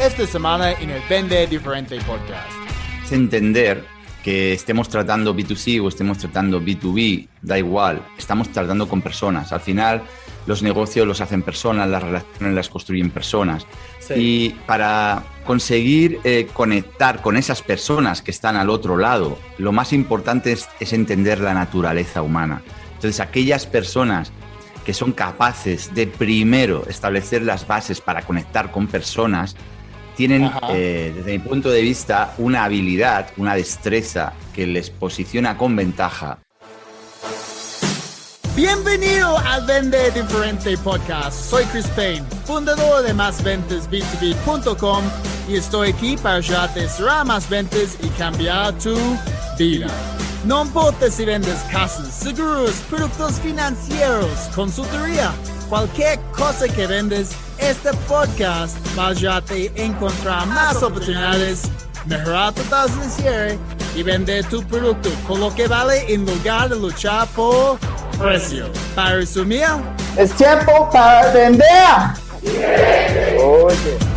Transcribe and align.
esta 0.00 0.26
semana 0.26 0.72
en 0.72 0.90
el 0.90 1.02
Vende 1.08 1.46
Diferente 1.46 1.98
Podcast. 2.00 2.50
Es 3.04 3.12
entender 3.12 3.84
que 4.22 4.52
estemos 4.52 4.88
tratando 4.88 5.34
B2C 5.34 5.82
o 5.82 5.88
estemos 5.88 6.18
tratando 6.18 6.60
B2B, 6.60 7.28
da 7.42 7.58
igual, 7.58 8.02
estamos 8.18 8.50
tratando 8.50 8.88
con 8.88 9.00
personas. 9.00 9.52
Al 9.52 9.60
final, 9.60 10.02
los 10.46 10.62
negocios 10.62 11.06
los 11.06 11.20
hacen 11.20 11.42
personas, 11.42 11.88
las 11.88 12.02
relaciones 12.02 12.54
las 12.54 12.68
construyen 12.68 13.10
personas. 13.10 13.66
Y 14.14 14.50
para 14.66 15.24
conseguir 15.44 16.20
eh, 16.24 16.48
conectar 16.52 17.22
con 17.22 17.36
esas 17.36 17.62
personas 17.62 18.22
que 18.22 18.30
están 18.30 18.56
al 18.56 18.70
otro 18.70 18.96
lado, 18.96 19.38
lo 19.58 19.72
más 19.72 19.92
importante 19.92 20.52
es, 20.52 20.68
es 20.80 20.92
entender 20.92 21.40
la 21.40 21.54
naturaleza 21.54 22.22
humana. 22.22 22.62
Entonces, 22.94 23.20
aquellas 23.20 23.66
personas 23.66 24.32
que 24.84 24.94
son 24.94 25.12
capaces 25.12 25.92
de 25.94 26.06
primero 26.06 26.84
establecer 26.88 27.42
las 27.42 27.66
bases 27.66 28.00
para 28.00 28.22
conectar 28.22 28.70
con 28.70 28.86
personas, 28.86 29.56
tienen, 30.16 30.50
eh, 30.70 31.12
desde 31.14 31.32
mi 31.32 31.38
punto 31.38 31.70
de 31.70 31.82
vista, 31.82 32.34
una 32.38 32.64
habilidad, 32.64 33.28
una 33.36 33.54
destreza 33.54 34.32
que 34.54 34.66
les 34.66 34.90
posiciona 34.90 35.56
con 35.56 35.76
ventaja. 35.76 36.38
Bienvenido 38.56 39.36
al 39.36 39.66
Vende 39.66 40.10
Diferente 40.12 40.78
Podcast. 40.78 41.50
Soy 41.50 41.64
Chris 41.66 41.86
Payne, 41.88 42.24
fundador 42.46 43.02
de 43.02 43.12
másventasb2b.com 43.14 45.04
y 45.46 45.56
estoy 45.56 45.90
aquí 45.90 46.16
para 46.16 46.36
ayudarte 46.36 46.86
a 46.86 46.88
cerrar 46.88 47.26
más 47.26 47.48
ventas 47.50 47.98
y 48.02 48.08
cambiar 48.18 48.72
tu 48.78 48.96
vida. 49.58 49.88
No 50.46 50.64
importa 50.64 51.10
si 51.10 51.26
vendes 51.26 51.58
casas, 51.70 52.14
seguros, 52.14 52.70
productos 52.88 53.38
financieros, 53.40 54.48
consultoría, 54.54 55.32
cualquier 55.68 56.18
cosa 56.34 56.66
que 56.66 56.86
vendes, 56.86 57.36
este 57.58 57.92
podcast 58.08 58.76
va 58.98 59.06
a 59.06 59.08
ayudarte 59.08 59.72
a 59.76 59.80
encontrar 59.80 60.46
más 60.46 60.82
oportunidades, 60.82 61.62
mejorar 62.06 62.52
tu 62.52 62.62
tasa 62.62 62.94
de 63.00 63.10
cierre 63.10 63.58
y 63.94 64.02
vender 64.02 64.44
tu 64.46 64.62
producto 64.62 65.10
con 65.26 65.40
lo 65.40 65.54
que 65.54 65.66
vale 65.66 66.12
en 66.12 66.24
lugar 66.26 66.68
de 66.68 66.76
luchar 66.76 67.26
por 67.28 67.78
precio. 68.18 68.66
Para 68.94 69.16
resumir, 69.16 69.66
es 70.16 70.32
tiempo 70.32 70.88
para 70.92 71.32
vender. 71.32 71.66
Oye. 73.42 74.15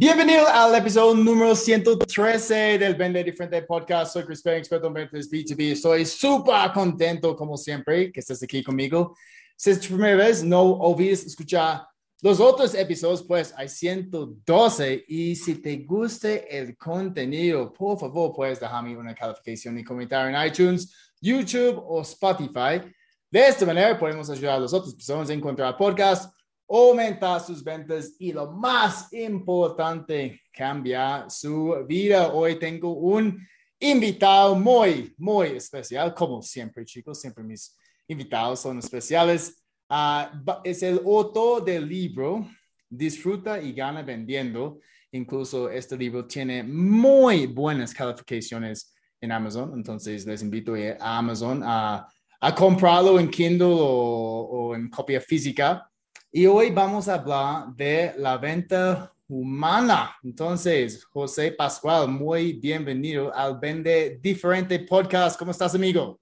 Bienvenido 0.00 0.46
al 0.46 0.72
episodio 0.76 1.12
número 1.12 1.56
113 1.56 2.78
del 2.78 2.94
Vende 2.94 3.24
Diferente 3.24 3.60
Podcast. 3.62 4.12
Soy 4.12 4.22
Chris 4.22 4.40
Perry, 4.40 4.58
experto 4.58 4.86
en 4.86 4.94
ventas 4.94 5.28
B2B. 5.28 5.72
Estoy 5.72 6.06
súper 6.06 6.70
contento, 6.72 7.34
como 7.34 7.56
siempre, 7.56 8.12
que 8.12 8.20
estés 8.20 8.40
aquí 8.44 8.62
conmigo. 8.62 9.16
Si 9.56 9.70
es 9.70 9.80
tu 9.80 9.88
primera 9.88 10.14
vez, 10.14 10.44
no 10.44 10.62
olvides 10.62 11.26
escuchar 11.26 11.84
los 12.22 12.38
otros 12.38 12.76
episodios, 12.76 13.24
pues 13.24 13.52
hay 13.56 13.68
112. 13.68 15.04
Y 15.08 15.34
si 15.34 15.56
te 15.56 15.78
gusta 15.78 16.32
el 16.32 16.76
contenido, 16.76 17.72
por 17.72 17.98
favor, 17.98 18.32
puedes 18.32 18.60
dejarme 18.60 18.96
una 18.96 19.16
calificación 19.16 19.80
y 19.80 19.82
comentario 19.82 20.28
en 20.38 20.46
iTunes, 20.46 20.94
YouTube 21.20 21.82
o 21.84 22.02
Spotify. 22.02 22.88
De 23.28 23.48
esta 23.48 23.66
manera 23.66 23.98
podemos 23.98 24.30
ayudar 24.30 24.58
a 24.58 24.60
las 24.60 24.72
otras 24.72 24.94
personas 24.94 25.28
a 25.28 25.34
encontrar 25.34 25.76
podcast 25.76 26.37
aumentar 26.68 27.40
sus 27.40 27.64
ventas 27.64 28.14
y 28.18 28.32
lo 28.32 28.52
más 28.52 29.10
importante, 29.12 30.42
cambiar 30.52 31.30
su 31.30 31.74
vida. 31.86 32.32
Hoy 32.32 32.58
tengo 32.58 32.92
un 32.92 33.46
invitado 33.80 34.54
muy, 34.54 35.14
muy 35.16 35.48
especial, 35.48 36.12
como 36.14 36.42
siempre, 36.42 36.84
chicos, 36.84 37.20
siempre 37.20 37.42
mis 37.42 37.74
invitados 38.06 38.60
son 38.60 38.78
especiales. 38.78 39.62
Ah, 39.88 40.30
es 40.62 40.82
el 40.82 40.98
autor 40.98 41.64
del 41.64 41.88
libro 41.88 42.46
Disfruta 42.90 43.60
y 43.60 43.72
gana 43.72 44.02
vendiendo. 44.02 44.80
Incluso 45.12 45.70
este 45.70 45.96
libro 45.96 46.26
tiene 46.26 46.62
muy 46.62 47.46
buenas 47.46 47.94
calificaciones 47.94 48.94
en 49.20 49.32
Amazon, 49.32 49.72
entonces 49.74 50.26
les 50.26 50.42
invito 50.42 50.74
a 51.00 51.18
Amazon 51.18 51.62
a, 51.64 52.06
a 52.40 52.54
comprarlo 52.54 53.18
en 53.18 53.28
Kindle 53.28 53.66
o, 53.66 54.48
o 54.50 54.74
en 54.74 54.88
copia 54.88 55.20
física 55.20 55.87
y 56.30 56.46
hoy 56.46 56.70
vamos 56.70 57.08
a 57.08 57.14
hablar 57.14 57.74
de 57.74 58.12
la 58.18 58.36
venta 58.36 59.12
humana. 59.28 60.14
Entonces, 60.22 61.04
José 61.04 61.52
Pascual, 61.52 62.08
muy 62.08 62.52
bienvenido 62.54 63.34
al 63.34 63.58
Vende 63.58 64.18
Diferente 64.20 64.78
Podcast. 64.80 65.38
¿Cómo 65.38 65.52
estás, 65.52 65.74
amigo? 65.74 66.20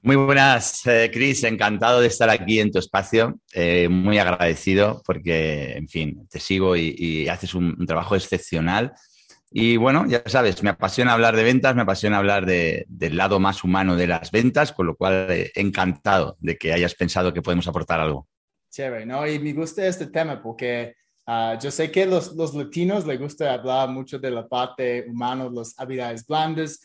Muy 0.00 0.16
buenas, 0.16 0.86
eh, 0.86 1.10
Chris. 1.12 1.44
Encantado 1.44 2.00
de 2.00 2.06
estar 2.06 2.28
aquí 2.30 2.58
en 2.58 2.72
tu 2.72 2.78
espacio. 2.78 3.38
Eh, 3.52 3.88
muy 3.88 4.18
agradecido 4.18 5.02
porque, 5.04 5.72
en 5.72 5.88
fin, 5.88 6.26
te 6.28 6.40
sigo 6.40 6.74
y, 6.74 7.28
haces 7.28 7.54
un, 7.54 7.86
trabajo 7.86 8.16
excepcional. 8.16 8.92
Y 9.50 9.76
bueno, 9.76 10.06
ya 10.08 10.22
sabes, 10.24 10.62
me 10.62 10.70
apasiona 10.70 11.12
hablar 11.12 11.36
de 11.36 11.44
ventas, 11.44 11.76
me 11.76 11.82
apasiona 11.82 12.16
hablar 12.16 12.46
del 12.46 13.16
lado 13.16 13.38
más 13.38 13.62
humano 13.62 13.94
de 13.94 14.06
las 14.06 14.30
ventas, 14.30 14.72
con 14.72 14.86
lo 14.86 14.96
cual 14.96 15.26
eh, 15.28 15.52
encantado 15.54 16.38
de 16.40 16.56
que 16.56 16.72
hayas 16.72 16.94
pensado 16.94 17.34
que 17.34 17.42
podemos 17.42 17.68
aportar 17.68 18.00
algo. 18.00 18.26
Chévere, 18.72 19.04
¿no? 19.04 19.28
Y 19.28 19.38
me 19.38 19.52
gusta 19.52 19.86
este 19.86 20.06
tema 20.06 20.42
porque 20.42 20.96
uh, 21.26 21.60
yo 21.60 21.70
sé 21.70 21.90
que 21.90 22.06
los, 22.06 22.34
los 22.34 22.54
latinos 22.54 23.06
les 23.06 23.20
gusta 23.20 23.52
hablar 23.52 23.90
mucho 23.90 24.18
de 24.18 24.30
la 24.30 24.48
parte 24.48 25.04
humana, 25.06 25.50
las 25.52 25.78
habilidades 25.78 26.26
blandas. 26.26 26.80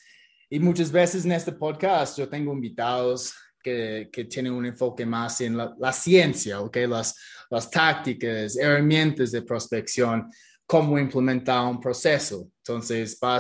Y 0.50 0.60
muchas 0.60 0.92
veces 0.92 1.24
en 1.24 1.32
este 1.32 1.54
podcast 1.54 2.18
yo 2.18 2.28
tengo 2.28 2.52
invitados 2.52 3.34
que, 3.64 4.10
que 4.12 4.26
tienen 4.26 4.52
un 4.52 4.66
enfoque 4.66 5.06
más 5.06 5.40
en 5.40 5.56
la, 5.56 5.74
la 5.80 5.94
ciencia, 5.94 6.60
¿ok? 6.60 6.76
Las, 6.90 7.16
las 7.50 7.72
tácticas, 7.72 8.58
herramientas 8.58 9.32
de 9.32 9.44
prospección, 9.44 10.30
cómo 10.66 11.00
implementar 11.00 11.66
un 11.66 11.80
proceso. 11.80 12.50
Entonces, 12.58 13.18
va 13.24 13.38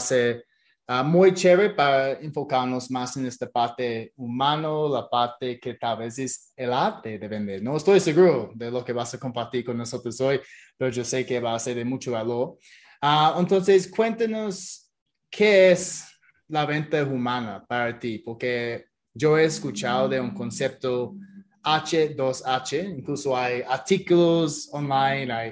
Ah, 0.89 1.03
muy 1.03 1.33
chévere 1.33 1.71
para 1.71 2.13
enfocarnos 2.13 2.89
más 2.89 3.17
en 3.17 3.25
esta 3.25 3.45
parte 3.51 4.13
humano, 4.15 4.87
la 4.87 5.09
parte 5.09 5.59
que 5.59 5.73
tal 5.73 5.97
vez 5.97 6.17
es 6.17 6.53
el 6.55 6.71
arte 6.71 7.19
de 7.19 7.27
vender. 7.27 7.61
No 7.61 7.75
estoy 7.75 7.99
seguro 7.99 8.53
de 8.55 8.71
lo 8.71 8.85
que 8.85 8.93
vas 8.93 9.13
a 9.13 9.19
compartir 9.19 9.65
con 9.65 9.77
nosotros 9.77 10.21
hoy, 10.21 10.39
pero 10.77 10.89
yo 10.89 11.03
sé 11.03 11.25
que 11.25 11.41
va 11.41 11.55
a 11.55 11.59
ser 11.59 11.75
de 11.75 11.83
mucho 11.83 12.13
valor. 12.13 12.57
Uh, 13.01 13.37
entonces, 13.37 13.91
cuéntanos 13.91 14.89
qué 15.29 15.71
es 15.71 16.05
la 16.47 16.65
venta 16.65 17.03
humana 17.03 17.65
para 17.67 17.99
ti, 17.99 18.19
porque 18.19 18.85
yo 19.13 19.37
he 19.37 19.43
escuchado 19.43 20.07
de 20.07 20.21
un 20.21 20.31
concepto 20.31 21.17
H2H, 21.63 22.97
incluso 22.97 23.35
hay 23.35 23.61
artículos 23.67 24.69
online, 24.71 25.33
hay, 25.33 25.51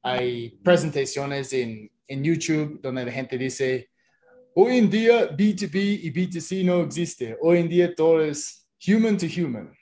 hay 0.00 0.50
presentaciones 0.64 1.52
en, 1.52 1.90
en 2.06 2.24
YouTube 2.24 2.80
donde 2.80 3.04
la 3.04 3.12
gente 3.12 3.36
dice, 3.36 3.89
Hoy 4.62 4.76
en 4.76 4.90
día 4.90 5.34
B2B 5.34 6.00
y 6.02 6.12
B2C 6.12 6.62
no 6.62 6.82
existe. 6.82 7.34
Hoy 7.40 7.60
en 7.60 7.68
día 7.70 7.94
todo 7.94 8.22
es 8.22 8.68
human 8.86 9.16
to 9.16 9.24
human. 9.24 9.72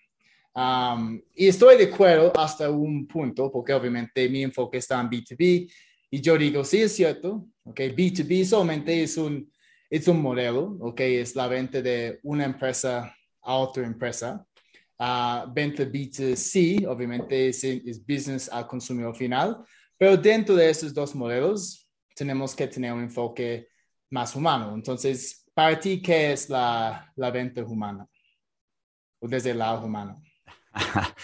Um, 0.54 1.20
y 1.34 1.48
estoy 1.48 1.78
de 1.78 1.92
acuerdo 1.92 2.32
hasta 2.38 2.70
un 2.70 3.04
punto, 3.08 3.50
porque 3.50 3.72
obviamente 3.72 4.28
mi 4.28 4.44
enfoque 4.44 4.78
está 4.78 5.00
en 5.00 5.10
B2B 5.10 5.68
y 6.12 6.20
yo 6.20 6.38
digo, 6.38 6.62
sí 6.62 6.80
es 6.80 6.94
cierto, 6.94 7.44
okay, 7.64 7.90
B2B 7.90 8.44
solamente 8.44 9.02
es 9.02 9.16
un, 9.16 9.50
es 9.90 10.06
un 10.06 10.22
modelo, 10.22 10.78
okay, 10.80 11.16
es 11.16 11.34
la 11.34 11.48
venta 11.48 11.82
de 11.82 12.20
una 12.22 12.44
empresa 12.44 13.12
a 13.42 13.56
otra 13.56 13.84
empresa. 13.84 14.46
Uh, 14.96 15.52
venta 15.52 15.82
B2C, 15.82 16.86
obviamente, 16.86 17.48
es, 17.48 17.64
es 17.64 18.00
business 18.06 18.48
al 18.48 18.68
consumidor 18.68 19.16
final, 19.16 19.56
pero 19.96 20.16
dentro 20.16 20.54
de 20.54 20.70
esos 20.70 20.94
dos 20.94 21.16
modelos 21.16 21.90
tenemos 22.14 22.54
que 22.54 22.68
tener 22.68 22.92
un 22.92 23.02
enfoque 23.02 23.67
más 24.10 24.34
humano. 24.36 24.74
Entonces, 24.74 25.44
para 25.54 25.78
ti, 25.78 26.00
¿qué 26.00 26.32
es 26.32 26.48
la, 26.48 27.12
la 27.16 27.30
venta 27.30 27.62
humana? 27.62 28.06
O 29.20 29.28
desde 29.28 29.50
el 29.50 29.58
lado 29.58 29.84
humano. 29.84 30.22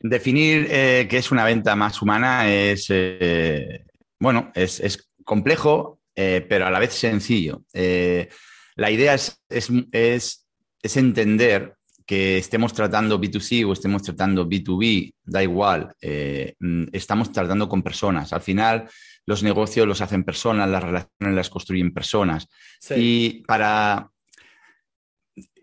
Definir 0.00 0.66
eh, 0.70 1.06
qué 1.08 1.18
es 1.18 1.30
una 1.30 1.44
venta 1.44 1.74
más 1.76 2.00
humana 2.02 2.50
es, 2.50 2.86
eh, 2.88 3.84
bueno, 4.18 4.50
es, 4.54 4.80
es 4.80 5.10
complejo, 5.24 6.00
eh, 6.14 6.44
pero 6.48 6.66
a 6.66 6.70
la 6.70 6.78
vez 6.78 6.92
sencillo. 6.92 7.62
la 7.72 8.90
idea 8.90 9.14
es, 9.14 9.42
es, 9.48 9.70
es, 9.92 10.46
es, 10.82 10.96
entender 10.96 11.74
que 12.06 12.38
estemos 12.38 12.74
tratando 12.74 13.20
B2C 13.20 13.66
o 13.66 13.72
estemos 13.72 14.02
tratando 14.02 14.46
B2B, 14.46 15.14
da 15.24 15.42
igual, 15.42 15.94
mm, 16.60 16.84
estamos 16.92 17.32
tratando 17.32 17.68
con 17.68 17.82
personas. 17.82 18.32
Al 18.32 18.42
final, 18.42 18.88
los 19.26 19.42
negocios 19.42 19.86
los 19.86 20.00
hacen 20.00 20.24
personas, 20.24 20.68
las 20.68 20.82
relaciones 20.82 21.34
las 21.34 21.50
construyen 21.50 21.92
personas. 21.92 22.48
Y 22.94 23.42
para, 23.46 24.10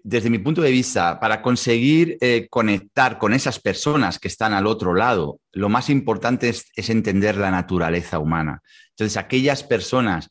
desde 0.04 0.30
mi 0.30 0.40
punto 0.40 0.62
de 0.62 0.72
vista, 0.72 1.20
para 1.20 1.42
conseguir 1.42 2.18
eh, 2.22 2.48
conectar 2.50 3.18
con 3.18 3.34
esas 3.34 3.60
personas 3.60 4.20
que 4.20 4.28
están 4.28 4.54
al 4.54 4.66
otro 4.66 4.94
lado, 4.96 5.40
lo 5.52 5.70
más 5.70 5.90
importante 5.90 6.50
es, 6.50 6.90
entender 6.90 7.38
la 7.38 7.52
naturaleza 7.52 8.20
humana. 8.20 8.62
Entonces, 8.90 9.18
aquellas 9.18 9.64
personas 9.64 10.30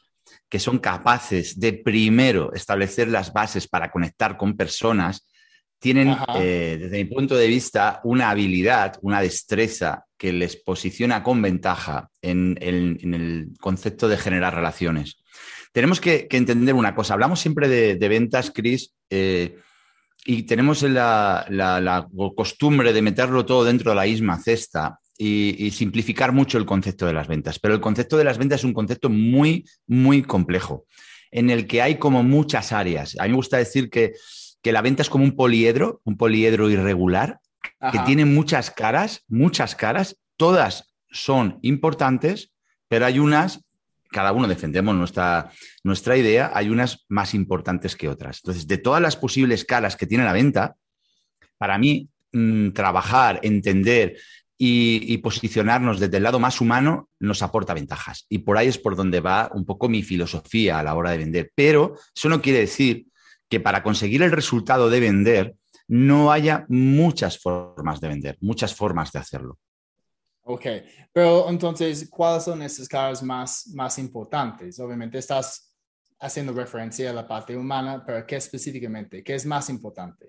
que 0.49 0.59
son 0.59 0.79
capaces 0.79 1.61
de 1.61 1.73
primero 1.73 2.53
establecer 2.53 3.09
las 3.09 3.33
bases 3.33 3.69
para 3.69 3.91
conectar 3.91 4.37
con 4.37 4.57
personas, 4.57 5.27
tienen, 5.79 6.17
eh, 6.37 6.77
desde 6.81 7.05
mi 7.05 7.05
punto 7.05 7.37
de 7.37 7.47
vista, 7.47 8.01
una 8.03 8.31
habilidad, 8.31 8.99
una 9.03 9.21
destreza 9.21 10.05
que 10.21 10.35
les 10.35 10.55
posiciona 10.55 11.23
con 11.23 11.41
ventaja 11.41 12.11
en, 12.21 12.59
el 12.61 13.49
concepto 13.59 14.07
de 14.07 14.19
generar 14.19 14.55
relaciones. 14.55 15.17
Tenemos 15.73 15.99
que, 15.99 16.29
entender 16.31 16.75
una 16.75 16.95
cosa. 16.95 17.15
Hablamos 17.15 17.41
siempre 17.41 17.69
de, 17.69 18.09
ventas, 18.09 18.51
Chris, 18.55 18.93
eh, 19.09 19.57
y 20.27 20.43
tenemos 20.43 20.83
la, 20.83 22.07
costumbre 22.37 22.93
de 22.93 23.01
meterlo 23.01 23.47
todo 23.47 23.65
dentro 23.65 23.93
de 23.93 23.97
la 23.97 24.05
misma 24.05 24.39
cesta 24.39 24.99
y, 25.17 25.71
simplificar 25.71 26.33
mucho 26.33 26.59
el 26.59 26.67
concepto 26.67 27.07
de 27.07 27.15
las 27.15 27.27
ventas. 27.27 27.59
Pero 27.59 27.73
el 27.73 27.81
concepto 27.81 28.19
de 28.19 28.25
las 28.25 28.37
ventas 28.37 28.61
es 28.61 28.65
un 28.65 28.75
concepto 28.75 29.09
muy, 29.09 29.65
muy 29.87 30.21
complejo, 30.21 30.85
en 31.31 31.49
el 31.49 31.67
que 31.67 31.81
hay 31.81 31.95
como 31.95 32.23
muchas 32.23 32.73
áreas. 32.73 33.17
A 33.19 33.23
mí 33.23 33.31
me 33.31 33.37
gusta 33.37 33.57
decir 33.57 33.89
que, 33.89 34.13
que 34.61 34.73
la 34.73 34.83
venta 34.83 35.01
es 35.01 35.09
como 35.09 35.25
un 35.25 35.35
poliedro, 35.35 36.03
un 36.05 36.19
poliedro 36.19 36.69
irregular, 36.69 37.41
que 37.93 37.99
tiene 38.01 38.25
muchas 38.25 38.71
caras, 38.71 39.25
muchas 39.29 39.75
caras, 39.75 40.17
todas 40.37 40.95
son 41.11 41.59
importantes, 41.63 42.53
pero 42.89 43.07
hay 43.07 43.19
unas, 43.19 43.65
cada 44.11 44.33
uno 44.33 44.49
defendemos 44.49 44.95
nuestra, 44.95 45.51
nuestra 45.83 46.17
idea, 46.17 46.51
hay 46.55 46.69
unas 46.69 47.05
más 47.09 47.35
importantes 47.35 47.97
que 47.97 48.09
otras. 48.09 48.41
Entonces, 48.43 48.67
de 48.67 48.79
todas 48.79 49.03
las 49.03 49.17
posibles 49.17 49.65
caras 49.65 49.97
que 49.97 50.07
tiene 50.07 50.25
la 50.25 50.33
venta, 50.33 50.77
para 51.59 51.79
mí, 51.79 52.09
mm, 52.33 52.71
trabajar, 52.71 53.41
entender 53.43 54.17
y, 54.63 55.17
posicionarnos 55.19 56.01
desde 56.01 56.19
el 56.19 56.23
lado 56.23 56.39
más 56.39 56.61
humano 56.61 57.09
nos 57.19 57.41
aporta 57.41 57.73
ventajas. 57.73 58.27
Y 58.29 58.39
por 58.39 58.59
ahí 58.59 58.69
es 58.69 58.77
por 58.77 58.95
donde 58.95 59.21
va 59.21 59.51
un 59.55 59.65
poco 59.65 59.89
mi 59.89 60.03
filosofía 60.03 60.79
a 60.79 60.83
la 60.83 60.95
hora 60.95 61.13
de 61.13 61.19
vender. 61.19 61.53
Pero 61.55 61.95
eso 62.15 62.29
no 62.29 62.43
quiere 62.43 62.61
decir 62.61 63.07
que 63.49 63.59
para 63.59 63.83
conseguir 63.83 64.23
el 64.23 64.31
resultado 64.31 64.91
de 64.91 65.01
vender 65.01 65.55
no 65.91 66.31
haya 66.31 66.65
muchas 66.69 67.37
formas 67.41 68.01
de 68.01 68.07
vender, 68.07 68.39
muchas 68.41 68.73
formas 68.73 69.11
de 69.11 69.19
hacerlo. 69.19 69.59
Ok, 70.43 70.67
pero 71.13 71.51
entonces, 71.51 72.09
¿cuáles 72.09 72.45
son 72.45 72.63
esas 72.63 72.89
caras 72.89 73.23
más, 73.25 73.67
más 73.75 73.99
importantes? 73.99 74.79
Obviamente 74.79 75.19
estás 75.19 75.75
haciendo 76.21 76.53
referencia 76.53 77.11
a 77.11 77.13
la 77.13 77.27
parte 77.27 77.57
humana, 77.57 78.05
pero 78.07 78.25
¿qué 78.25 78.37
específicamente? 78.37 79.25
¿Qué 79.25 79.35
es 79.35 79.45
más 79.45 79.69
importante? 79.69 80.29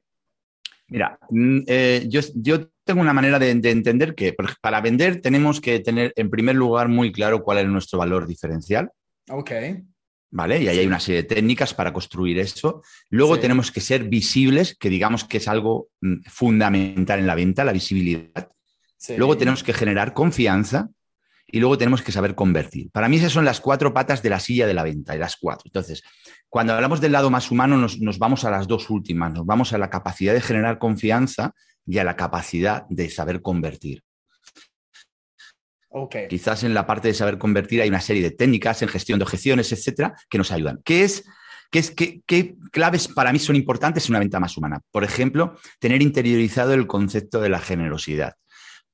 Mira, 0.88 1.20
mm, 1.30 1.60
eh, 1.68 2.06
yo, 2.10 2.22
yo, 2.36 2.68
tengo 2.84 3.02
una 3.02 3.14
manera 3.14 3.38
de, 3.38 3.54
de, 3.54 3.70
entender 3.70 4.16
que 4.16 4.36
para 4.62 4.82
vender 4.82 5.22
tenemos 5.22 5.62
que 5.62 5.80
tener 5.80 6.12
en 6.16 6.32
primer 6.32 6.56
lugar 6.56 6.88
muy 6.90 7.12
claro 7.12 7.44
cuál 7.44 7.60
es 7.60 7.68
nuestro 7.68 8.00
valor 8.00 8.26
diferencial. 8.26 8.90
Ok. 9.30 9.52
¿Vale? 10.32 10.62
Y 10.62 10.68
ahí 10.68 10.80
hay 10.80 10.88
una 10.88 11.00
serie 11.00 11.24
de 11.24 11.28
técnicas 11.28 11.74
para 11.74 11.94
construir 11.94 12.40
eso. 12.40 12.82
Luego 13.10 13.40
tenemos 13.40 13.72
que 13.72 13.82
ser 13.82 14.06
visibles, 14.06 14.76
que 14.78 14.90
digamos 14.90 15.26
que 15.26 15.38
es 15.38 15.48
algo 15.48 15.90
mm, 16.02 16.24
fundamental 16.28 17.20
en 17.20 17.28
la 17.28 17.36
venta, 17.36 17.64
la 17.64 17.74
visibilidad. 17.74 18.50
Luego 19.18 19.38
tenemos 19.38 19.64
que 19.64 19.74
generar 19.74 20.14
confianza 20.14 20.90
y 21.48 21.60
luego 21.60 21.78
tenemos 21.78 22.02
que 22.02 22.12
saber 22.12 22.34
convertir. 22.34 22.90
Para 22.92 23.10
mí 23.10 23.18
esas 23.18 23.34
son 23.34 23.46
las 23.46 23.60
cuatro 23.60 23.94
patas 23.94 24.22
de 24.22 24.30
la 24.30 24.40
silla 24.40 24.68
de 24.68 24.74
la 24.74 24.84
venta, 24.84 25.16
y 25.16 25.20
las 25.20 25.36
cuatro. 25.36 25.64
Entonces, 25.66 26.04
cuando 26.48 26.74
hablamos 26.74 27.02
del 27.02 27.12
lado 27.12 27.30
más 27.30 27.52
humano, 27.52 27.78
nos, 27.78 28.00
nos 28.00 28.20
vamos 28.20 28.46
a 28.46 28.52
las 28.52 28.68
dos 28.68 28.90
últimas, 28.90 29.34
nos 29.34 29.46
vamos 29.46 29.74
a 29.74 29.78
la 29.78 29.90
capacidad 29.90 30.34
de 30.34 30.42
generar 30.42 30.78
confianza 30.78 31.54
y 31.86 31.98
a 31.98 32.04
la 32.04 32.16
capacidad 32.16 32.86
de 32.90 33.10
saber 33.10 33.42
convertir. 33.42 34.04
Quizás 36.30 36.64
en 36.64 36.74
la 36.74 36.86
parte 36.86 37.10
de 37.10 37.14
saber 37.14 37.38
convertir 37.38 37.82
hay 37.82 37.90
una 37.90 38.00
serie 38.00 38.24
de 38.24 38.32
técnicas 38.32 38.82
en 38.82 38.88
gestión 38.88 39.20
de 39.20 39.24
objeciones, 39.24 39.72
etcétera, 39.72 40.16
que 40.30 40.38
nos 40.38 40.52
ayudan. 40.52 40.80
¿Qué 40.86 41.04
es? 41.04 41.26
¿Qué, 41.70 41.80
es, 41.80 41.92
qué, 41.92 42.56
claves 42.72 43.08
para 43.08 43.32
mí 43.32 43.40
son 43.40 43.56
importantes 43.56 44.06
en 44.06 44.12
una 44.14 44.20
venta 44.20 44.40
más 44.40 44.58
humana? 44.58 44.82
Por 44.92 45.04
ejemplo, 45.04 45.58
tener 45.80 46.02
interiorizado 46.02 46.74
el 46.74 46.88
concepto 46.88 47.40
de 47.42 47.50
la 47.50 47.60
generosidad. 47.60 48.36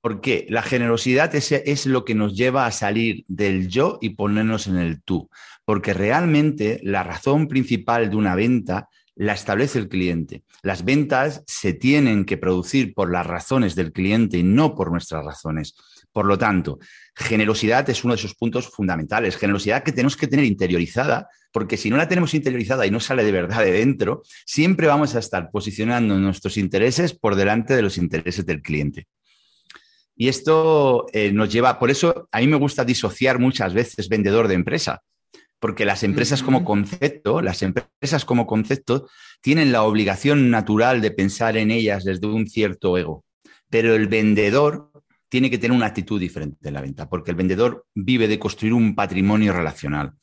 Porque 0.01 0.45
la 0.49 0.61
generosidad 0.61 1.33
es, 1.35 1.85
lo 1.85 2.05
que 2.05 2.15
nos 2.15 2.35
lleva 2.35 2.65
a 2.65 2.71
salir 2.71 3.25
del 3.27 3.67
yo 3.67 3.97
y 3.99 4.11
ponernos 4.11 4.67
en 4.67 4.77
el 4.77 5.01
tú. 5.01 5.29
Porque 5.65 5.93
realmente 5.93 6.79
la 6.83 7.03
razón 7.03 7.47
principal 7.47 8.09
de 8.09 8.15
una 8.15 8.35
venta 8.35 8.89
la 9.15 9.33
establece 9.33 9.79
el 9.79 9.89
cliente. 9.89 10.43
Las 10.61 10.85
ventas 10.85 11.43
se 11.47 11.73
tienen 11.73 12.25
que 12.25 12.37
producir 12.37 12.93
por 12.93 13.11
las 13.11 13.25
razones 13.25 13.73
del 13.73 13.91
cliente 13.91 14.37
y 14.37 14.43
no 14.43 14.75
por 14.75 14.91
nuestras 14.91 15.25
razones. 15.25 15.75
Por 16.17 16.25
lo 16.25 16.35
tanto, 16.35 16.79
generosidad 17.15 17.87
es 17.91 18.03
uno 18.03 18.15
de 18.15 18.19
esos 18.19 18.33
puntos 18.33 18.69
fundamentales. 18.69 19.37
Generosidad 19.37 19.83
que 19.83 19.91
tenemos 19.91 20.17
que 20.17 20.25
tener 20.25 20.45
interiorizada, 20.45 21.29
porque 21.51 21.77
si 21.77 21.91
no 21.91 21.97
la 21.97 22.07
tenemos 22.07 22.33
interiorizada 22.33 22.87
y 22.87 22.89
no 22.89 22.99
sale 22.99 23.23
de 23.23 23.31
verdad 23.31 23.63
de 23.63 23.71
dentro, 23.71 24.23
siempre 24.43 24.87
vamos 24.87 25.13
a 25.13 25.19
estar 25.19 25.51
posicionando 25.51 26.17
nuestros 26.17 26.57
intereses 26.57 27.13
por 27.13 27.35
delante 27.35 27.75
de 27.75 27.83
los 27.83 27.99
intereses 27.99 28.47
del 28.47 28.63
cliente. 28.63 29.05
Y 30.15 30.27
esto 30.27 31.05
eh, 31.13 31.31
nos 31.31 31.53
lleva, 31.53 31.77
por 31.77 31.91
eso 31.91 32.27
a 32.31 32.39
mí 32.39 32.47
me 32.47 32.57
gusta 32.57 32.83
disociar 32.83 33.37
muchas 33.37 33.75
veces 33.75 34.09
vendedor 34.09 34.47
de 34.47 34.55
empresa, 34.55 35.03
porque 35.59 35.85
las 35.85 36.01
empresas 36.01 36.41
como 36.41 36.65
concepto, 36.65 37.43
las 37.43 37.61
empresas 37.61 38.25
como 38.25 38.47
concepto 38.47 39.07
tienen 39.39 39.71
la 39.71 39.83
obligación 39.83 40.49
natural 40.49 40.99
de 40.99 41.11
pensar 41.11 41.57
en 41.57 41.69
ellas 41.69 42.05
desde 42.05 42.25
un 42.25 42.47
cierto 42.47 42.97
ego, 42.97 43.23
pero 43.69 43.93
el 43.93 44.07
vendedor 44.07 44.89
tiene 45.29 45.49
que 45.49 45.57
tener 45.57 45.75
una 45.75 45.87
actitud 45.87 46.19
diferente 46.19 46.67
en 46.67 46.73
la 46.73 46.81
venta, 46.81 47.09
porque 47.09 47.31
el 47.31 47.37
vendedor 47.37 47.85
vive 47.93 48.27
de 48.27 48.39
construir 48.39 48.73
un 48.73 48.95
patrimonio 48.95 49.53
relacional. 49.53 50.13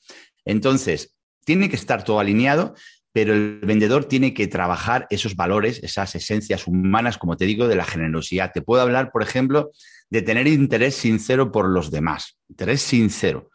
Entonces, 0.45 1.15
tiene 1.45 1.69
que 1.69 1.77
estar 1.77 2.05
todo 2.05 2.21
alineado, 2.21 2.75
pero 3.13 3.33
el 3.33 3.61
vendedor 3.61 4.07
tiene 4.07 4.35
que 4.35 4.49
trabajar 4.49 5.07
esos 5.11 5.37
valores, 5.37 5.81
esas 5.83 6.15
esencias 6.15 6.67
humanas, 6.67 7.17
como 7.17 7.37
te 7.37 7.45
digo, 7.45 7.69
de 7.69 7.77
la 7.77 7.85
generosidad. 7.85 8.51
Te 8.53 8.63
puedo 8.63 8.83
hablar, 8.83 9.13
por 9.13 9.23
ejemplo, 9.23 9.71
de 10.11 10.23
tener 10.23 10.47
interés 10.49 10.97
sincero 10.97 11.53
por 11.53 11.69
los 11.69 11.91
demás, 11.91 12.39
interés 12.49 12.83
sincero. 12.83 13.51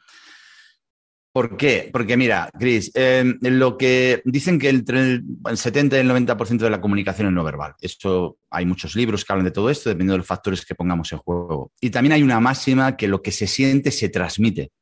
¿Por 1.40 1.56
qué? 1.56 1.90
Porque 1.90 2.18
mira, 2.18 2.50
Chris, 2.60 2.92
em, 2.94 3.40
lo 3.42 3.78
que 3.78 4.22
dicen 4.26 4.60
que 4.60 4.68
entre 4.68 5.00
el, 5.00 5.24
70 5.54 5.96
y 5.96 6.02
el 6.02 6.08
90% 6.10 6.66
de 6.66 6.70
la 6.70 6.82
comunicación 6.82 7.28
es 7.28 7.34
no 7.34 7.46
verbal. 7.46 7.76
Esto 7.80 8.40
hay 8.50 8.66
muchos 8.66 8.94
libros 8.94 9.24
que 9.24 9.32
hablan 9.32 9.46
de 9.46 9.52
todo 9.52 9.70
esto, 9.70 9.88
dependiendo 9.88 10.16
de 10.16 10.18
los 10.18 10.28
factores 10.28 10.66
que 10.66 10.76
pongamos 10.76 11.14
en 11.14 11.20
juego. 11.20 11.72
Y 11.80 11.92
también 11.92 12.12
hay 12.12 12.24
una 12.24 12.42
máxima 12.42 12.98
que 12.98 13.08
lo 13.08 13.22
que 13.22 13.32
se 13.32 13.48
siente 13.48 13.92
se 13.92 14.10
transmite. 14.10 14.74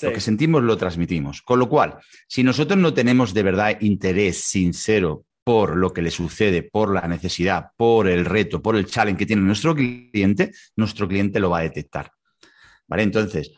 Lo 0.00 0.12
que 0.12 0.20
sentimos 0.20 0.62
lo 0.62 0.76
transmitimos. 0.76 1.42
Con 1.42 1.58
lo 1.58 1.68
cual, 1.68 1.96
si 2.28 2.44
nosotros 2.44 2.78
no 2.78 2.94
tenemos 2.94 3.34
de 3.34 3.42
verdad 3.42 3.76
interés 3.80 4.40
sincero 4.40 5.24
por 5.42 5.76
lo 5.76 5.92
que 5.92 6.02
le 6.02 6.12
sucede, 6.12 6.62
por 6.62 6.94
la 6.94 7.08
necesidad, 7.08 7.72
por 7.76 8.06
el 8.06 8.24
reto, 8.24 8.62
por 8.62 8.76
el 8.76 8.86
challenge 8.86 9.18
que 9.18 9.26
tiene 9.26 9.42
nuestro 9.42 9.74
cliente, 9.74 10.52
nuestro 10.76 11.08
cliente 11.08 11.40
lo 11.40 11.50
va 11.50 11.58
a 11.58 11.62
detectar. 11.62 12.12
¿Vale? 12.86 13.02
Entonces, 13.02 13.50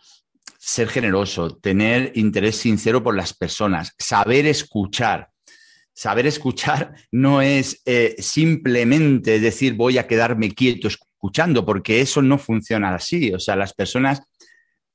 ser 0.63 0.89
generoso, 0.89 1.57
tener 1.57 2.13
interés 2.17 2.57
sincero 2.57 3.03
por 3.03 3.17
las 3.17 3.33
personas, 3.33 3.95
saber 3.99 4.47
escuchar. 4.47 5.31
Saber 5.93 6.27
escuchar 6.27 6.95
no 7.11 7.43
es 7.43 7.83
eh, 7.85 8.15
simplemente 8.19 9.41
decir 9.41 9.75
voy 9.75 9.99
a 9.99 10.07
quedarme 10.07 10.53
quieto 10.53 10.89
escuchando, 10.89 11.65
porque 11.65 12.01
eso 12.01 12.23
no 12.23 12.39
funciona 12.39 12.95
así. 12.95 13.33
O 13.33 13.39
sea, 13.39 13.57
las 13.57 13.73
personas 13.73 14.23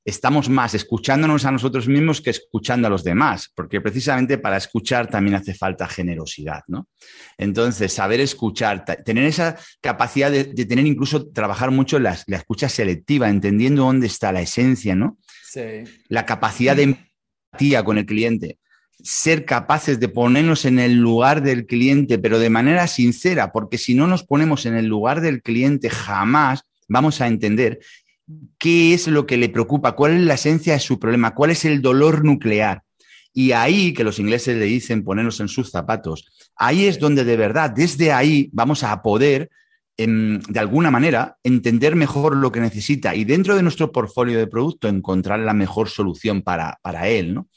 estamos 0.04 0.48
más 0.48 0.74
escuchándonos 0.74 1.44
a 1.44 1.50
nosotros 1.50 1.88
mismos 1.88 2.20
que 2.20 2.30
escuchando 2.30 2.86
a 2.86 2.90
los 2.90 3.02
demás, 3.02 3.50
porque 3.54 3.80
precisamente 3.80 4.38
para 4.38 4.56
escuchar 4.56 5.08
también 5.08 5.34
hace 5.34 5.52
falta 5.52 5.88
generosidad, 5.88 6.62
¿no? 6.68 6.88
Entonces, 7.36 7.92
saber 7.92 8.20
escuchar, 8.20 8.84
tener 9.04 9.24
esa 9.24 9.56
capacidad 9.80 10.30
de, 10.30 10.44
tener 10.44 10.86
incluso, 10.86 11.28
trabajar 11.28 11.72
mucho 11.72 11.98
la, 11.98 12.16
la, 12.28 12.36
escucha 12.36 12.68
selectiva, 12.68 13.28
entendiendo 13.28 13.82
dónde 13.82 14.06
está 14.06 14.30
la 14.30 14.42
esencia, 14.42 14.94
¿no? 14.94 15.18
La 16.08 16.26
capacidad 16.26 16.76
de 16.76 16.82
empatía 16.82 17.84
con 17.84 17.98
el 17.98 18.06
cliente. 18.06 18.58
Ser 19.02 19.44
capaces 19.44 20.00
de 20.00 20.08
ponernos 20.08 20.64
en 20.64 20.78
el 20.78 20.94
lugar 20.94 21.42
del 21.42 21.66
cliente, 21.66 22.18
pero 22.18 22.38
de 22.38 22.50
manera 22.50 22.86
sincera, 22.86 23.52
porque 23.52 23.78
si 23.78 23.94
no 23.94 24.06
nos 24.06 24.24
ponemos 24.24 24.66
en 24.66 24.74
el 24.74 24.86
lugar 24.86 25.20
del 25.20 25.42
cliente, 25.42 25.90
jamás 25.90 26.62
vamos 26.88 27.20
a 27.20 27.26
entender 27.26 27.80
qué 28.58 28.94
es 28.94 29.06
lo 29.06 29.26
que 29.26 29.36
le 29.36 29.48
preocupa, 29.48 29.92
cuál 29.92 30.12
es 30.12 30.20
la 30.22 30.34
esencia 30.34 30.72
de 30.72 30.80
su 30.80 30.98
problema, 30.98 31.34
cuál 31.34 31.50
es 31.50 31.64
el 31.64 31.82
dolor 31.82 32.24
nuclear. 32.24 32.82
Y 33.32 33.52
ahí, 33.52 33.92
que 33.92 34.04
los 34.04 34.18
ingleses 34.18 34.56
le 34.56 34.64
dicen 34.64 35.04
ponernos 35.04 35.40
en 35.40 35.48
sus 35.48 35.70
zapatos, 35.70 36.26
ahí 36.56 36.86
es 36.86 36.98
donde 36.98 37.24
de 37.24 37.36
verdad, 37.36 37.70
desde 37.70 38.12
ahí 38.12 38.48
vamos 38.52 38.82
a 38.82 39.02
poder 39.02 39.50
de 39.96 40.60
alguna 40.60 40.90
manera, 40.90 41.38
entender 41.42 41.96
mejor 41.96 42.36
lo 42.36 42.52
que 42.52 42.60
necesita 42.60 43.14
y 43.14 43.24
dentro 43.24 43.56
de 43.56 43.62
nuestro 43.62 43.92
portfolio 43.92 44.38
de 44.38 44.46
producto 44.46 44.88
encontrar 44.88 45.40
la 45.40 45.54
mejor 45.54 45.88
solución 45.88 46.42
para, 46.42 46.78
él. 47.08 47.34
¿no? 47.34 47.48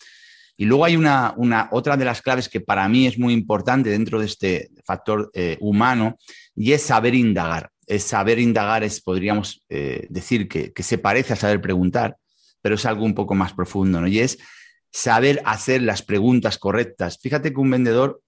Y 0.55 0.65
luego 0.65 0.85
hay 0.85 0.95
una, 0.95 1.33
una, 1.35 1.67
otra 1.71 1.97
de 1.97 2.05
las 2.05 2.21
claves 2.21 2.47
que 2.47 2.61
para 2.61 2.87
mí 2.87 3.07
es 3.07 3.19
muy 3.19 3.33
importante 3.33 3.89
dentro 3.89 4.19
de 4.19 4.25
este 4.25 4.69
factor 4.85 5.29
eh, 5.33 5.57
humano 5.59 6.17
y 6.55 6.71
es 6.71 6.81
saber 6.83 7.13
indagar. 7.13 7.71
Es 7.85 8.03
saber 8.03 8.39
indagar 8.39 8.83
es, 8.83 9.01
podríamos 9.01 9.65
eh, 9.67 10.07
decir, 10.09 10.47
que, 10.47 10.71
que, 10.71 10.83
se 10.83 10.97
parece 10.97 11.33
a 11.33 11.37
saber 11.37 11.59
preguntar, 11.59 12.15
pero 12.61 12.75
es 12.75 12.85
algo 12.85 13.03
un 13.03 13.15
poco 13.15 13.35
más 13.35 13.53
profundo, 13.53 13.99
¿no? 13.99 14.07
Y 14.07 14.19
es 14.19 14.37
saber 14.91 15.41
hacer 15.43 15.81
las 15.81 16.03
preguntas 16.03 16.57
correctas. 16.57 17.17
Fíjate 17.21 17.51
que 17.51 17.59
un 17.59 17.71
vendedor 17.71 18.21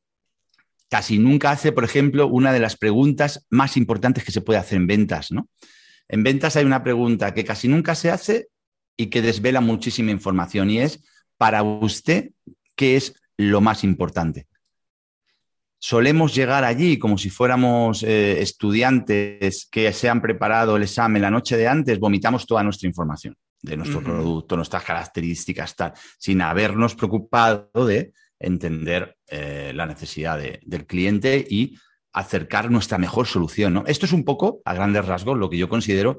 casi 0.92 1.20
nunca 1.20 1.52
hace, 1.52 1.72
por 1.72 1.86
ejemplo, 1.86 2.28
una 2.28 2.52
de 2.52 2.60
las 2.60 2.76
preguntas 2.76 3.46
más 3.50 3.78
importantes 3.78 4.26
que 4.26 4.34
se 4.34 4.42
puede 4.42 4.60
hacer 4.60 4.76
en 4.76 4.88
ventas, 4.88 5.32
¿no? 5.32 5.48
En 6.10 6.22
ventas 6.22 6.58
hay 6.58 6.66
una 6.66 6.84
pregunta 6.84 7.34
que 7.34 7.46
casi 7.46 7.70
nunca 7.70 7.96
se 7.96 8.12
hace 8.12 8.50
y 8.98 9.08
que 9.08 9.22
desvela 9.22 9.62
muchísima 9.62 10.12
información 10.12 10.70
y 10.70 10.80
es, 10.80 11.02
para 11.38 11.64
usted, 11.64 12.32
¿qué 12.76 12.98
es 12.98 13.16
lo 13.38 13.62
más 13.62 13.86
importante? 13.86 14.48
Solemos 15.80 16.36
llegar 16.36 16.66
allí 16.66 17.00
como 17.00 17.18
si 17.18 17.30
fuéramos 17.30 18.04
eh, 18.04 18.42
estudiantes 18.42 19.70
que 19.72 19.94
se 19.94 20.10
han 20.10 20.22
preparado 20.22 20.76
el 20.76 20.84
examen 20.84 21.22
la 21.22 21.32
noche 21.32 21.56
de 21.56 21.70
antes, 21.70 22.00
vomitamos 22.00 22.46
toda 22.46 22.64
nuestra 22.64 22.90
información 22.90 23.38
de 23.62 23.78
nuestro 23.78 24.04
producto, 24.04 24.58
nuestras 24.58 24.84
características, 24.84 25.74
tal, 25.74 25.94
sin 26.18 26.42
habernos 26.42 26.96
preocupado 26.96 27.86
de 27.86 28.12
entender 28.42 29.18
eh, 29.32 29.72
la 29.74 29.86
necesidad 29.86 30.40
del 30.40 30.86
cliente 30.86 31.46
y 31.50 31.76
acercar 32.14 32.70
nuestra 32.70 32.98
mejor 32.98 33.26
solución. 33.26 33.74
¿no? 33.74 33.84
Esto 33.88 34.06
es 34.06 34.12
un 34.12 34.26
poco, 34.26 34.62
a 34.66 34.74
grandes 34.74 35.06
rasgos, 35.06 35.38
lo 35.38 35.50
que 35.50 35.58
yo 35.58 35.70
considero, 35.70 36.18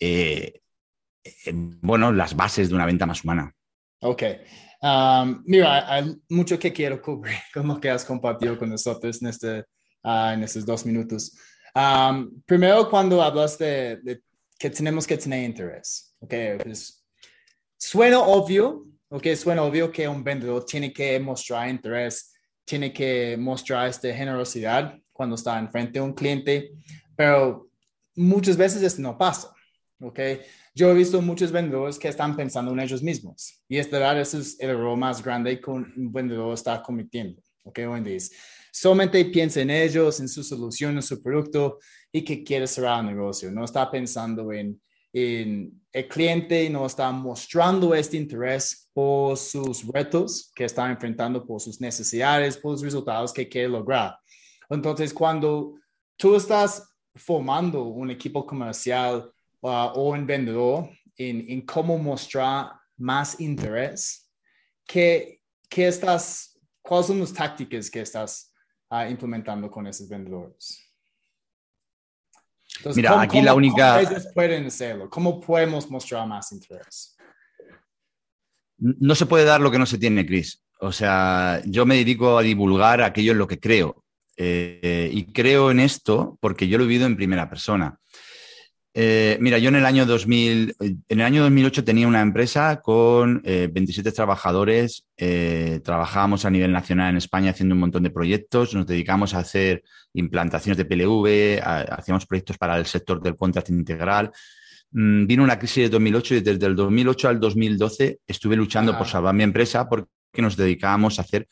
eh, 0.00 0.60
bueno, 1.80 2.12
las 2.12 2.34
bases 2.34 2.68
de 2.68 2.74
una 2.74 2.86
venta 2.86 3.06
más 3.06 3.24
humana. 3.24 3.54
Ok. 4.00 4.22
Um, 4.82 5.42
mira, 5.46 5.90
hay 5.90 6.14
mucho 6.28 6.58
que 6.58 6.72
quiero 6.72 7.00
cubrir, 7.00 7.36
como 7.54 7.80
que 7.80 7.88
has 7.88 8.04
compartido 8.04 8.58
con 8.58 8.68
nosotros 8.68 9.22
en, 9.22 9.28
este, 9.28 9.64
ah, 10.02 10.32
en 10.34 10.42
estos 10.42 10.66
dos 10.66 10.84
minutos. 10.84 11.32
Um, 11.74 12.42
primero, 12.44 12.90
cuando 12.90 13.22
hablas 13.22 13.56
de, 13.58 14.20
que 14.58 14.70
tenemos 14.70 15.06
que 15.06 15.16
tener 15.16 15.42
interés, 15.44 16.14
ok, 16.20 16.34
pues, 16.62 17.02
suena 17.78 18.20
obvio, 18.20 18.86
ok, 19.14 19.28
suena 19.36 19.62
obvio 19.62 19.92
que 19.92 20.08
un 20.08 20.24
vendedor 20.24 20.64
tiene 20.64 20.92
que 20.92 21.20
mostrar 21.20 21.68
interés, 21.68 22.34
tiene 22.64 22.92
que 22.92 23.36
mostrar 23.38 23.88
esta 23.88 24.12
generosidad 24.12 24.98
cuando 25.12 25.36
está 25.36 25.56
enfrente 25.56 26.00
de 26.00 26.04
un 26.04 26.12
cliente, 26.12 26.72
pero 27.14 27.68
muchas 28.16 28.56
veces 28.56 28.82
esto 28.82 29.00
no 29.00 29.16
pasa, 29.16 29.54
ok. 30.00 30.18
Yo 30.74 30.90
he 30.90 30.94
visto 30.94 31.22
muchos 31.22 31.52
vendedores 31.52 31.96
que 31.96 32.08
están 32.08 32.34
pensando 32.34 32.72
en 32.72 32.80
ellos 32.80 33.04
mismos 33.04 33.62
y 33.68 33.76
es 33.76 33.88
verdad, 33.88 34.20
ese 34.20 34.40
es 34.40 34.58
el 34.58 34.70
error 34.70 34.96
más 34.96 35.22
grande 35.22 35.60
que 35.60 35.70
un 35.70 36.12
vendedor 36.12 36.52
está 36.52 36.82
cometiendo. 36.82 37.40
¿ok? 37.62 37.78
Hoy 37.88 38.18
solamente 38.72 39.24
piensa 39.26 39.60
en 39.60 39.70
ellos, 39.70 40.18
en 40.18 40.28
su 40.28 40.42
solución, 40.42 40.96
en 40.96 41.02
su 41.02 41.22
producto 41.22 41.78
y 42.10 42.22
que 42.24 42.42
quiere 42.42 42.66
cerrar 42.66 42.98
el 42.98 43.14
negocio. 43.14 43.52
No 43.52 43.64
está 43.64 43.88
pensando 43.88 44.52
en, 44.52 44.60
en 44.60 44.80
el 45.14 46.08
cliente, 46.08 46.68
no 46.68 46.84
está 46.86 47.12
mostrando 47.12 47.94
este 47.94 48.16
interés 48.16 48.90
por 48.92 49.36
sus 49.36 49.86
retos 49.86 50.50
que 50.54 50.64
está 50.64 50.90
enfrentando, 50.90 51.46
por 51.46 51.60
sus 51.60 51.80
necesidades, 51.80 52.56
por 52.56 52.72
los 52.72 52.82
resultados 52.82 53.32
que 53.32 53.48
quiere 53.48 53.68
lograr. 53.68 54.18
Entonces, 54.68 55.14
cuando 55.14 55.74
tú 56.16 56.34
estás 56.34 56.88
formando 57.14 57.84
un 57.84 58.10
equipo 58.10 58.44
comercial 58.44 59.30
o 59.60 60.10
un 60.10 60.26
vendedor 60.26 60.90
en, 61.16 61.48
en, 61.48 61.60
cómo 61.62 61.96
mostrar 61.96 62.72
más 62.96 63.38
interés, 63.38 64.28
¿qué, 64.84 65.40
qué 65.68 65.86
estás, 65.86 66.58
¿cuáles 66.82 67.06
son 67.06 67.20
las 67.20 67.32
tácticas 67.32 67.88
que 67.88 68.00
estás 68.00 68.52
uh, 68.90 69.08
implementando 69.08 69.70
con 69.70 69.86
esos 69.86 70.08
vendedores? 70.08 70.83
Entonces, 72.76 72.96
Mira, 72.96 73.20
aquí 73.20 73.40
la 73.40 73.54
única... 73.54 74.00
¿Cómo 74.02 74.10
ellos 74.10 74.26
pueden 74.34 74.66
hacerlo? 74.66 75.08
¿Cómo 75.08 75.40
podemos 75.40 75.90
mostrar 75.90 76.26
más 76.26 76.52
interés? 76.52 77.16
No 78.78 79.14
se 79.14 79.26
puede 79.26 79.44
dar 79.44 79.60
lo 79.60 79.70
que 79.70 79.78
no 79.78 79.86
se 79.86 79.98
tiene, 79.98 80.26
Chris. 80.26 80.62
O 80.80 80.92
sea, 80.92 81.62
yo 81.64 81.86
me 81.86 81.96
dedico 81.96 82.36
a 82.36 82.42
divulgar 82.42 83.00
aquello 83.00 83.32
en 83.32 83.38
lo 83.38 83.46
que 83.46 83.60
creo. 83.60 84.04
Eh, 84.36 85.10
y 85.12 85.32
creo 85.32 85.70
en 85.70 85.80
esto 85.80 86.36
porque 86.40 86.66
yo 86.66 86.76
lo 86.78 86.84
he 86.84 86.88
vivido 86.88 87.06
en 87.06 87.16
primera 87.16 87.48
persona. 87.48 87.98
Eh, 88.96 89.36
mira, 89.40 89.58
yo 89.58 89.70
en 89.70 89.74
el 89.74 89.86
año 89.86 90.06
2000, 90.06 90.76
en 90.78 91.02
el 91.08 91.22
año 91.22 91.42
2008 91.42 91.82
tenía 91.82 92.06
una 92.06 92.20
empresa 92.20 92.80
con 92.80 93.42
27 93.42 94.08
eh, 94.08 94.12
trabajadores. 94.12 95.04
Eh, 95.16 95.80
trabajábamos 95.82 96.44
a 96.44 96.50
nivel 96.50 96.70
nacional 96.70 97.10
en 97.10 97.16
España 97.16 97.50
haciendo 97.50 97.74
un 97.74 97.80
montón 97.80 98.04
de 98.04 98.10
proyectos. 98.10 98.72
Nos 98.72 98.86
dedicamos 98.86 99.34
a 99.34 99.38
hacer 99.38 99.82
implantaciones 100.12 100.78
de 100.78 100.84
PLV, 100.84 101.60
hacíamos 101.90 102.24
proyectos 102.24 102.56
para 102.56 102.78
el 102.78 102.86
sector 102.86 103.20
del 103.20 103.34
contrato 103.34 103.72
integral. 103.72 104.30
Mm, 104.92 105.26
vino 105.26 105.42
una 105.42 105.58
crisis 105.58 105.84
de 105.84 105.88
2008 105.88 106.36
y 106.36 106.40
desde 106.40 106.66
el 106.66 106.76
2008 106.76 107.28
al 107.28 107.40
2012 107.40 108.20
estuve 108.24 108.54
luchando 108.54 108.96
por 108.96 109.08
salvar 109.08 109.34
mi 109.34 109.42
empresa 109.42 109.88
porque 109.88 110.08
nos 110.36 110.56
dedicábamos 110.56 111.18
a 111.18 111.22
hacer 111.22 111.48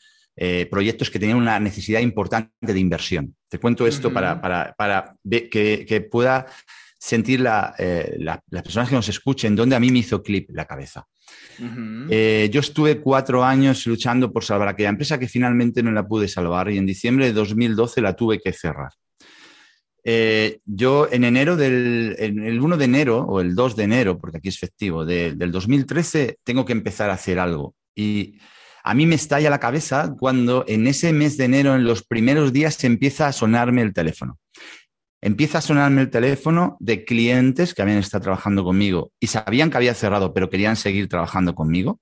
proyectos 0.71 1.11
que 1.11 1.19
tenían 1.19 1.37
una 1.37 1.59
necesidad 1.59 1.99
importante 1.99 2.51
de 2.59 2.79
inversión. 2.79 3.35
Te 3.47 3.59
cuento 3.59 3.85
esto 3.85 4.11
para, 4.11 4.41
para, 4.41 5.15
que, 5.29 5.85
que 5.87 6.01
pueda 6.01 6.47
sentir 7.03 7.45
eh, 7.79 8.15
las 8.17 8.63
personas 8.63 8.87
que 8.87 8.95
nos 8.95 9.09
escuchen, 9.09 9.57
donde 9.57 9.75
a 9.75 9.79
mí 9.79 9.91
me 9.91 9.99
hizo 9.99 10.23
clip 10.23 10.49
la 10.53 10.63
cabeza. 10.63 11.05
Eh, 12.09 12.49
yo 12.49 12.61
estuve 12.61 13.01
cuatro 13.01 13.43
años 13.43 13.85
luchando 13.87 14.31
por 14.31 14.45
salvar 14.45 14.69
aquella 14.69 14.87
empresa 14.87 15.19
que 15.19 15.27
finalmente 15.27 15.83
no 15.83 15.91
la 15.91 16.07
pude 16.07 16.29
salvar 16.29 16.71
y 16.71 16.77
en 16.77 16.85
diciembre 16.85 17.25
de 17.25 17.33
2012 17.33 17.99
la 17.99 18.15
tuve 18.15 18.39
que 18.39 18.53
cerrar. 18.53 18.91
Eh, 20.05 20.59
yo 20.65 21.09
en 21.11 21.25
enero 21.25 21.57
del 21.57 22.15
el 22.17 22.61
1 22.61 22.77
de 22.77 22.85
enero 22.85 23.19
o 23.19 23.41
el 23.41 23.53
2 23.53 23.75
de 23.75 23.83
enero, 23.83 24.17
porque 24.17 24.37
aquí 24.37 24.47
es 24.47 24.55
efectivo, 24.55 25.05
del 25.05 25.51
2013 25.51 26.37
tengo 26.41 26.63
que 26.63 26.71
empezar 26.71 27.09
a 27.09 27.15
hacer 27.15 27.37
algo. 27.37 27.75
Y 27.93 28.39
a 28.81 28.93
mí 28.93 29.05
me 29.05 29.15
estalla 29.15 29.49
la 29.49 29.59
cabeza 29.59 30.15
cuando 30.17 30.63
en 30.69 30.87
ese 30.87 31.11
mes 31.11 31.35
de 31.35 31.45
enero, 31.45 31.75
en 31.75 31.83
los 31.83 32.03
primeros 32.03 32.53
días, 32.53 32.75
se 32.75 32.87
empieza 32.87 33.27
a 33.27 33.33
sonarme 33.33 33.81
el 33.81 33.93
teléfono 33.93 34.39
empieza 35.23 35.59
a 35.59 35.61
sonarme 35.61 36.01
el 36.01 36.09
teléfono 36.09 36.75
de 36.81 37.05
clientes 37.05 37.73
que 37.73 37.81
habían 37.81 37.99
estado 37.99 38.23
trabajando 38.23 38.65
conmigo 38.65 39.13
y 39.21 39.27
sabían 39.27 39.69
que 39.69 39.77
había 39.77 39.93
cerrado, 39.93 40.33
pero 40.33 40.49
querían 40.49 40.75
seguir 40.75 41.07
trabajando 41.07 41.55
conmigo. 41.55 42.01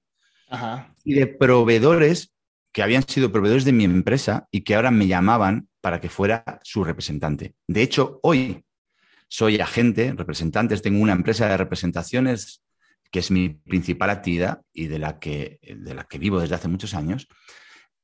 Y 1.06 1.14
de 1.14 1.28
proveedores 1.28 2.34
que 2.74 2.82
habían 2.82 3.08
sido 3.08 3.32
proveedores 3.32 3.64
de 3.64 3.74
mi 3.74 3.84
empresa 3.84 4.48
y 4.50 4.62
que 4.62 4.74
ahora 4.74 4.90
me 4.90 5.06
llamaban 5.06 5.70
para 5.82 6.02
que 6.02 6.10
fuera 6.10 6.60
su 6.64 6.84
representante. 6.84 7.54
De 7.68 7.84
hecho, 7.84 8.20
hoy 8.24 8.66
soy 9.28 9.60
agente, 9.60 10.14
representante, 10.18 10.76
tengo 10.78 11.02
una 11.02 11.14
empresa 11.14 11.48
de 11.48 11.58
representaciones 11.58 12.64
que 13.12 13.20
es 13.20 13.30
mi 13.30 13.50
principal 13.50 14.10
actividad 14.10 14.62
y 14.74 14.88
de 14.88 14.98
la 14.98 15.20
que, 15.20 15.60
de 15.62 15.94
la 15.94 16.06
que 16.06 16.18
vivo 16.18 16.40
desde 16.40 16.56
hace 16.56 16.68
muchos 16.68 16.96
años. 16.96 17.28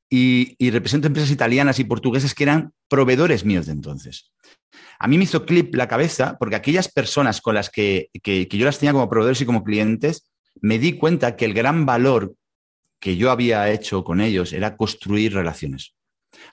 Y, 0.09 0.55
y 0.59 0.69
represento 0.69 1.07
empresas 1.07 1.31
italianas 1.31 1.79
y 1.79 1.83
portuguesas 1.86 2.33
que 2.36 2.43
eran 2.43 2.71
proveedores 2.88 3.43
míos 3.43 3.65
de 3.65 3.74
entonces. 3.74 4.31
A 4.99 5.07
mí 5.07 5.17
me 5.17 5.25
hizo 5.25 5.45
clip 5.45 5.75
la 5.75 5.87
cabeza 5.87 6.37
porque 6.39 6.55
aquellas 6.55 6.87
personas 6.87 7.41
con 7.41 7.55
las 7.55 7.69
que, 7.69 8.09
yo 8.23 8.65
las 8.65 8.79
tenía 8.79 8.93
como 8.93 9.09
proveedores 9.09 9.41
y 9.41 9.45
como 9.45 9.63
clientes, 9.63 10.29
me 10.61 10.79
di 10.79 10.93
cuenta 10.93 11.35
que 11.35 11.45
el 11.45 11.53
gran 11.53 11.85
valor 11.85 12.33
que 12.99 13.15
yo 13.15 13.29
había 13.29 13.69
hecho 13.69 14.03
con 14.03 14.21
ellos 14.21 14.53
era 14.53 14.75
construir 14.75 15.33
relaciones. 15.33 15.93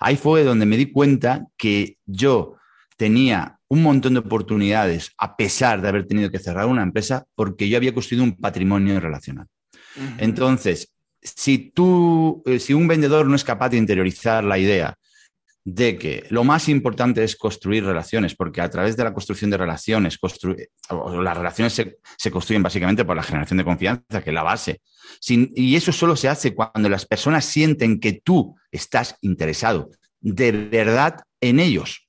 Ahí 0.00 0.16
fue 0.16 0.44
donde 0.44 0.66
me 0.66 0.76
di 0.76 0.92
cuenta 0.92 1.46
que 1.56 1.96
yo 2.04 2.56
tenía 2.96 3.58
un 3.68 3.82
montón 3.82 4.14
de 4.14 4.20
oportunidades 4.20 5.12
a 5.18 5.36
pesar 5.36 5.80
de 5.80 5.88
haber 5.88 6.06
tenido 6.06 6.30
que 6.30 6.38
cerrar 6.38 6.66
una 6.66 6.82
empresa 6.82 7.24
porque 7.34 7.68
yo 7.68 7.76
había 7.76 7.94
construido 7.94 8.24
un 8.24 8.36
patrimonio 8.36 9.00
relacional. 9.00 9.46
Entonces, 10.18 10.92
si 11.22 11.70
tú, 11.70 12.42
eh, 12.46 12.58
si 12.58 12.74
un 12.74 12.86
vendedor 12.86 13.26
no 13.26 13.36
es 13.36 13.44
capaz 13.44 13.70
de 13.70 13.78
interiorizar 13.78 14.44
la 14.44 14.58
idea 14.58 14.96
de 15.64 15.96
que 15.96 16.26
lo 16.28 16.44
más 16.44 16.68
importante 16.68 17.24
es 17.24 17.36
construir 17.36 17.84
relaciones, 17.84 18.34
porque 18.34 18.60
a 18.60 18.68
través 18.68 18.96
de 18.96 19.04
la 19.04 19.14
construcción 19.14 19.50
de 19.50 19.56
relaciones, 19.56 20.18
las 20.90 21.36
relaciones 21.36 21.72
se, 21.72 22.30
construyen 22.30 22.62
básicamente 22.62 23.04
por 23.04 23.16
la 23.16 23.22
generación 23.22 23.56
de 23.56 23.64
confianza, 23.64 24.22
que 24.22 24.30
es 24.30 24.34
la 24.34 24.42
base. 24.42 24.82
y 25.26 25.74
eso 25.74 25.90
solo 25.90 26.16
se 26.16 26.28
hace 26.28 26.54
cuando 26.54 26.88
las 26.88 27.06
personas 27.06 27.46
sienten 27.46 27.98
que 27.98 28.20
tú 28.22 28.54
estás 28.70 29.16
interesado 29.22 29.88
de 30.24 30.52
verdad 30.52 31.20
en 31.40 31.60
ellos, 31.60 32.08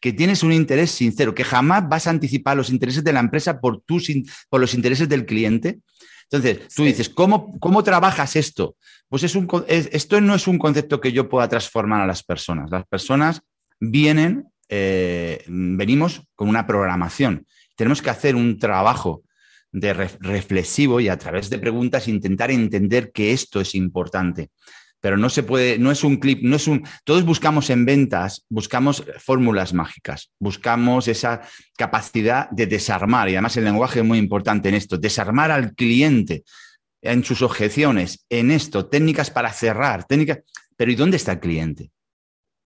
que 0.00 0.14
tienes 0.14 0.42
un 0.42 0.52
interés 0.52 0.90
sincero, 0.90 1.34
que 1.34 1.44
jamás 1.44 1.88
vas 1.88 2.06
a 2.06 2.10
anticipar 2.10 2.56
los 2.56 2.70
intereses 2.70 3.04
de 3.04 3.12
la 3.12 3.20
empresa 3.20 3.60
por, 3.60 3.82
por 3.84 4.60
los 4.60 4.74
intereses 4.74 5.08
del 5.08 5.26
cliente, 5.26 5.80
entonces, 6.34 6.74
tú 6.74 6.82
dices, 6.82 7.08
¿cómo, 7.08 7.56
¿cómo, 7.60 7.84
trabajas 7.84 8.34
esto? 8.34 8.76
Pues 9.08 9.22
es 9.22 9.36
un, 9.36 9.48
esto 9.68 10.20
no 10.20 10.34
es 10.34 10.48
un 10.48 10.58
concepto 10.58 11.00
que 11.00 11.12
yo 11.12 11.28
pueda 11.28 11.48
transformar 11.48 12.02
a 12.02 12.06
las 12.06 12.24
personas. 12.24 12.70
Las 12.72 12.84
personas 12.86 13.42
vienen, 13.78 14.46
eh, 14.68 15.44
venimos 15.46 16.22
con 16.34 16.48
una 16.48 16.66
programación. 16.66 17.46
Tenemos 17.76 18.02
que 18.02 18.10
hacer 18.10 18.34
un 18.34 18.58
trabajo 18.58 19.22
de 19.70 19.92
reflexivo 19.92 20.98
y 20.98 21.08
a 21.08 21.18
través 21.18 21.50
de 21.50 21.58
preguntas 21.58 22.08
intentar 22.08 22.50
entender 22.50 23.12
que 23.12 23.32
esto 23.32 23.60
es 23.60 23.76
importante 23.76 24.50
pero 25.04 25.18
no 25.18 25.28
se 25.28 25.42
puede, 25.42 25.78
no 25.78 25.90
es 25.90 26.02
un 26.02 26.16
clip, 26.16 26.40
no 26.40 26.56
es 26.56 26.66
un. 26.66 26.82
Todos 27.04 27.26
buscamos 27.26 27.68
en 27.68 27.84
ventas, 27.84 28.46
buscamos 28.48 29.04
fórmulas 29.18 29.74
mágicas, 29.74 30.30
buscamos 30.38 31.08
esa 31.08 31.42
capacidad 31.76 32.48
de 32.48 32.66
desarmar, 32.66 33.28
y 33.28 33.32
además 33.32 33.54
el 33.58 33.64
lenguaje 33.64 33.98
es 33.98 34.06
muy 34.06 34.16
importante 34.16 34.70
en 34.70 34.76
esto, 34.76 34.96
desarmar 34.96 35.50
al 35.50 35.74
cliente 35.74 36.44
en 37.02 37.22
sus 37.22 37.42
objeciones, 37.42 38.24
en 38.30 38.50
esto, 38.50 38.86
técnicas 38.86 39.30
para 39.30 39.52
cerrar, 39.52 40.04
técnicas. 40.04 40.38
Pero 40.74 40.90
¿y 40.90 40.94
dónde 40.94 41.18
está 41.18 41.32
el 41.32 41.40
cliente? 41.40 41.90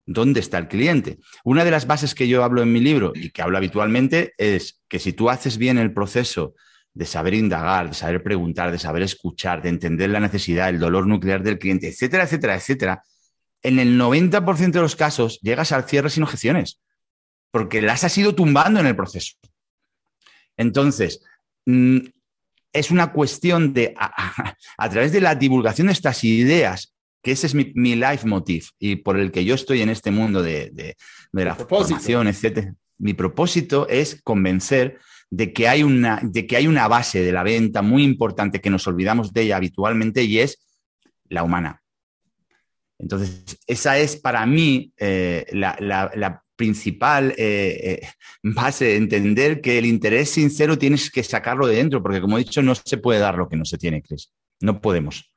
¿Dónde 0.07 0.39
está 0.39 0.59
el 0.59 0.69
cliente? 0.69 1.19
Una 1.43 1.65
de 1.65 1.73
las 1.73 1.89
bases 1.89 2.15
que 2.15 2.29
yo 2.29 2.45
hablo 2.45 2.63
en 2.63 2.73
mi 2.73 2.79
libro 2.79 3.11
y 3.13 3.31
que 3.31 3.43
hablo 3.43 3.57
habitualmente 3.57 4.35
es 4.39 4.81
que 4.89 5.01
si 5.01 5.13
tú 5.13 5.31
haces 5.31 5.59
bien 5.59 5.79
el 5.79 5.93
proceso 5.93 6.55
de 7.00 7.07
saber 7.07 7.33
indagar, 7.33 7.88
de 7.88 7.95
saber 7.95 8.23
preguntar, 8.23 8.71
de 8.71 8.78
saber 8.78 9.00
escuchar, 9.00 9.62
de 9.62 9.71
entender 9.71 10.11
la 10.11 10.21
necesidad, 10.21 10.69
el 10.69 10.78
dolor 10.78 11.07
nuclear 11.07 11.42
del 11.42 11.59
cliente, 11.59 11.88
etcétera, 11.88 12.25
etcétera, 12.25 12.57
etcétera, 12.57 13.02
en 13.62 13.78
el 13.78 13.99
90% 13.99 14.71
de 14.71 14.83
los 14.83 14.97
casos 14.97 15.40
llegas 15.40 15.73
al 15.73 15.85
cierre 15.85 16.11
sin 16.11 16.25
objeciones, 16.25 16.78
porque 17.50 17.80
las 17.80 18.04
has 18.04 18.19
ido 18.19 18.35
tumbando 18.35 18.80
en 18.80 18.87
el 18.87 18.97
proceso. 18.97 19.37
Entonces, 20.59 21.23
mm, 21.64 22.00
es 22.75 22.90
una 22.90 23.14
cuestión 23.14 23.73
de, 23.73 23.95
a, 23.97 24.90
través 24.90 25.11
de 25.11 25.23
la 25.23 25.35
divulgación 25.35 25.87
de 25.87 25.95
estas 25.95 26.23
ideas, 26.23 26.95
que 27.23 27.33
ese 27.33 27.47
es 27.47 27.54
mi, 27.54 27.73
mi 27.75 27.95
leitmotiv 27.95 28.66
y 28.78 28.97
por 28.97 29.19
el 29.19 29.33
que 29.33 29.47
yo 29.47 29.54
estoy 29.54 29.80
en 29.80 29.88
este 29.88 30.11
mundo 30.11 30.42
de, 30.42 30.97
la 31.33 31.54
formación, 31.54 32.28
etcétera. 32.28 32.75
Mi 32.99 33.14
propósito 33.14 33.88
es 33.88 34.21
convencer 34.23 34.99
de 35.31 35.53
que, 35.53 35.69
hay 35.69 35.85
una, 35.85 36.21
de 36.23 36.47
que 36.47 36.57
hay 36.57 36.67
una 36.67 36.89
base 36.89 37.23
de 37.23 37.33
la 37.33 37.45
venta 37.45 37.83
muy 37.83 38.03
importante 38.03 38.61
que 38.61 38.69
nos 38.69 38.87
olvidamos 38.89 39.33
de 39.33 39.43
ella 39.43 39.57
habitualmente 39.57 40.25
y 40.25 40.41
es 40.41 40.59
la 41.29 41.45
humana. 41.45 41.81
Entonces, 42.99 43.59
esa 43.67 43.97
es 43.99 44.17
para 44.17 44.45
mí 44.45 44.93
eh, 44.99 45.47
la, 45.53 46.43
principal 46.57 47.31
eh, 47.39 48.01
eh, 48.03 48.09
base, 48.43 48.97
entender 48.97 49.63
que 49.63 49.79
el 49.79 49.87
interés 49.87 50.29
sincero 50.29 50.77
tienes 50.77 51.11
que 51.11 51.23
sacarlo 51.23 51.67
de 51.67 51.77
dentro, 51.77 52.03
porque 52.03 52.21
como 52.21 52.37
he 52.37 52.45
dicho, 52.45 52.61
no 52.61 52.75
se 52.75 52.99
puede 52.99 53.19
dar 53.19 53.37
lo 53.37 53.49
que 53.49 53.57
no 53.57 53.65
se 53.65 53.79
tiene, 53.79 54.03
Chris. 54.03 54.31
No 54.61 54.79
podemos. 54.79 55.33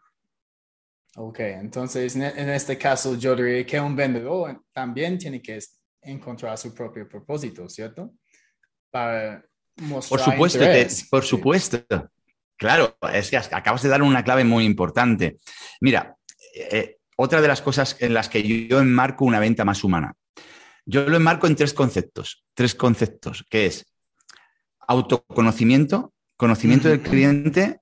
Ok, 1.15 1.39
entonces 1.39 2.17
en 2.17 2.49
este 2.49 2.77
caso 2.77 3.15
yo 3.17 3.35
diría 3.37 3.65
que 3.65 3.79
un 3.79 3.95
vendedor 3.95 4.63
también 4.73 5.17
tiene 5.17 5.41
que 5.41 5.59
encontrar 6.01 6.57
su 6.57 6.73
propio 6.73 7.07
propósito, 7.07 7.69
¿cierto? 7.69 8.11
Para 8.91 9.45
por 9.75 10.19
supuesto, 10.19 10.65
por 11.09 11.23
supuesto. 11.23 11.85
Claro, 12.55 12.97
es 13.13 13.29
que 13.29 13.37
acabas 13.37 13.81
de 13.81 13.89
dar 13.89 14.01
una 14.01 14.23
clave 14.23 14.43
muy 14.43 14.65
importante. 14.65 15.37
Mira, 15.81 16.15
otra 17.17 17.41
de 17.41 17.47
las 17.47 17.61
cosas 17.61 17.97
en 17.99 18.13
las 18.13 18.29
que 18.29 18.67
yo 18.67 18.79
enmarco 18.79 19.25
una 19.25 19.39
venta 19.39 19.65
más 19.65 19.83
humana. 19.83 20.13
Yo 20.85 21.07
lo 21.07 21.17
enmarco 21.17 21.47
en 21.47 21.55
tres 21.55 21.73
conceptos, 21.73 22.45
tres 22.53 22.75
conceptos, 22.75 23.45
que 23.49 23.65
es 23.67 23.85
autoconocimiento, 24.87 26.13
conocimiento 26.35 26.89
del 26.89 27.01
cliente 27.01 27.79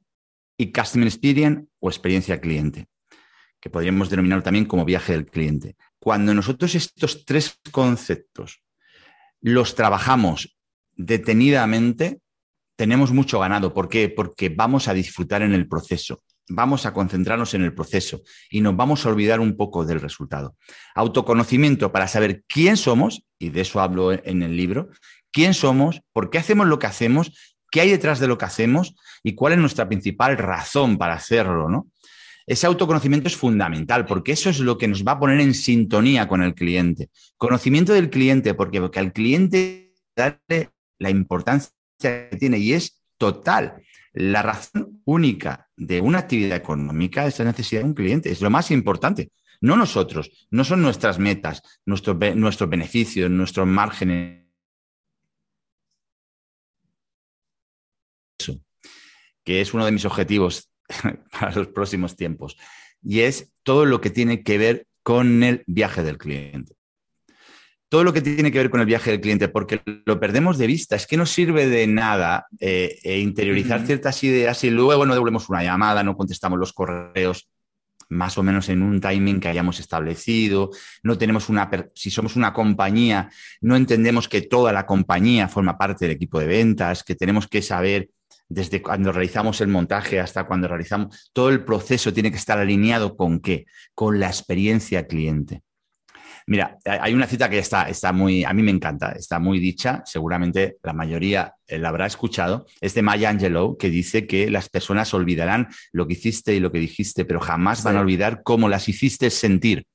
y 0.57 0.71
customer 0.71 1.07
experience 1.07 1.65
o 1.79 1.89
experiencia 1.89 2.39
cliente, 2.39 2.87
que 3.59 3.71
podríamos 3.71 4.09
denominar 4.09 4.43
también 4.43 4.65
como 4.65 4.85
viaje 4.85 5.13
del 5.13 5.25
cliente. 5.25 5.75
Cuando 5.99 6.33
nosotros 6.33 6.75
estos 6.75 7.25
tres 7.25 7.59
conceptos 7.71 8.63
los 9.41 9.73
trabajamos 9.73 10.57
detenidamente, 11.05 12.19
tenemos 12.75 13.11
mucho 13.11 13.39
ganado. 13.39 13.73
¿Por 13.73 13.89
qué? 13.89 14.09
Porque 14.09 14.49
vamos 14.49 14.87
a 14.87 14.93
disfrutar 14.93 15.41
en 15.41 15.53
el 15.53 15.67
proceso 15.67 16.21
vamos 16.51 16.85
a 16.85 16.93
concentrarnos 16.93 17.53
en 17.53 17.63
el 17.63 17.73
proceso 17.73 18.21
y 18.49 18.61
nos 18.61 18.75
vamos 18.75 19.05
a 19.05 19.09
olvidar 19.09 19.39
un 19.39 19.55
poco 19.55 19.85
del 19.85 20.01
resultado. 20.01 20.55
Autoconocimiento 20.95 21.91
para 21.91 22.07
saber 22.07 22.43
quién 22.47 22.77
somos, 22.77 23.23
y 23.39 23.49
de 23.49 23.61
eso 23.61 23.81
hablo 23.81 24.11
en 24.11 24.43
el 24.43 24.55
libro, 24.55 24.89
quién 25.31 25.53
somos, 25.53 26.01
por 26.13 26.29
qué 26.29 26.37
hacemos 26.37 26.67
lo 26.67 26.79
que 26.79 26.87
hacemos, 26.87 27.31
qué 27.71 27.81
hay 27.81 27.89
detrás 27.89 28.19
de 28.19 28.27
lo 28.27 28.37
que 28.37 28.45
hacemos 28.45 28.95
y 29.23 29.33
cuál 29.33 29.53
es 29.53 29.59
nuestra 29.59 29.87
principal 29.87 30.37
razón 30.37 30.97
para 30.97 31.15
hacerlo, 31.15 31.69
¿no? 31.69 31.87
Ese 32.47 32.67
autoconocimiento 32.67 33.27
es 33.27 33.37
fundamental 33.37 34.05
porque 34.05 34.33
eso 34.33 34.49
es 34.49 34.59
lo 34.59 34.77
que 34.77 34.87
nos 34.87 35.05
va 35.05 35.13
a 35.13 35.19
poner 35.19 35.39
en 35.39 35.53
sintonía 35.53 36.27
con 36.27 36.41
el 36.41 36.53
cliente. 36.53 37.09
Conocimiento 37.37 37.93
del 37.93 38.09
cliente, 38.09 38.55
porque, 38.55 38.81
porque 38.81 38.99
al 38.99 39.13
cliente 39.13 39.93
darle 40.15 40.71
la 41.01 41.09
importancia 41.09 41.71
que 41.99 42.37
tiene 42.37 42.59
y 42.59 42.73
es 42.73 43.01
total. 43.17 43.83
La 44.13 44.43
razón 44.43 45.01
única 45.05 45.67
de 45.75 45.99
una 45.99 46.19
actividad 46.19 46.57
económica 46.57 47.25
es 47.25 47.39
la 47.39 47.45
necesidad 47.45 47.81
de 47.81 47.87
un 47.87 47.93
cliente, 47.95 48.31
es 48.31 48.41
lo 48.41 48.49
más 48.49 48.69
importante. 48.69 49.31
No 49.61 49.75
nosotros, 49.75 50.47
no 50.51 50.63
son 50.63 50.81
nuestras 50.81 51.17
metas, 51.17 51.63
nuestros, 51.85 52.17
nuestros 52.35 52.69
beneficios, 52.69 53.29
nuestros 53.29 53.67
márgenes. 53.67 54.41
que 59.43 59.59
es 59.59 59.73
uno 59.73 59.85
de 59.85 59.91
mis 59.91 60.05
objetivos 60.05 60.71
para 61.31 61.55
los 61.55 61.69
próximos 61.69 62.15
tiempos, 62.15 62.57
y 63.01 63.21
es 63.21 63.51
todo 63.63 63.85
lo 63.85 63.99
que 63.99 64.11
tiene 64.11 64.43
que 64.43 64.59
ver 64.59 64.87
con 65.01 65.41
el 65.41 65.63
viaje 65.65 66.03
del 66.03 66.19
cliente 66.19 66.75
todo 67.91 68.05
lo 68.05 68.13
que 68.13 68.21
tiene 68.21 68.53
que 68.53 68.57
ver 68.57 68.69
con 68.69 68.79
el 68.79 68.85
viaje 68.85 69.11
del 69.11 69.19
cliente, 69.19 69.49
porque 69.49 69.81
lo 70.05 70.17
perdemos 70.17 70.57
de 70.57 70.65
vista. 70.65 70.95
Es 70.95 71.05
que 71.05 71.17
no 71.17 71.25
sirve 71.25 71.67
de 71.67 71.87
nada 71.87 72.47
eh, 72.57 72.97
eh, 73.03 73.19
interiorizar 73.19 73.85
ciertas 73.85 74.23
ideas 74.23 74.63
y 74.63 74.69
luego 74.69 75.05
no 75.05 75.13
devolvemos 75.13 75.49
una 75.49 75.61
llamada, 75.61 76.01
no 76.01 76.15
contestamos 76.15 76.57
los 76.57 76.71
correos 76.71 77.49
más 78.07 78.37
o 78.37 78.43
menos 78.43 78.69
en 78.69 78.81
un 78.81 79.01
timing 79.01 79.41
que 79.41 79.49
hayamos 79.49 79.81
establecido, 79.81 80.69
no 81.03 81.17
tenemos 81.17 81.49
una, 81.49 81.69
si 81.93 82.11
somos 82.11 82.37
una 82.37 82.53
compañía, 82.53 83.29
no 83.59 83.75
entendemos 83.75 84.29
que 84.29 84.41
toda 84.41 84.71
la 84.71 84.85
compañía 84.85 85.49
forma 85.49 85.77
parte 85.77 86.05
del 86.05 86.15
equipo 86.15 86.39
de 86.39 86.45
ventas, 86.45 87.03
que 87.03 87.15
tenemos 87.15 87.49
que 87.49 87.61
saber 87.61 88.09
desde 88.47 88.81
cuando 88.81 89.11
realizamos 89.11 89.59
el 89.59 89.67
montaje 89.67 90.21
hasta 90.21 90.45
cuando 90.45 90.69
realizamos, 90.69 91.29
todo 91.33 91.49
el 91.49 91.65
proceso 91.65 92.13
tiene 92.13 92.31
que 92.31 92.37
estar 92.37 92.57
alineado 92.57 93.17
con 93.17 93.41
qué? 93.41 93.65
Con 93.93 94.21
la 94.21 94.27
experiencia 94.27 95.07
cliente. 95.07 95.61
Mira, 96.51 96.79
hay 96.83 97.13
una 97.13 97.27
cita 97.27 97.49
que 97.49 97.59
está, 97.59 97.83
está 97.83 98.11
muy, 98.11 98.43
a 98.43 98.51
mí 98.51 98.61
me 98.61 98.71
encanta, 98.71 99.13
está 99.13 99.39
muy 99.39 99.57
dicha, 99.57 100.03
seguramente 100.05 100.79
la 100.83 100.91
mayoría 100.91 101.53
eh, 101.65 101.79
la 101.79 101.87
habrá 101.87 102.05
escuchado, 102.05 102.65
es 102.81 102.93
de 102.93 103.01
Maya 103.01 103.29
Angelou, 103.29 103.77
que 103.77 103.89
dice 103.89 104.27
que 104.27 104.49
las 104.49 104.67
personas 104.67 105.13
olvidarán 105.13 105.69
lo 105.93 106.07
que 106.07 106.13
hiciste 106.15 106.53
y 106.53 106.59
lo 106.59 106.69
que 106.73 106.79
dijiste, 106.79 107.23
pero 107.23 107.39
jamás 107.39 107.83
van 107.83 107.95
a 107.95 108.01
olvidar 108.01 108.43
cómo 108.43 108.67
las 108.67 108.89
hiciste 108.89 109.29
sentir. 109.29 109.85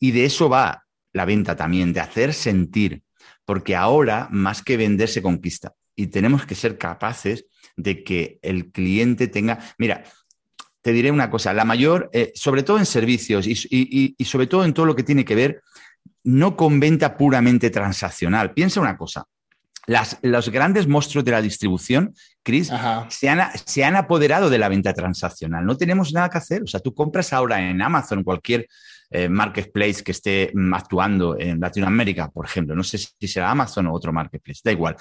Y 0.00 0.12
de 0.12 0.24
eso 0.24 0.48
va 0.48 0.86
la 1.12 1.26
venta 1.26 1.54
también, 1.54 1.92
de 1.92 2.00
hacer 2.00 2.32
sentir, 2.32 3.02
porque 3.44 3.76
ahora 3.76 4.28
más 4.30 4.62
que 4.62 4.78
vender 4.78 5.10
se 5.10 5.20
conquista. 5.20 5.74
Y 5.94 6.06
tenemos 6.06 6.46
que 6.46 6.54
ser 6.54 6.78
capaces 6.78 7.44
de 7.76 8.02
que 8.04 8.38
el 8.40 8.72
cliente 8.72 9.28
tenga, 9.28 9.58
mira, 9.76 10.02
te 10.84 10.92
diré 10.92 11.10
una 11.10 11.30
cosa, 11.30 11.54
la 11.54 11.64
mayor, 11.64 12.10
eh, 12.12 12.30
sobre 12.34 12.62
todo 12.62 12.76
en 12.76 12.84
servicios 12.84 13.46
y, 13.46 14.14
sobre 14.22 14.46
todo 14.46 14.66
en 14.66 14.74
todo 14.74 14.84
lo 14.84 14.94
que 14.94 15.02
tiene 15.02 15.24
que 15.24 15.34
ver, 15.34 15.62
no 16.24 16.56
con 16.56 16.80
venta 16.80 17.16
puramente 17.16 17.70
transaccional. 17.70 18.52
Piensa 18.52 18.80
una 18.80 18.96
cosa, 18.96 19.26
los 20.22 20.48
grandes 20.48 20.86
monstruos 20.86 21.24
de 21.24 21.30
la 21.30 21.42
distribución, 21.42 22.14
Chris, 22.42 22.70
se 23.08 23.28
han, 23.28 23.50
se 23.64 23.84
han, 23.84 23.96
apoderado 23.96 24.48
de 24.48 24.58
la 24.58 24.68
venta 24.68 24.92
transaccional. 24.94 25.64
No 25.64 25.76
tenemos 25.76 26.12
nada 26.12 26.30
que 26.30 26.38
hacer. 26.38 26.62
O 26.62 26.66
sea, 26.66 26.80
tú 26.80 26.94
compras 26.94 27.32
ahora 27.32 27.60
en 27.68 27.80
Amazon, 27.82 28.24
cualquier 28.24 28.66
eh, 29.10 29.28
marketplace 29.28 30.02
que 30.02 30.12
esté 30.12 30.50
mm, 30.54 30.74
actuando 30.74 31.38
en 31.38 31.60
Latinoamérica, 31.60 32.30
por 32.30 32.46
ejemplo. 32.46 32.74
No 32.74 32.82
sé 32.82 32.98
si 32.98 33.28
será 33.28 33.50
Amazon 33.50 33.86
o 33.86 33.92
otro 33.92 34.12
marketplace, 34.12 34.60
da 34.64 34.72
igual. 34.72 34.96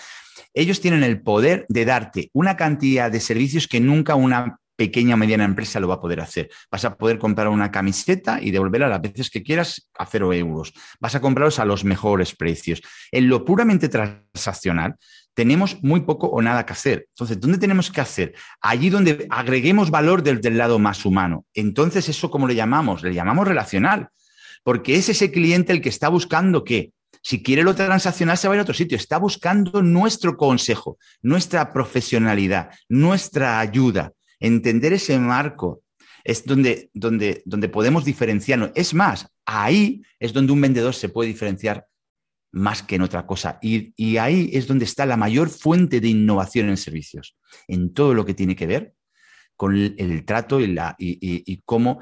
Ellos 0.53 0.81
tienen 0.81 1.03
el 1.03 1.21
poder 1.21 1.65
de 1.69 1.85
darte 1.85 2.29
una 2.33 2.55
cantidad 2.57 3.11
de 3.11 3.19
servicios 3.19 3.67
que 3.67 3.79
nunca 3.79 4.15
una 4.15 4.59
pequeña 4.75 5.15
o 5.15 5.17
mediana 5.17 5.45
empresa 5.45 5.79
lo 5.79 5.87
va 5.87 5.95
a 5.95 6.01
poder 6.01 6.21
hacer. 6.21 6.49
Vas 6.71 6.85
a 6.85 6.95
poder 6.95 7.19
comprar 7.19 7.47
una 7.47 7.71
camiseta 7.71 8.41
y 8.41 8.51
devolverla 8.51 8.87
las 8.87 9.01
veces 9.01 9.29
que 9.29 9.43
quieras 9.43 9.89
a 9.97 10.05
cero 10.05 10.33
euros. 10.33 10.73
Vas 10.99 11.15
a 11.15 11.21
comprarlos 11.21 11.59
a 11.59 11.65
los 11.65 11.83
mejores 11.83 12.35
precios. 12.35 12.81
En 13.11 13.29
lo 13.29 13.45
puramente 13.45 13.89
transaccional, 13.89 14.95
tenemos 15.33 15.81
muy 15.83 16.01
poco 16.01 16.27
o 16.27 16.41
nada 16.41 16.65
que 16.65 16.73
hacer. 16.73 17.07
Entonces, 17.09 17.39
¿dónde 17.39 17.57
tenemos 17.57 17.91
que 17.91 18.01
hacer? 18.01 18.33
Allí 18.61 18.89
donde 18.89 19.27
agreguemos 19.29 19.89
valor 19.89 20.23
desde 20.23 20.49
el 20.49 20.57
lado 20.57 20.79
más 20.79 21.05
humano. 21.05 21.45
Entonces, 21.53 22.07
¿eso 22.09 22.29
cómo 22.29 22.47
le 22.47 22.55
llamamos? 22.55 23.03
Le 23.03 23.13
llamamos 23.13 23.47
relacional, 23.47 24.09
porque 24.63 24.95
es 24.95 25.09
ese 25.09 25.31
cliente 25.31 25.73
el 25.73 25.81
que 25.81 25.89
está 25.89 26.09
buscando 26.09 26.63
qué. 26.63 26.91
Si 27.21 27.41
quiere 27.41 27.63
lo 27.63 27.73
transaccional, 27.73 28.37
se 28.37 28.47
va 28.47 28.53
a 28.53 28.57
ir 28.57 28.59
a 28.59 28.63
otro 28.63 28.73
sitio. 28.73 28.97
Está 28.97 29.17
buscando 29.17 29.81
nuestro 29.81 30.35
consejo, 30.35 30.97
nuestra 31.21 31.71
profesionalidad, 31.71 32.69
nuestra 32.89 33.59
ayuda 33.59 34.11
entender 34.43 34.93
ese 34.93 35.17
marco 35.17 35.83
es 36.23 36.45
donde, 36.45 36.89
donde, 36.93 37.41
donde 37.45 37.69
podemos 37.69 38.05
diferenciarnos. 38.05 38.71
Es 38.75 38.93
más, 38.93 39.27
ahí 39.45 40.03
es 40.19 40.33
donde 40.33 40.51
un 40.51 40.61
vendedor 40.61 40.93
se 40.93 41.09
puede 41.09 41.29
diferenciar 41.29 41.87
más 42.51 42.83
que 42.83 42.95
en 42.95 43.01
otra 43.01 43.25
cosa. 43.25 43.57
Y, 43.61 44.17
ahí 44.17 44.51
es 44.53 44.67
donde 44.67 44.85
está 44.85 45.05
la 45.05 45.17
mayor 45.17 45.49
fuente 45.49 45.99
de 45.99 46.09
innovación 46.09 46.69
en 46.69 46.77
servicios, 46.77 47.35
en 47.67 47.93
todo 47.93 48.13
lo 48.13 48.25
que 48.25 48.33
tiene 48.33 48.55
que 48.55 48.67
ver 48.67 48.93
con 49.55 49.75
el, 49.75 50.25
trato 50.25 50.59
y, 50.59 50.67
la, 50.67 50.95
y, 50.99 51.61
cómo 51.65 52.01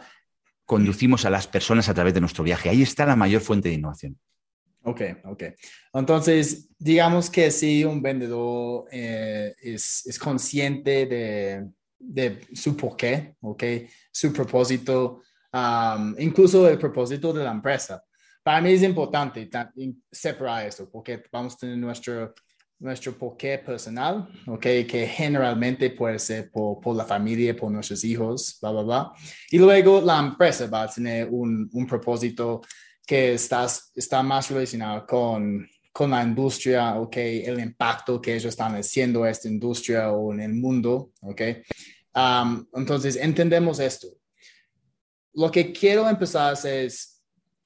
conducimos 0.65 1.25
a 1.25 1.29
las 1.29 1.47
personas 1.47 1.89
a 1.89 1.93
través 1.93 2.13
de 2.13 2.21
nuestro 2.21 2.43
viaje. 2.43 2.69
Ahí 2.69 2.81
está 2.81 3.05
la 3.05 3.15
mayor 3.15 3.41
fuente 3.41 3.69
de 3.69 3.75
innovación. 3.75 4.19
Ok, 4.83 5.01
ok. 5.25 5.43
Entonces, 5.93 6.69
digamos 6.79 7.29
que 7.29 7.51
si 7.51 7.85
un 7.85 8.01
vendedor 8.01 8.85
eh, 8.91 9.53
es, 9.61 10.05
es 10.07 10.17
consciente 10.17 11.05
de, 11.05 11.67
de 12.01 12.41
su 12.53 12.75
porqué, 12.75 13.35
¿ok? 13.41 13.63
Su 14.11 14.33
propósito, 14.33 15.21
incluso 16.17 16.67
el 16.67 16.77
propósito 16.77 17.33
de 17.33 17.43
la 17.43 17.51
empresa. 17.51 18.03
para 18.43 18.61
mí 18.61 18.71
es 18.71 18.83
importante 18.83 19.49
separar 20.11 20.67
esto 20.67 20.89
porque 20.89 21.23
vamos 21.31 21.53
a 21.53 21.57
tener 21.57 21.77
nuestro, 21.77 22.33
nuestro 22.79 23.13
porqué 23.13 23.59
personal, 23.59 24.27
¿ok? 24.47 24.61
Que 24.61 25.07
generalmente 25.07 25.91
puede 25.91 26.17
ser 26.19 26.49
por, 26.51 26.79
por, 26.79 26.95
la 26.95 27.05
familia, 27.05 27.55
por 27.55 27.71
nuestros 27.71 28.03
hijos, 28.03 28.57
bla, 28.61 28.71
bla, 28.71 28.81
bla. 28.81 29.11
Y 29.51 29.59
luego 29.59 30.01
la 30.01 30.19
empresa 30.19 30.67
va 30.67 30.83
a 30.83 30.87
tener 30.87 31.27
un, 31.29 31.69
un 31.71 31.85
propósito 31.85 32.61
que 33.05 33.33
está, 33.33 33.67
está 33.95 34.23
más 34.23 34.49
relacionado 34.49 35.05
con, 35.05 35.67
con 35.91 36.11
la 36.11 36.23
industria, 36.23 36.95
¿ok? 36.95 37.17
El 37.17 37.59
impacto 37.59 38.21
que 38.21 38.33
ellos 38.33 38.45
están 38.45 38.75
haciendo 38.75 39.25
esta 39.25 39.47
industria 39.47 40.11
o 40.11 40.33
en 40.33 40.39
el 40.41 40.53
mundo, 40.53 41.11
¿ok? 41.21 41.41
Entonces, 42.13 43.15
entendemos 43.15 43.79
esto. 43.79 44.07
Lo 45.33 45.49
que 45.51 45.71
quiero 45.71 46.07
empezar 46.09 46.57
es 46.65 47.23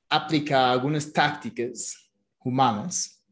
aplicar 0.10 0.72
algunas 0.72 1.12
tácticas 1.12 1.96
humanas 2.40 3.24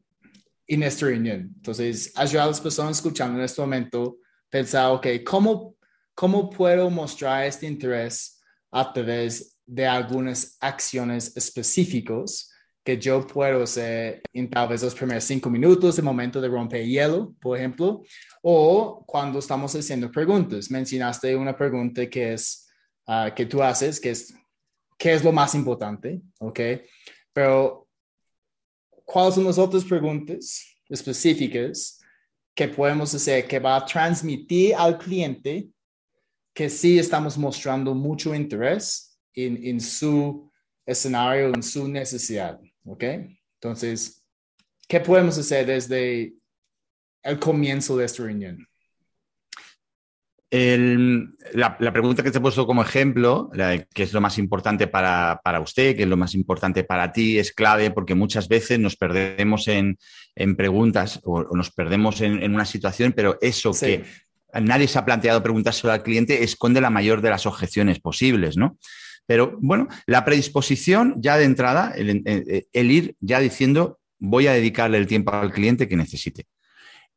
en 0.67 0.83
esta 0.83 1.05
reunión. 1.05 1.53
Entonces, 1.55 2.11
ayudar 2.15 2.45
a 2.45 2.47
las 2.47 2.61
personas 2.61 2.97
escuchando 2.97 3.37
en 3.37 3.45
este 3.45 3.61
momento 3.61 4.17
pensar, 4.49 4.91
ok, 4.91 5.07
¿cómo, 5.25 5.75
cómo 6.15 6.49
puedo 6.49 6.89
mostrar 6.89 7.45
este 7.45 7.67
interés 7.67 8.41
a 8.71 8.91
través 8.91 9.59
de 9.65 9.85
algunas 9.85 10.57
acciones 10.59 11.35
específicas 11.37 12.52
que 12.83 12.97
yo 12.97 13.25
puedo 13.25 13.63
hacer 13.63 14.21
en 14.33 14.49
tal 14.49 14.67
vez 14.67 14.83
los 14.83 14.93
primeros 14.93 15.23
cinco 15.23 15.49
minutos, 15.49 15.97
el 15.97 16.03
momento 16.03 16.41
de 16.41 16.49
romper 16.49 16.85
hielo, 16.85 17.33
por 17.39 17.57
ejemplo, 17.57 18.03
o 18.41 19.03
cuando 19.05 19.39
estamos 19.39 19.73
haciendo 19.73 20.11
preguntas. 20.11 20.69
Mencionaste 20.69 21.35
una 21.35 21.55
pregunta 21.55 22.05
que 22.09 22.33
es, 22.33 22.67
uh, 23.07 23.33
que 23.33 23.45
tú 23.45 23.63
haces, 23.63 24.01
que 24.01 24.09
es, 24.11 24.33
¿qué 24.97 25.13
es 25.13 25.23
lo 25.23 25.31
más 25.31 25.55
importante? 25.55 26.21
¿Ok? 26.39 26.59
Pero 27.31 27.87
cuáles 29.05 29.35
son 29.35 29.45
las 29.45 29.57
otras 29.57 29.85
preguntas 29.85 30.65
específicas 30.89 32.01
que 32.53 32.67
podemos 32.67 33.13
hacer 33.15 33.47
que 33.47 33.59
va 33.59 33.77
a 33.77 33.85
transmitir 33.85 34.75
al 34.75 34.97
cliente 34.97 35.69
que 36.53 36.69
sí 36.69 36.99
estamos 36.99 37.37
mostrando 37.37 37.95
mucho 37.95 38.35
interés 38.35 39.17
en, 39.33 39.65
en 39.65 39.79
su 39.79 40.51
escenario, 40.85 41.47
en 41.47 41.63
su 41.63 41.87
necesidad. 41.87 42.59
¿Ok? 42.85 43.03
Entonces, 43.61 44.25
¿qué 44.87 44.99
podemos 44.99 45.37
hacer 45.37 45.65
desde 45.65 46.33
el 47.23 47.39
comienzo 47.39 47.97
de 47.97 48.05
esta 48.05 48.23
reunión? 48.23 48.67
la, 51.53 51.77
pregunta 51.91 52.21
que 52.21 52.29
te 52.29 52.37
he 52.37 52.41
puesto 52.41 52.67
como 52.67 52.83
ejemplo, 52.83 53.49
que 53.91 54.03
es 54.03 54.13
lo 54.13 54.21
más 54.21 54.37
importante 54.37 54.85
para, 54.85 55.39
usted, 55.59 55.95
que 55.95 56.03
es 56.03 56.07
lo 56.07 56.17
más 56.17 56.35
importante 56.35 56.83
para 56.83 57.11
ti, 57.11 57.39
es 57.39 57.51
clave 57.53 57.89
porque 57.89 58.13
muchas 58.13 58.47
veces 58.47 58.77
nos 58.77 58.95
perdemos 58.95 59.67
en, 59.67 59.97
preguntas 60.55 61.19
o, 61.23 61.43
nos 61.55 61.71
perdemos 61.71 62.21
en, 62.21 62.53
una 62.53 62.65
situación, 62.65 63.13
pero 63.13 63.39
eso 63.41 63.71
que 63.73 64.03
nadie 64.61 64.87
se 64.87 64.99
ha 64.99 65.05
planteado 65.05 65.41
preguntárselo 65.41 65.91
al 65.91 66.03
cliente 66.03 66.43
esconde 66.43 66.81
la 66.81 66.91
mayor 66.91 67.21
de 67.21 67.31
las 67.31 67.47
objeciones 67.47 67.99
posibles, 67.99 68.55
¿no? 68.55 68.77
Pero 69.25 69.57
bueno, 69.61 69.87
la 70.05 70.25
predisposición 70.25 71.15
ya 71.19 71.37
de 71.37 71.45
entrada, 71.45 71.93
el 71.95 72.91
ir 72.91 73.15
ya 73.19 73.39
diciendo, 73.39 73.99
voy 74.19 74.47
a 74.47 74.53
dedicarle 74.53 74.97
el 74.97 75.07
tiempo 75.07 75.31
al 75.31 75.51
cliente 75.51 75.87
que 75.87 75.95
necesite 75.95 76.45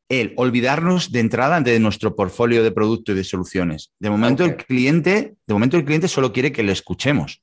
el 0.09 0.35
olvidarnos 0.37 1.11
de 1.11 1.21
entrada 1.21 1.61
de 1.61 1.79
nuestro 1.81 2.15
portfolio 2.15 2.63
de 2.63 2.71
producto 2.71 3.13
y 3.13 3.17
de 3.17 3.25
soluciones. 3.25 3.93
De 3.99 4.11
momento 4.11 4.45
el 4.45 4.57
cliente, 4.57 5.35
de 5.47 5.55
momento 5.55 5.77
el 5.77 5.85
cliente 5.85 6.09
solo 6.09 6.33
quiere 6.33 6.53
que 6.53 6.63
le 6.63 6.73
escuchemos. 6.73 7.43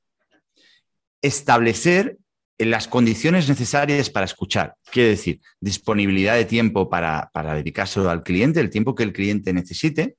Establecer 1.20 2.18
las 2.58 2.88
condiciones 2.88 3.48
necesarias 3.48 4.08
para 4.08 4.26
escuchar. 4.26 4.76
Quiere 4.90 5.10
decir, 5.10 5.40
disponibilidad 5.60 6.36
de 6.36 6.44
tiempo 6.44 6.88
para, 6.88 7.30
para 7.34 7.54
dedicárselo 7.54 8.08
al 8.08 8.22
cliente, 8.22 8.60
el 8.60 8.70
tiempo 8.70 8.94
que 8.94 9.02
el 9.02 9.12
cliente 9.12 9.52
necesite, 9.52 10.16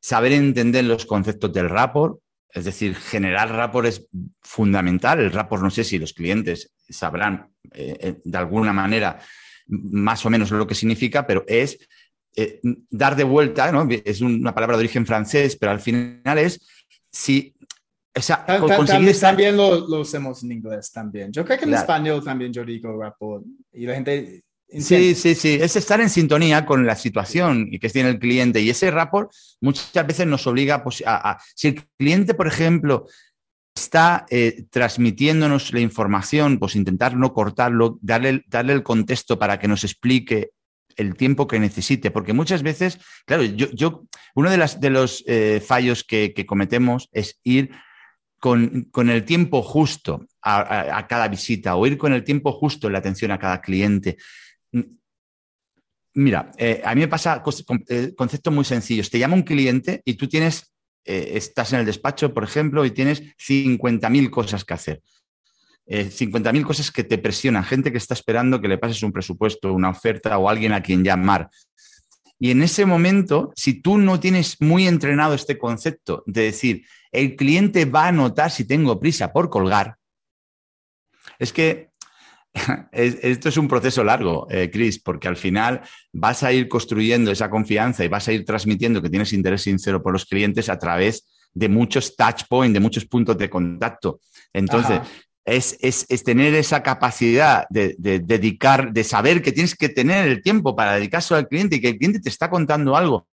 saber 0.00 0.32
entender 0.32 0.84
los 0.84 1.06
conceptos 1.06 1.52
del 1.52 1.70
rapport, 1.70 2.20
es 2.54 2.64
decir, 2.64 2.94
generar 2.94 3.50
rapport 3.50 3.86
es 3.86 4.06
fundamental. 4.40 5.18
El 5.18 5.32
rapport, 5.32 5.62
no 5.62 5.70
sé 5.70 5.82
si 5.82 5.98
los 5.98 6.12
clientes 6.12 6.72
sabrán 6.88 7.50
eh, 7.72 7.96
eh, 8.00 8.20
de 8.22 8.38
alguna 8.38 8.72
manera 8.72 9.18
más 9.66 10.24
o 10.24 10.30
menos 10.30 10.50
lo 10.52 10.66
que 10.66 10.74
significa, 10.74 11.26
pero 11.26 11.44
es 11.48 11.78
eh, 12.36 12.60
dar 12.90 13.16
de 13.16 13.24
vuelta, 13.24 13.72
¿no? 13.72 13.88
Es 13.90 14.20
una 14.20 14.54
palabra 14.54 14.76
de 14.76 14.84
origen 14.84 15.04
francés, 15.04 15.56
pero 15.56 15.72
al 15.72 15.80
final 15.80 16.38
es 16.38 16.64
si... 17.10 17.54
O 18.16 18.20
sea, 18.20 18.46
también, 18.46 19.18
también 19.18 19.56
lo, 19.56 19.88
lo, 19.88 20.02
hacemos 20.02 20.44
en 20.44 20.52
inglés 20.52 20.92
también. 20.92 21.32
Yo 21.32 21.44
creo 21.44 21.58
que 21.58 21.64
en 21.64 21.74
español 21.74 22.22
también 22.22 22.52
yo 22.52 22.64
digo 22.64 22.96
rapport 22.96 23.44
y 23.72 23.86
la 23.86 23.94
gente 23.94 24.43
Sí, 24.68 25.14
sí, 25.14 25.34
sí. 25.34 25.58
Es 25.60 25.76
estar 25.76 26.00
en 26.00 26.10
sintonía 26.10 26.66
con 26.66 26.84
la 26.84 26.96
situación 26.96 27.70
que 27.80 27.88
tiene 27.88 28.10
el 28.10 28.18
cliente. 28.18 28.60
Y 28.60 28.70
ese 28.70 28.90
rapport 28.90 29.30
muchas 29.60 30.06
veces 30.06 30.26
nos 30.26 30.46
obliga 30.46 30.82
pues, 30.82 31.02
a, 31.06 31.30
a, 31.30 31.38
Si 31.54 31.68
el 31.68 31.84
cliente, 31.96 32.34
por 32.34 32.48
ejemplo, 32.48 33.06
está 33.74 34.24
eh, 34.30 34.64
transmitiéndonos 34.70 35.72
la 35.72 35.80
información, 35.80 36.58
pues 36.58 36.76
intentar 36.76 37.16
no 37.16 37.32
cortarlo, 37.32 37.98
darle, 38.00 38.44
darle 38.46 38.72
el 38.72 38.82
contexto 38.82 39.38
para 39.38 39.58
que 39.58 39.68
nos 39.68 39.84
explique 39.84 40.50
el 40.96 41.16
tiempo 41.16 41.48
que 41.48 41.58
necesite, 41.58 42.12
porque 42.12 42.32
muchas 42.32 42.62
veces, 42.62 43.00
claro, 43.26 43.42
yo, 43.42 43.68
yo 43.72 44.04
uno 44.36 44.50
de, 44.50 44.58
las, 44.58 44.80
de 44.80 44.90
los 44.90 45.24
eh, 45.26 45.60
fallos 45.64 46.04
que, 46.04 46.32
cometemos 46.46 47.08
es 47.12 47.40
ir 47.42 47.70
con, 48.38 48.88
el 49.10 49.24
tiempo 49.24 49.62
justo 49.62 50.26
a, 50.40 51.06
cada 51.08 51.26
visita 51.28 51.74
o 51.74 51.86
ir 51.86 51.98
con 51.98 52.12
el 52.12 52.22
tiempo 52.22 52.52
justo 52.52 52.86
en 52.86 52.92
la 52.92 53.00
atención 53.00 53.32
a 53.32 53.38
cada 53.38 53.60
cliente. 53.60 54.18
Mira, 56.14 56.52
eh, 56.58 56.80
a 56.84 56.94
mí 56.94 57.00
me 57.00 57.08
pasa 57.08 57.42
conceptos 57.42 58.52
muy 58.52 58.64
sencillos. 58.64 59.10
Te 59.10 59.18
llama 59.18 59.34
un 59.34 59.42
cliente 59.42 60.00
y 60.04 60.14
tú 60.14 60.28
tienes 60.28 60.74
eh, 61.04 61.32
estás 61.36 61.72
en 61.72 61.80
el 61.80 61.86
despacho, 61.86 62.32
por 62.32 62.44
ejemplo, 62.44 62.84
y 62.84 62.90
tienes 62.90 63.22
50.000 63.36 64.30
cosas 64.30 64.64
que 64.64 64.74
hacer. 64.74 65.02
50.000 65.86 66.60
eh, 66.60 66.62
cosas 66.62 66.90
que 66.90 67.04
te 67.04 67.18
presionan, 67.18 67.62
gente 67.62 67.92
que 67.92 67.98
está 67.98 68.14
esperando 68.14 68.60
que 68.60 68.68
le 68.68 68.78
pases 68.78 69.02
un 69.02 69.12
presupuesto, 69.12 69.72
una 69.74 69.90
oferta 69.90 70.38
o 70.38 70.48
alguien 70.48 70.72
a 70.72 70.82
quien 70.82 71.04
llamar. 71.04 71.50
Y 72.38 72.50
en 72.50 72.62
ese 72.62 72.86
momento, 72.86 73.52
si 73.54 73.82
tú 73.82 73.98
no 73.98 74.18
tienes 74.18 74.60
muy 74.60 74.86
entrenado 74.86 75.34
este 75.34 75.58
concepto 75.58 76.22
de 76.26 76.44
decir, 76.44 76.86
el 77.12 77.36
cliente 77.36 77.84
va 77.84 78.08
a 78.08 78.12
notar 78.12 78.50
si 78.50 78.64
tengo 78.64 78.98
prisa 78.98 79.32
por 79.32 79.50
colgar, 79.50 79.96
es 81.38 81.52
que 81.52 81.90
esto 82.92 83.48
es 83.48 83.56
un 83.56 83.68
proceso 83.68 84.04
largo, 84.04 84.46
eh, 84.50 84.70
Chris, 84.72 85.00
porque 85.00 85.28
al 85.28 85.36
final 85.36 85.82
vas 86.12 86.42
a 86.42 86.52
ir 86.52 86.68
construyendo 86.68 87.30
esa 87.30 87.50
confianza 87.50 88.04
y 88.04 88.08
vas 88.08 88.28
a 88.28 88.32
ir 88.32 88.44
transmitiendo 88.44 89.02
que 89.02 89.10
tienes 89.10 89.32
interés 89.32 89.62
sincero 89.62 90.02
por 90.02 90.12
los 90.12 90.24
clientes 90.24 90.68
a 90.68 90.78
través 90.78 91.26
de 91.52 91.68
muchos 91.68 92.16
touch 92.16 92.44
points, 92.48 92.74
de 92.74 92.80
muchos 92.80 93.04
puntos 93.06 93.36
de 93.38 93.50
contacto. 93.50 94.20
Entonces, 94.52 95.00
es, 95.44 96.24
tener 96.24 96.54
esa 96.54 96.82
capacidad 96.82 97.66
de, 97.70 97.94
dedicar, 97.98 98.92
de 98.92 99.04
saber 99.04 99.42
que 99.42 99.52
tienes 99.52 99.74
que 99.74 99.88
tener 99.88 100.26
el 100.28 100.42
tiempo 100.42 100.74
para 100.74 100.94
dedicarse 100.94 101.34
al 101.34 101.48
cliente 101.48 101.76
y 101.76 101.80
que 101.80 101.90
el 101.90 101.98
cliente 101.98 102.20
te 102.20 102.28
está 102.28 102.50
contando 102.50 102.96
algo 102.96 103.26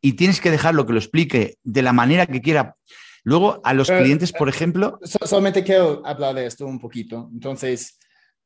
y 0.00 0.14
tienes 0.14 0.40
que 0.40 0.50
dejarlo 0.50 0.84
que 0.84 0.92
lo 0.92 0.98
explique 0.98 1.56
de 1.62 1.82
la 1.82 1.92
manera 1.92 2.26
que 2.26 2.40
quiera. 2.40 2.76
Luego, 3.22 3.62
a 3.64 3.72
los 3.72 3.90
clientes, 3.90 4.32
por 4.32 4.50
ejemplo. 4.50 4.98
solamente 5.02 5.64
quiero 5.64 6.02
hablar 6.04 6.34
de 6.34 6.44
esto 6.44 6.66
un 6.66 6.78
poquito. 6.78 7.30
Entonces, 7.32 7.98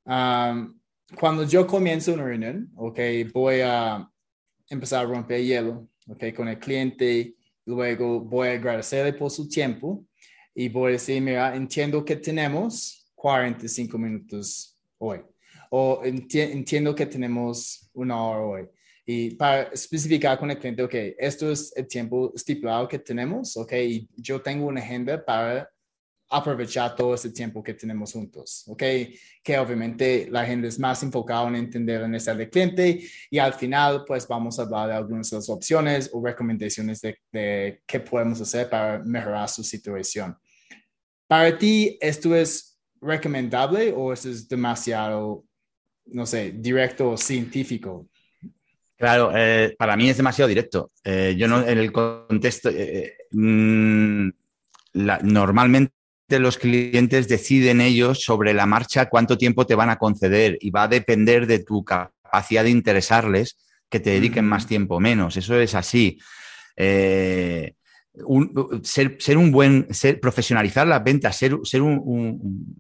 cuando 0.09 1.45
yo 1.45 1.67
comienzo 1.67 2.15
una 2.15 2.25
reunión, 2.25 2.71
ok, 2.77 2.99
voy 3.33 3.61
a 3.63 4.11
empezar 4.69 5.05
a 5.05 5.09
romper 5.09 5.43
hielo, 5.43 5.89
ok, 6.07 6.35
con 6.35 6.49
el 6.49 6.59
cliente, 6.59 7.35
luego 7.67 8.21
voy 8.21 8.49
a 8.49 8.53
agradecerle 8.53 9.13
por 9.13 9.31
su 9.31 9.49
tiempo 9.49 10.07
y 10.55 10.69
voy 10.69 10.89
a 10.89 10.93
decir, 10.93 11.21
mira, 11.21 11.55
entiendo 11.55 12.05
que 12.05 12.17
tenemos 12.17 13.13
45 13.15 13.99
minutos 13.99 14.79
hoy, 14.99 15.21
o 15.71 16.01
entiendo 16.05 16.95
que 16.95 17.07
tenemos 17.07 17.91
una 17.93 18.23
hora 18.23 18.43
hoy. 18.43 18.69
Y 19.05 19.35
para 19.37 19.65
especificar 19.65 20.39
con 20.39 20.51
el 20.51 20.59
cliente, 20.59 20.83
ok, 20.83 20.95
esto 21.19 21.51
es 21.51 21.73
el 21.77 21.87
tiempo 21.87 22.33
estipulado 22.35 22.89
que 22.89 22.99
tenemos, 22.99 23.57
ok, 23.57 23.73
y 23.73 24.09
yo 24.17 24.41
tengo 24.41 24.67
una 24.67 24.81
agenda 24.81 25.23
para 25.25 25.71
aprovechar 26.31 26.95
todo 26.95 27.15
ese 27.15 27.31
tiempo 27.31 27.63
que 27.63 27.75
tenemos 27.75 28.13
juntos, 28.13 28.65
¿ok? 28.67 28.83
Que 29.43 29.59
obviamente 29.59 30.29
la 30.31 30.45
gente 30.45 30.69
es 30.69 30.79
más 30.79 31.03
enfocada 31.03 31.49
en 31.49 31.57
entender 31.57 32.03
la 32.03 32.09
necesidad 32.09 32.37
del 32.37 32.51
cliente 32.51 33.01
y 33.31 33.39
al 33.39 33.55
final 33.55 34.05
pues 34.07 34.29
vamos 34.29 34.59
a 34.59 34.63
hablar 34.63 34.89
de 34.89 34.95
algunas 34.95 35.31
de 35.31 35.37
las 35.37 35.49
opciones 35.49 36.11
o 36.13 36.25
recomendaciones 36.25 37.01
de, 37.01 37.19
de 37.33 37.83
qué 37.87 38.01
podemos 38.01 38.41
hacer 38.41 38.69
para 38.69 38.99
mejorar 38.99 39.49
su 39.49 39.65
situación. 39.65 40.37
Para 41.27 41.57
ti, 41.57 41.97
¿esto 42.01 42.35
es 42.35 42.79
recomendable 43.01 43.93
o 43.97 44.13
esto 44.13 44.29
es 44.29 44.49
demasiado, 44.49 45.45
no 46.07 46.27
sé, 46.27 46.53
directo 46.53 47.11
o 47.11 47.17
científico? 47.17 48.09
Claro, 48.97 49.31
eh, 49.35 49.77
para 49.79 49.97
mí 49.97 50.11
es 50.11 50.17
demasiado 50.17 50.49
directo. 50.49 50.91
Eh, 51.05 51.37
yo 51.39 51.47
no, 51.47 51.65
en 51.65 51.79
el 51.79 51.93
contexto, 51.93 52.69
eh, 52.71 53.17
mm, 53.31 54.29
la, 54.95 55.21
normalmente 55.23 55.95
los 56.29 56.59
clientes 56.59 57.27
deciden 57.27 57.81
ellos 57.81 58.23
sobre 58.23 58.53
la 58.53 58.67
marcha 58.67 59.09
cuánto 59.09 59.39
tiempo 59.39 59.67
te 59.67 59.75
van 59.75 59.89
a 59.89 59.97
conceder 59.97 60.59
y 60.61 60.71
va 60.71 60.83
a 60.83 60.89
depender 60.89 61.47
de 61.47 61.61
tu 61.61 61.83
capacidad 61.85 62.65
de 62.65 62.71
interesarles 62.71 63.57
que 63.89 63.99
te 63.99 64.11
dediquen 64.11 64.45
más 64.45 64.67
tiempo 64.67 64.97
o 64.97 65.01
menos. 65.01 65.39
Eso 65.39 65.59
es 65.59 65.75
así. 65.75 66.19
Eh, 66.77 67.73
ser, 68.83 69.39
un 69.39 69.51
buen, 69.51 69.87
ser, 69.91 70.21
profesionalizar 70.21 70.87
las 70.87 71.03
ventas, 71.03 71.35
ser, 71.35 71.57
ser 71.65 71.81
un, 71.81 72.77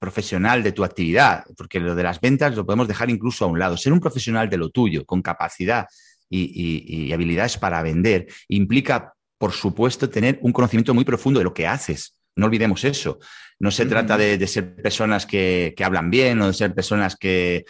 profesional 0.00 0.64
de 0.64 0.72
tu 0.72 0.82
actividad, 0.82 1.44
porque 1.56 1.78
lo 1.78 1.94
de 1.94 2.02
las 2.02 2.20
ventas 2.20 2.56
lo 2.56 2.66
podemos 2.66 2.88
dejar 2.88 3.10
incluso 3.10 3.44
a 3.44 3.48
un 3.48 3.60
lado. 3.60 3.76
Ser 3.76 3.92
un 3.92 4.00
profesional 4.00 4.50
de 4.50 4.56
lo 4.56 4.70
tuyo, 4.70 5.06
con 5.06 5.22
capacidad 5.22 5.86
y 6.28 7.12
habilidades 7.12 7.58
para 7.58 7.82
vender, 7.82 8.26
implica, 8.48 9.12
por 9.38 9.52
supuesto, 9.52 10.10
tener 10.10 10.40
un 10.42 10.50
conocimiento 10.50 10.94
muy 10.94 11.04
profundo 11.04 11.38
de 11.38 11.44
lo 11.44 11.54
que 11.54 11.68
haces 11.68 12.16
no 12.36 12.46
olvidemos 12.46 12.84
eso. 12.84 13.18
No 13.58 13.70
se 13.70 13.86
trata 13.86 14.18
de, 14.18 14.44
ser 14.46 14.74
personas 14.74 15.26
que, 15.26 15.74
hablan 15.84 16.10
bien 16.10 16.40
o 16.40 16.48
de 16.48 16.52
ser 16.52 16.74
personas 16.74 17.16
que, 17.16 17.64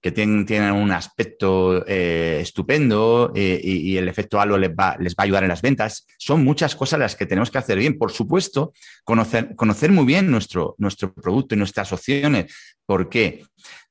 tienen, 0.00 0.72
un 0.72 0.90
aspecto 0.90 1.84
eh, 1.86 2.38
estupendo 2.40 3.32
eh, 3.34 3.60
y, 3.62 3.96
el 3.96 4.08
efecto 4.08 4.40
halo 4.40 4.56
les 4.56 4.70
va, 4.70 4.96
les 4.98 5.12
va 5.12 5.16
a 5.18 5.22
ayudar 5.24 5.42
en 5.42 5.50
las 5.50 5.62
ventas. 5.62 6.06
Son 6.18 6.44
muchas 6.44 6.74
cosas 6.74 6.98
las 6.98 7.16
que 7.16 7.26
tenemos 7.26 7.50
que 7.50 7.58
hacer 7.58 7.78
bien. 7.78 7.98
Por 7.98 8.12
supuesto, 8.12 8.72
conocer, 9.04 9.54
conocer 9.54 9.92
muy 9.92 10.06
bien 10.06 10.30
nuestro, 10.30 10.74
nuestro 10.78 11.12
producto 11.12 11.54
y 11.54 11.58
nuestras 11.58 11.92
opciones. 11.92 12.54
¿Por 12.86 13.08
qué? 13.08 13.44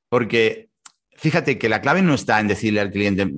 Porque 0.08 0.68
fíjate 1.16 1.58
que 1.58 1.68
la 1.68 1.80
clave 1.80 2.02
no 2.02 2.14
está 2.14 2.40
en 2.40 2.48
decirle 2.48 2.80
al 2.80 2.90
cliente, 2.90 3.28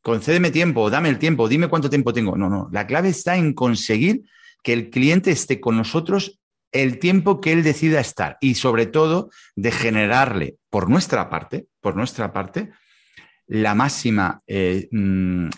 concédeme 0.00 0.50
tiempo, 0.50 0.90
dame 0.90 1.10
el 1.10 1.18
tiempo, 1.18 1.48
dime 1.48 1.68
cuánto 1.68 1.90
tiempo 1.90 2.12
tengo. 2.12 2.36
No, 2.36 2.48
no. 2.48 2.68
La 2.72 2.86
clave 2.86 3.10
está 3.10 3.36
en 3.36 3.52
conseguir 3.52 4.22
que 4.62 4.72
el 4.72 4.90
cliente 4.90 5.30
esté 5.30 5.60
con 5.60 5.76
nosotros 5.76 6.38
el 6.72 6.98
tiempo 6.98 7.40
que 7.40 7.52
él 7.52 7.62
decida 7.62 8.00
estar 8.00 8.36
y 8.40 8.54
sobre 8.54 8.86
todo 8.86 9.30
de 9.56 9.70
generarle 9.70 10.56
por 10.70 10.90
nuestra 10.90 11.30
parte, 11.30 11.66
por 11.80 11.96
nuestra 11.96 12.32
parte, 12.32 12.70
la 13.46 13.74
máxima 13.74 14.42
eh, 14.46 14.88
mm, 14.90 15.48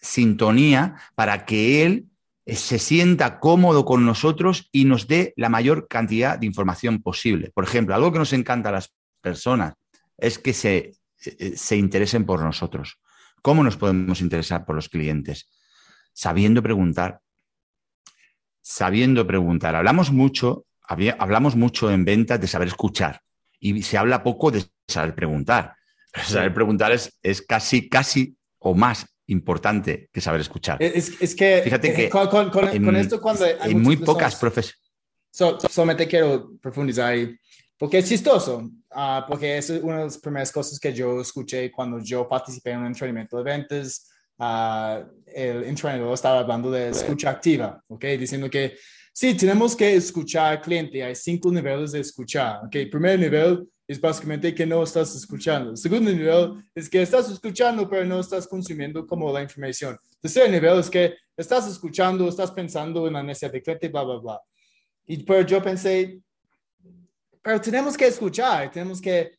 sintonía 0.00 0.96
para 1.14 1.44
que 1.44 1.84
él 1.84 2.06
eh, 2.46 2.54
se 2.54 2.78
sienta 2.78 3.40
cómodo 3.40 3.84
con 3.84 4.06
nosotros 4.06 4.68
y 4.70 4.84
nos 4.84 5.08
dé 5.08 5.32
la 5.36 5.48
mayor 5.48 5.88
cantidad 5.88 6.38
de 6.38 6.46
información 6.46 7.02
posible. 7.02 7.50
Por 7.52 7.64
ejemplo, 7.64 7.94
algo 7.94 8.12
que 8.12 8.18
nos 8.18 8.32
encanta 8.32 8.68
a 8.68 8.72
las 8.72 8.94
personas 9.20 9.74
es 10.18 10.38
que 10.38 10.52
se, 10.52 10.92
eh, 11.24 11.52
se 11.56 11.76
interesen 11.76 12.24
por 12.24 12.42
nosotros. 12.42 13.00
¿Cómo 13.42 13.64
nos 13.64 13.76
podemos 13.76 14.20
interesar 14.20 14.64
por 14.64 14.76
los 14.76 14.88
clientes? 14.88 15.50
Sabiendo 16.12 16.62
preguntar, 16.62 17.20
sabiendo 18.64 19.26
preguntar. 19.26 19.76
Hablamos 19.76 20.10
mucho, 20.10 20.64
hablamos 20.80 21.54
mucho 21.54 21.90
en 21.90 22.04
ventas 22.04 22.40
de 22.40 22.48
saber 22.48 22.68
escuchar 22.68 23.20
y 23.60 23.82
se 23.82 23.98
habla 23.98 24.22
poco 24.22 24.50
de 24.50 24.64
saber 24.88 25.14
preguntar. 25.14 25.76
saber 26.26 26.54
preguntar 26.54 26.90
es, 26.92 27.18
es, 27.22 27.42
casi, 27.42 27.88
casi 27.88 28.36
o 28.58 28.74
más 28.74 29.06
importante 29.26 30.08
que 30.10 30.20
saber 30.20 30.40
escuchar. 30.40 30.78
Es, 30.80 31.34
que, 31.34 31.60
fíjate 31.62 31.92
que 31.92 32.08
con, 32.08 32.96
esto 32.96 33.20
cuando 33.20 33.44
hay 33.60 33.74
muy 33.74 33.98
pocas 33.98 34.36
profesiones. 34.36 34.80
solamente 35.70 36.08
quiero 36.08 36.52
profundizar 36.60 37.12
ahí, 37.12 37.36
porque 37.76 37.98
es 37.98 38.08
chistoso, 38.08 38.70
ah, 38.92 39.26
porque 39.28 39.58
es 39.58 39.68
una 39.70 39.98
de 39.98 40.04
las 40.04 40.18
primeras 40.18 40.50
cosas 40.50 40.78
que 40.78 40.92
yo 40.92 41.20
escuché 41.20 41.70
cuando 41.70 41.98
yo 41.98 42.26
participé 42.26 42.70
en 42.70 42.80
un 42.80 42.86
entrenamiento 42.86 43.36
de 43.36 43.42
ventas 43.42 44.13
uh, 44.38 45.04
el 45.26 45.64
entrenador 45.64 46.14
estaba 46.14 46.40
hablando 46.40 46.70
de 46.70 46.90
escucha 46.90 47.30
activa, 47.30 47.82
¿ok? 47.88 48.04
Diciendo 48.18 48.48
que 48.48 48.76
sí, 49.12 49.34
tenemos 49.34 49.74
que 49.74 49.94
escuchar 49.94 50.52
al 50.52 50.60
cliente. 50.60 51.02
Hay 51.02 51.14
cinco 51.14 51.50
niveles 51.50 51.92
de 51.92 52.00
escuchar, 52.00 52.60
¿ok? 52.64 52.76
primer 52.90 53.18
nivel 53.18 53.68
es 53.86 54.00
básicamente 54.00 54.54
que 54.54 54.64
no 54.64 54.82
estás 54.82 55.14
escuchando. 55.14 55.70
El 55.70 55.76
segundo 55.76 56.10
nivel 56.10 56.64
es 56.74 56.88
que 56.88 57.02
estás 57.02 57.30
escuchando, 57.30 57.88
pero 57.88 58.04
no 58.04 58.20
estás 58.20 58.46
consumiendo 58.46 59.06
como 59.06 59.32
la 59.32 59.42
información. 59.42 59.98
El 60.14 60.20
tercer 60.20 60.50
nivel 60.50 60.78
es 60.78 60.88
que 60.88 61.14
estás 61.36 61.68
escuchando, 61.68 62.28
estás 62.28 62.50
pensando 62.50 63.06
en 63.06 63.12
la 63.12 63.22
necesidad 63.22 63.52
del 63.52 63.62
cliente, 63.62 63.88
bla, 63.88 64.02
bla, 64.02 64.16
bla. 64.18 64.40
Y 65.06 65.22
pero 65.22 65.46
yo 65.46 65.62
pensé, 65.62 66.18
pero 67.42 67.60
tenemos 67.60 67.96
que 67.96 68.06
escuchar, 68.06 68.70
tenemos 68.70 69.00
que 69.02 69.32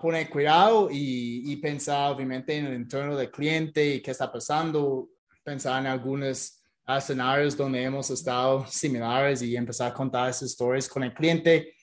poner 0.00 0.30
cuidado 0.30 0.88
y, 0.90 1.56
pensar 1.56 2.10
obviamente 2.10 2.56
en 2.56 2.66
el 2.66 2.72
entorno 2.74 3.16
del 3.16 3.30
cliente 3.30 3.96
y 3.96 4.00
qué 4.00 4.10
está 4.10 4.32
pasando, 4.32 5.10
pensar 5.44 5.80
en 5.80 5.88
algunos 5.88 6.58
escenarios 6.86 7.56
donde 7.56 7.82
hemos 7.82 8.10
estado 8.10 8.66
similares 8.66 9.42
y 9.42 9.54
empezar 9.54 9.90
a 9.90 9.94
contar 9.94 10.30
esas 10.30 10.50
historias 10.50 10.88
con 10.88 11.04
el 11.04 11.12
cliente. 11.12 11.74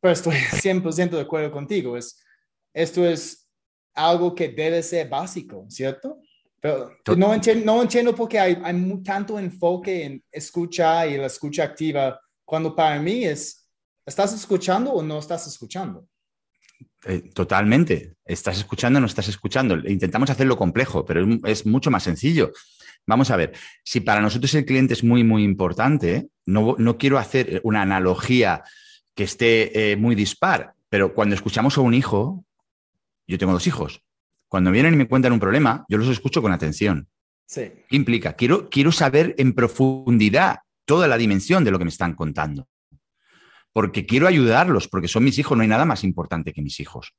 Pero 0.00 0.12
estoy 0.12 0.34
100% 0.50 1.10
de 1.10 1.20
acuerdo 1.20 1.52
contigo. 1.52 1.96
Es, 1.96 2.20
esto 2.74 3.06
es 3.06 3.48
algo 3.94 4.34
que 4.34 4.48
debe 4.48 4.82
ser 4.82 5.08
básico, 5.08 5.66
¿cierto? 5.68 6.18
Pero 6.60 6.90
no 7.16 7.34
entiendo, 7.34 7.64
no 7.64 7.82
entiendo 7.82 8.14
por 8.14 8.28
qué 8.28 8.40
hay, 8.40 8.58
hay 8.62 9.02
tanto 9.02 9.38
enfoque 9.38 10.04
en 10.04 10.24
escuchar 10.30 11.08
y 11.08 11.18
la 11.18 11.26
escucha 11.26 11.64
activa, 11.64 12.20
cuando 12.44 12.74
para 12.74 13.00
mí 13.00 13.24
es, 13.24 13.68
¿estás 14.04 14.32
escuchando 14.32 14.92
o 14.92 15.02
no 15.02 15.18
estás 15.18 15.46
escuchando? 15.46 16.06
Eh, 17.04 17.30
totalmente. 17.34 18.14
Estás 18.24 18.58
escuchando 18.58 18.98
o 18.98 19.00
no 19.00 19.06
estás 19.06 19.28
escuchando. 19.28 19.76
Intentamos 19.88 20.30
hacerlo 20.30 20.56
complejo, 20.56 21.04
pero 21.04 21.26
es, 21.44 21.66
mucho 21.66 21.90
más 21.90 22.04
sencillo. 22.04 22.52
Vamos 23.06 23.30
a 23.30 23.36
ver, 23.36 23.52
si 23.82 24.00
para 24.00 24.20
nosotros 24.20 24.54
el 24.54 24.64
cliente 24.64 24.94
es 24.94 25.02
muy, 25.02 25.24
muy 25.24 25.42
importante, 25.42 26.28
no, 26.46 26.76
quiero 26.98 27.18
hacer 27.18 27.60
una 27.64 27.82
analogía 27.82 28.62
que 29.14 29.24
esté 29.24 29.92
eh, 29.92 29.96
muy 29.96 30.14
dispar, 30.14 30.74
pero 30.88 31.12
cuando 31.12 31.34
escuchamos 31.34 31.76
a 31.76 31.80
un 31.80 31.94
hijo, 31.94 32.44
yo 33.26 33.38
tengo 33.38 33.52
dos 33.52 33.66
hijos, 33.66 34.04
cuando 34.46 34.70
vienen 34.70 34.94
y 34.94 34.98
me 34.98 35.08
cuentan 35.08 35.32
un 35.32 35.40
problema, 35.40 35.84
yo 35.88 35.98
los 35.98 36.08
escucho 36.08 36.42
con 36.42 36.52
atención. 36.52 37.08
Sí. 37.44 37.72
¿Qué 37.88 37.96
implica? 37.96 38.34
Quiero, 38.34 38.70
quiero 38.70 38.92
saber 38.92 39.34
en 39.36 39.52
profundidad 39.52 40.60
toda 40.84 41.08
la 41.08 41.18
dimensión 41.18 41.64
de 41.64 41.72
lo 41.72 41.78
que 41.80 41.84
me 41.84 41.90
están 41.90 42.14
contando 42.14 42.68
porque 43.72 44.06
quiero 44.06 44.26
ayudarlos, 44.26 44.88
porque 44.88 45.08
son 45.08 45.24
mis 45.24 45.38
hijos, 45.38 45.56
no 45.56 45.62
hay 45.62 45.68
nada 45.68 45.84
más 45.84 46.04
importante 46.04 46.52
que 46.52 46.62
mis 46.62 46.80
hijos. 46.80 47.14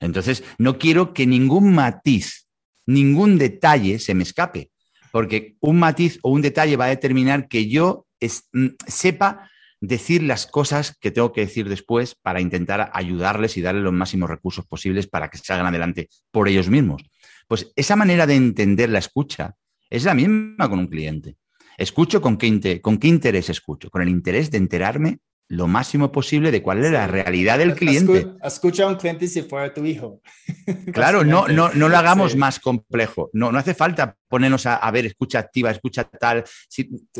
Entonces, 0.00 0.42
no 0.58 0.78
quiero 0.78 1.14
que 1.14 1.26
ningún 1.26 1.74
matiz, 1.74 2.48
ningún 2.86 3.38
detalle 3.38 3.98
se 3.98 4.14
me 4.14 4.24
escape, 4.24 4.70
porque 5.12 5.56
un 5.60 5.78
matiz 5.78 6.18
o 6.22 6.30
un 6.30 6.42
detalle 6.42 6.76
va 6.76 6.86
a 6.86 6.88
determinar 6.88 7.48
que 7.48 7.68
yo 7.68 8.06
mm, 8.52 8.66
sepa 8.86 9.48
decir 9.80 10.22
las 10.22 10.46
cosas 10.46 10.96
que 11.00 11.10
tengo 11.10 11.32
que 11.32 11.42
decir 11.42 11.68
después 11.68 12.14
para 12.14 12.40
intentar 12.40 12.90
ayudarles 12.94 13.56
y 13.56 13.62
darles 13.62 13.82
los 13.82 13.92
máximos 13.92 14.30
recursos 14.30 14.64
posibles 14.64 15.08
para 15.08 15.28
que 15.28 15.38
salgan 15.38 15.66
adelante 15.66 16.08
por 16.30 16.48
ellos 16.48 16.68
mismos. 16.68 17.02
Pues 17.48 17.72
esa 17.74 17.96
manera 17.96 18.26
de 18.26 18.36
entender 18.36 18.90
la 18.90 19.00
escucha 19.00 19.56
es 19.90 20.04
la 20.04 20.14
misma 20.14 20.68
con 20.68 20.78
un 20.78 20.86
cliente. 20.86 21.36
Escucho 21.76 22.22
con 22.22 22.36
qué, 22.36 22.80
con 22.80 22.98
qué 22.98 23.08
interés 23.08 23.50
escucho, 23.50 23.90
con 23.90 24.02
el 24.02 24.08
interés 24.08 24.50
de 24.50 24.58
enterarme 24.58 25.18
lo 25.52 25.66
máximo 25.66 26.10
posible 26.10 26.50
de 26.50 26.62
cuál 26.62 26.82
es 26.82 26.90
la 26.90 27.06
realidad 27.06 27.58
del 27.58 27.74
cliente. 27.74 28.26
Escucha 28.42 28.84
a 28.84 28.86
un 28.86 28.94
cliente 28.94 29.28
si 29.28 29.42
fuera 29.42 29.72
tu 29.72 29.84
hijo. 29.84 30.20
Claro, 30.92 31.24
no, 31.24 31.48
no, 31.48 31.70
no 31.74 31.88
lo 31.88 31.96
hagamos 31.96 32.36
más 32.36 32.60
complejo. 32.60 33.28
No, 33.32 33.50
no 33.52 33.58
hace 33.58 33.74
falta 33.74 34.16
ponernos 34.28 34.64
a, 34.64 34.90
ver 34.90 35.06
escucha 35.06 35.40
activa, 35.40 35.70
escucha 35.70 36.04
tal, 36.04 36.44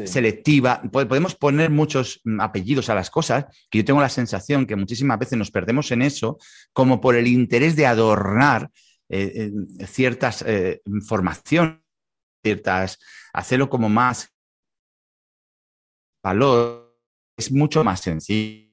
selectiva. 0.05 0.81
Podemos 0.91 1.35
poner 1.35 1.71
muchos 1.71 2.21
mm, 2.25 2.41
apellidos 2.41 2.89
a 2.89 2.95
las 2.95 3.11
cosas, 3.11 3.47
que 3.69 3.79
yo 3.79 3.85
tengo 3.85 4.01
la 4.01 4.09
sensación 4.09 4.67
que 4.67 4.77
muchísimas 4.77 5.19
veces 5.19 5.37
nos 5.37 5.51
perdemos 5.51 5.91
en 5.91 6.03
eso, 6.03 6.39
como 6.73 7.01
por 7.01 7.17
el 7.17 7.27
interés 7.27 7.77
de 7.77 7.87
adornar 7.87 8.71
eh, 9.09 9.51
ciertas 9.87 10.43
eh, 10.47 10.81
informaciones, 10.87 11.81
ciertas, 12.43 12.99
hacerlo 13.33 13.69
como 13.69 13.89
más 13.89 14.33
valor 16.23 16.82
es 17.43 17.53
mucho 17.53 17.83
más 17.85 18.01
sencillo 18.01 18.73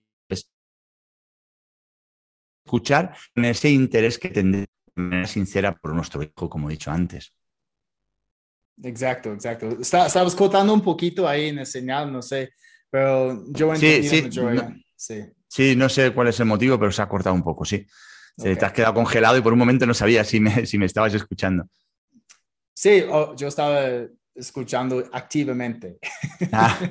escuchar 2.69 3.15
con 3.33 3.45
ese 3.45 3.69
interés 3.69 4.19
que 4.19 4.29
tendrá 4.29 4.61
de 4.61 4.67
manera 5.01 5.27
sincera 5.27 5.75
por 5.75 5.93
nuestro 5.95 6.21
hijo, 6.21 6.49
como 6.49 6.69
he 6.69 6.73
dicho 6.73 6.91
antes. 6.91 7.33
Exacto, 8.81 9.33
exacto. 9.33 9.77
estabas 9.81 10.35
contando 10.35 10.73
un 10.73 10.81
poquito 10.81 11.27
ahí 11.27 11.47
en 11.49 11.59
el 11.59 11.65
señal, 11.65 12.13
no 12.13 12.21
sé, 12.21 12.53
pero 12.89 13.43
yo 13.49 13.75
sí, 13.75 14.03
sí, 14.03 14.29
no, 14.39 14.75
sí. 14.95 15.25
sí, 15.47 15.75
no 15.75 15.89
sé 15.89 16.13
cuál 16.13 16.27
es 16.27 16.39
el 16.39 16.45
motivo, 16.45 16.79
pero 16.79 16.91
se 16.91 17.01
ha 17.01 17.09
cortado 17.09 17.35
un 17.35 17.43
poco, 17.43 17.65
sí. 17.65 17.85
Te 18.37 18.65
has 18.65 18.71
quedado 18.71 18.93
congelado 18.93 19.37
y 19.37 19.41
por 19.41 19.51
un 19.51 19.59
momento 19.59 19.85
no 19.85 19.93
sabía 19.93 20.23
si 20.23 20.39
me, 20.39 20.65
si 20.65 20.77
me 20.77 20.85
estabas 20.85 21.13
escuchando. 21.13 21.67
Sí, 22.73 23.03
oh, 23.09 23.35
yo 23.35 23.49
estaba 23.49 24.07
escuchando 24.39 25.03
activamente. 25.11 25.97
Ah. 26.51 26.79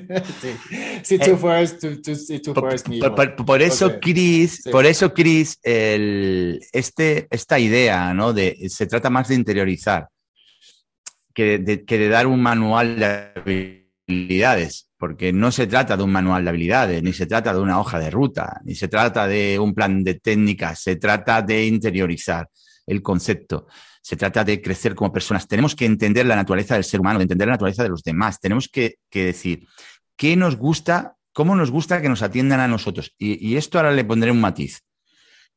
Si 1.03 1.19
tú 1.19 1.37
fueras, 1.37 1.79
tú, 1.79 2.01
tú, 2.03 2.55
por, 3.45 3.63
eso, 3.63 3.99
Chris, 4.01 4.63
por 4.71 4.85
eso, 4.85 5.15
Chris, 5.15 5.59
el, 5.63 6.61
este, 6.73 7.27
esta 7.31 7.59
idea, 7.59 8.13
¿no? 8.13 8.33
De, 8.33 8.69
se 8.69 8.87
trata 8.87 9.09
más 9.09 9.29
de 9.29 9.37
interiorizar 9.37 10.09
que 11.33 11.59
de, 11.59 11.85
que 11.85 11.99
de 11.99 12.09
dar 12.09 12.27
un 12.27 12.43
manual 12.43 12.99
de 12.99 13.33
habilidades. 14.07 14.91
porque 14.99 15.33
no 15.33 15.53
se 15.53 15.69
trata 15.69 15.97
de 15.97 16.03
un 16.03 16.11
manual 16.11 16.43
de 16.43 16.51
habilidades, 16.51 17.03
ni 17.03 17.13
se 17.13 17.27
trata 17.27 17.55
de 17.55 17.61
una 17.61 17.79
hoja 17.79 18.01
de 18.01 18.11
ruta, 18.11 18.61
ni 18.65 18.75
se 18.75 18.89
trata 18.89 19.29
de 19.29 19.59
un 19.59 19.73
plan 19.73 20.03
de 20.03 20.15
técnicas, 20.15 20.81
se 20.81 20.97
trata 20.97 21.41
de 21.41 21.65
interiorizar 21.67 22.49
el 22.85 23.01
concepto, 23.01 23.69
se 24.03 24.17
trata 24.17 24.45
de 24.45 24.61
crecer 24.63 24.95
como 24.95 25.13
personas. 25.13 25.47
Tenemos 25.47 25.75
que 25.75 25.85
entender 25.85 26.27
la 26.27 26.37
naturaleza 26.37 26.75
del 26.75 26.85
ser 26.85 27.01
humano, 27.01 27.19
de 27.19 27.25
entender 27.25 27.49
la 27.49 27.55
naturaleza 27.55 27.83
de 27.83 27.89
los 27.89 28.03
demás. 28.03 28.41
Tenemos 28.41 28.69
que, 28.69 28.99
decir 29.13 29.67
qué 30.17 30.37
nos 30.37 30.57
gusta, 30.57 31.17
cómo 31.33 31.55
nos 31.55 31.71
gusta 31.71 32.01
que 32.01 32.09
nos 32.09 32.23
atiendan 32.23 32.61
a 32.61 32.69
nosotros. 32.69 33.15
Y, 33.19 33.57
esto 33.57 33.79
ahora 33.79 33.93
le 33.93 34.05
pondré 34.05 34.31
un 34.31 34.41
matiz. 34.41 34.83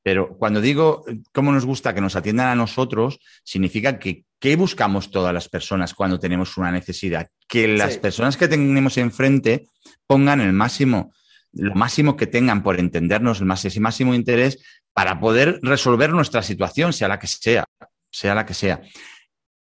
Pero 0.04 0.36
cuando 0.38 0.62
digo 0.62 1.06
cómo 1.32 1.52
nos 1.52 1.66
gusta 1.66 1.94
que 1.94 2.02
nos 2.02 2.16
atiendan 2.16 2.48
a 2.48 2.56
nosotros, 2.56 3.20
significa 3.44 4.00
que 4.00 4.26
¿qué 4.40 4.56
buscamos 4.56 5.12
todas 5.12 5.34
las 5.34 5.48
personas 5.48 5.94
cuando 5.94 6.20
tenemos 6.20 6.58
una 6.58 6.72
necesidad? 6.72 7.28
Que 7.48 7.68
las 7.68 7.98
personas 7.98 8.36
que 8.36 8.48
tenemos 8.48 8.98
enfrente 8.98 9.68
pongan 10.08 10.42
el 10.42 10.54
máximo, 10.54 11.14
lo 11.54 11.76
máximo 11.76 12.18
que 12.18 12.26
tengan 12.26 12.64
por 12.64 12.80
entendernos, 12.80 13.40
el 13.40 13.46
máximo 13.46 14.16
interés 14.16 14.58
para 14.94 15.20
poder 15.20 15.60
resolver 15.62 16.12
nuestra 16.12 16.42
situación, 16.42 16.92
sea 16.92 17.08
la 17.08 17.20
que 17.20 17.28
sea, 17.28 17.66
sea 18.12 18.36
la 18.36 18.46
que 18.46 18.54
sea. 18.54 18.82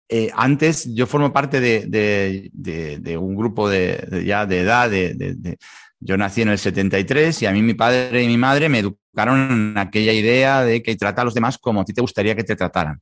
Eh, 0.09 0.31
antes 0.33 0.93
yo 0.95 1.05
formo 1.05 1.33
parte 1.33 1.59
de, 1.59 3.17
un 3.19 3.35
grupo 3.35 3.69
de, 3.69 4.23
ya 4.25 4.45
de 4.45 4.61
edad, 4.61 4.89
de, 4.89 5.57
yo 5.99 6.17
nací 6.17 6.41
en 6.41 6.49
el 6.49 6.57
73 6.57 7.41
y 7.41 7.45
a 7.45 7.51
mí 7.51 7.61
mi 7.61 7.73
padre 7.73 8.23
y 8.23 8.27
mi 8.27 8.37
madre 8.37 8.69
me 8.69 8.79
educaron 8.79 9.51
en 9.51 9.77
aquella 9.77 10.13
idea 10.13 10.63
de 10.63 10.81
que 10.81 10.95
trata 10.95 11.23
a 11.23 11.25
los 11.25 11.33
demás 11.33 11.57
como 11.57 11.81
a 11.81 11.85
ti 11.85 11.93
te 11.93 12.01
gustaría 12.01 12.35
que 12.35 12.43
te 12.43 12.55
trataran. 12.55 13.01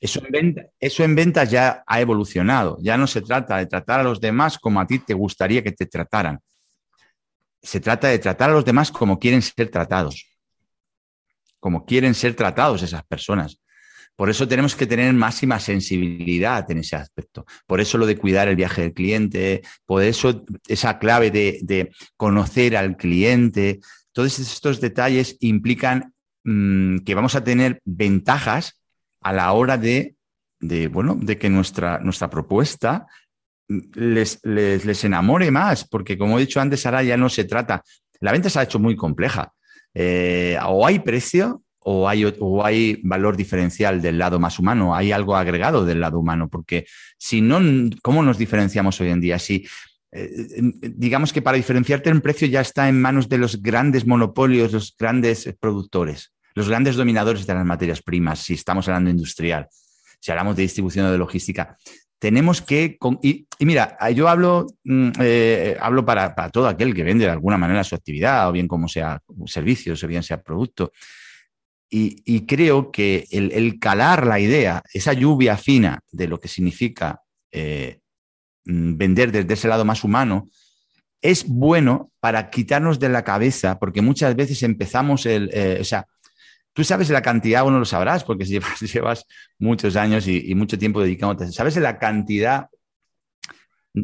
Eso, 0.00 0.22
en 0.32 0.70
eso 0.78 1.02
en 1.02 1.14
ventas 1.14 1.50
ya 1.50 1.82
ha 1.86 2.00
evolucionado. 2.00 2.78
Ya 2.80 2.96
no 2.96 3.06
se 3.06 3.22
trata 3.22 3.56
de 3.56 3.66
tratar 3.66 4.00
a 4.00 4.04
los 4.04 4.20
demás 4.20 4.58
como 4.58 4.80
a 4.80 4.86
ti 4.86 5.00
te 5.00 5.14
gustaría 5.14 5.62
que 5.62 5.72
te 5.72 5.86
trataran. 5.86 6.38
Se 7.60 7.80
trata 7.80 8.08
de 8.08 8.18
tratar 8.18 8.50
a 8.50 8.52
los 8.52 8.64
demás 8.64 8.92
como 8.92 9.18
quieren 9.18 9.42
ser 9.42 9.68
tratados. 9.68 10.26
Como 11.58 11.84
quieren 11.84 12.14
ser 12.14 12.34
tratados 12.34 12.82
esas 12.82 13.04
personas. 13.04 13.60
Por 14.18 14.30
eso 14.30 14.48
tenemos 14.48 14.74
que 14.74 14.88
tener 14.88 15.14
máxima 15.14 15.60
sensibilidad 15.60 16.68
en 16.72 16.78
ese 16.78 16.96
aspecto. 16.96 17.46
Por 17.68 17.80
eso 17.80 17.98
lo 17.98 18.04
de 18.04 18.16
cuidar 18.16 18.48
el 18.48 18.56
viaje 18.56 18.82
del 18.82 18.92
cliente, 18.92 19.62
por 19.86 20.02
eso 20.02 20.44
esa 20.66 20.98
clave 20.98 21.30
de, 21.30 21.92
conocer 22.16 22.76
al 22.76 22.96
cliente. 22.96 23.78
Todos 24.10 24.40
estos 24.40 24.80
detalles 24.80 25.36
implican 25.38 26.12
mm, 26.42 26.98
que 27.06 27.14
vamos 27.14 27.36
a 27.36 27.44
tener 27.44 27.80
ventajas 27.84 28.82
a 29.20 29.32
la 29.32 29.52
hora 29.52 29.78
de, 29.78 30.16
bueno, 30.90 31.16
de 31.20 31.38
que 31.38 31.48
nuestra, 31.48 32.00
nuestra 32.00 32.28
propuesta 32.28 33.06
les, 33.68 34.40
les, 34.42 35.04
enamore 35.04 35.52
más, 35.52 35.86
porque 35.86 36.18
como 36.18 36.38
he 36.38 36.40
dicho 36.40 36.60
antes, 36.60 36.84
ahora 36.86 37.04
ya 37.04 37.16
no 37.16 37.28
se 37.28 37.44
trata, 37.44 37.84
la 38.18 38.32
venta 38.32 38.50
se 38.50 38.58
ha 38.58 38.64
hecho 38.64 38.80
muy 38.80 38.96
compleja. 38.96 39.52
Eh, 39.94 40.58
o 40.66 40.84
hay 40.84 40.98
precio 40.98 41.62
o 41.90 42.06
hay, 42.06 42.30
o 42.38 42.64
hay 42.64 43.00
valor 43.02 43.34
diferencial 43.34 44.02
del 44.02 44.18
lado 44.18 44.38
más 44.38 44.58
humano, 44.58 44.94
hay 44.94 45.10
algo 45.10 45.34
agregado 45.34 45.86
del 45.86 46.00
lado 46.00 46.18
humano, 46.18 46.48
porque 46.50 46.84
si 47.16 47.40
no, 47.40 47.60
¿cómo 48.02 48.22
nos 48.22 48.36
diferenciamos 48.36 49.00
hoy 49.00 49.08
en 49.08 49.22
día? 49.22 49.38
Si 49.38 49.66
eh, 50.12 50.28
digamos 50.82 51.32
que 51.32 51.40
para 51.40 51.56
diferenciarte 51.56 52.10
el 52.10 52.20
precio 52.20 52.46
ya 52.46 52.60
está 52.60 52.90
en 52.90 53.00
manos 53.00 53.30
de 53.30 53.38
los 53.38 53.62
grandes 53.62 54.06
monopolios, 54.06 54.74
los 54.74 54.94
grandes 54.98 55.50
productores, 55.58 56.34
los 56.54 56.68
grandes 56.68 56.96
dominadores 56.96 57.46
de 57.46 57.54
las 57.54 57.64
materias 57.64 58.02
primas, 58.02 58.40
si 58.40 58.52
estamos 58.52 58.86
hablando 58.88 59.08
industrial, 59.08 59.66
si 60.20 60.30
hablamos 60.30 60.56
de 60.56 60.64
distribución 60.64 61.06
o 61.06 61.10
de 61.10 61.16
logística. 61.16 61.74
Tenemos 62.18 62.60
que, 62.60 62.98
y, 63.22 63.46
mira, 63.60 63.96
yo 64.12 64.28
hablo, 64.28 64.66
mm, 64.84 65.10
eh, 65.20 65.76
hablo 65.80 66.04
para, 66.04 66.34
para, 66.34 66.50
todo 66.50 66.68
aquel 66.68 66.92
que 66.92 67.04
vende 67.04 67.24
de 67.24 67.30
alguna 67.30 67.56
manera 67.56 67.82
su 67.82 67.94
actividad, 67.94 68.46
o 68.46 68.52
bien 68.52 68.68
como 68.68 68.88
sea 68.88 69.22
servicios, 69.46 70.04
o 70.04 70.06
bien 70.06 70.22
sea 70.22 70.42
producto. 70.42 70.92
Y, 71.90 72.44
creo 72.46 72.90
que 72.90 73.26
el, 73.30 73.78
calar 73.78 74.26
la 74.26 74.38
idea, 74.38 74.82
esa 74.92 75.14
lluvia 75.14 75.56
fina 75.56 76.00
de 76.12 76.28
lo 76.28 76.38
que 76.38 76.48
significa 76.48 77.22
eh, 77.50 78.00
mm, 78.66 78.96
vender 78.96 79.32
desde 79.32 79.54
ese 79.54 79.68
lado 79.68 79.86
más 79.86 80.04
humano, 80.04 80.48
es 81.22 81.46
bueno 81.48 82.12
para 82.20 82.50
quitarnos 82.50 82.98
de 82.98 83.08
la 83.08 83.24
cabeza, 83.24 83.78
porque 83.78 84.02
muchas 84.02 84.36
veces 84.36 84.62
empezamos 84.62 85.24
el, 85.24 85.50
eh, 85.52 85.78
o 85.80 85.84
sea, 85.84 86.06
tú 86.72 86.84
sabes 86.84 87.08
la 87.10 87.22
cantidad, 87.22 87.64
o 87.64 87.70
no 87.70 87.78
lo 87.78 87.84
sabrás, 87.84 88.22
porque 88.22 88.44
llevas, 88.44 88.80
llevas 88.80 89.24
muchos 89.58 89.96
años 89.96 90.28
y, 90.28 90.54
mucho 90.54 90.78
tiempo 90.78 91.00
dedicándote, 91.00 91.50
sabes 91.52 91.76
la 91.76 91.98
cantidad 91.98 92.68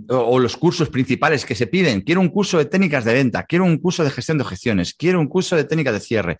o, 0.09 0.16
o, 0.16 0.38
los 0.38 0.57
cursos 0.57 0.88
principales 0.88 1.44
que 1.44 1.55
se 1.55 1.66
piden. 1.66 2.01
Quiero 2.01 2.20
un 2.20 2.31
curso 2.31 2.59
de 2.59 2.64
técnicas 2.64 3.05
de 3.05 3.12
venta, 3.12 3.44
quiero 3.44 3.64
un 3.64 3.79
curso 3.79 4.03
de 4.03 4.11
gestión 4.11 4.38
de 4.38 4.44
objeciones, 4.44 4.94
quiero 4.94 5.20
un 5.20 5.29
curso 5.29 5.55
de 5.55 5.64
técnicas 5.64 5.92
de 5.94 6.01
cierre, 6.01 6.38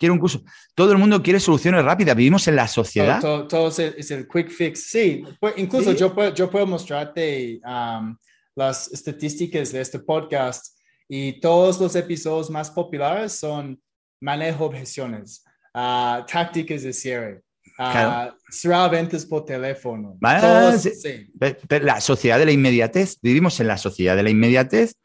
quiero 0.00 0.14
un 0.14 0.18
curso. 0.18 0.42
Todo 0.74 0.92
el 0.92 0.98
mundo 0.98 1.22
quiere 1.22 1.38
soluciones 1.38 1.84
rápidas. 1.84 2.16
Vivimos 2.16 2.48
en 2.48 2.56
la 2.56 2.66
sociedad. 2.66 3.20
Todo, 3.20 3.68
es, 3.68 4.10
el, 4.10 4.26
quick 4.26 4.48
fix. 4.48 4.84
Sí, 4.88 5.22
pues, 5.38 5.54
incluso 5.58 5.92
Yo, 5.92 6.12
puedo, 6.14 6.34
yo 6.34 6.50
puedo 6.50 6.66
mostrarte 6.66 7.60
um, 7.64 8.16
las 8.56 8.90
estadísticas 8.90 9.70
de 9.70 9.82
este 9.82 9.98
podcast 9.98 10.78
y 11.06 11.38
todos 11.40 11.78
los 11.78 11.94
episodios 11.94 12.48
más 12.50 12.70
populares 12.70 13.32
son 13.32 13.78
manejo 14.20 14.64
objeciones, 14.64 15.44
uh, 15.74 16.24
tácticas 16.26 16.82
de 16.82 16.92
cierre. 16.92 17.42
Uh, 17.78 18.32
cerrar 18.50 18.90
ventas 18.90 19.24
por 19.24 19.44
teléfono. 19.44 20.16
La 20.20 22.00
sociedad 22.00 22.38
de 22.38 22.44
la 22.44 22.52
inmediatez, 22.52 23.18
vivimos 23.22 23.58
en 23.60 23.68
la 23.68 23.78
sociedad 23.78 24.16
de 24.16 24.22
la 24.22 24.30
inmediatez 24.30 24.96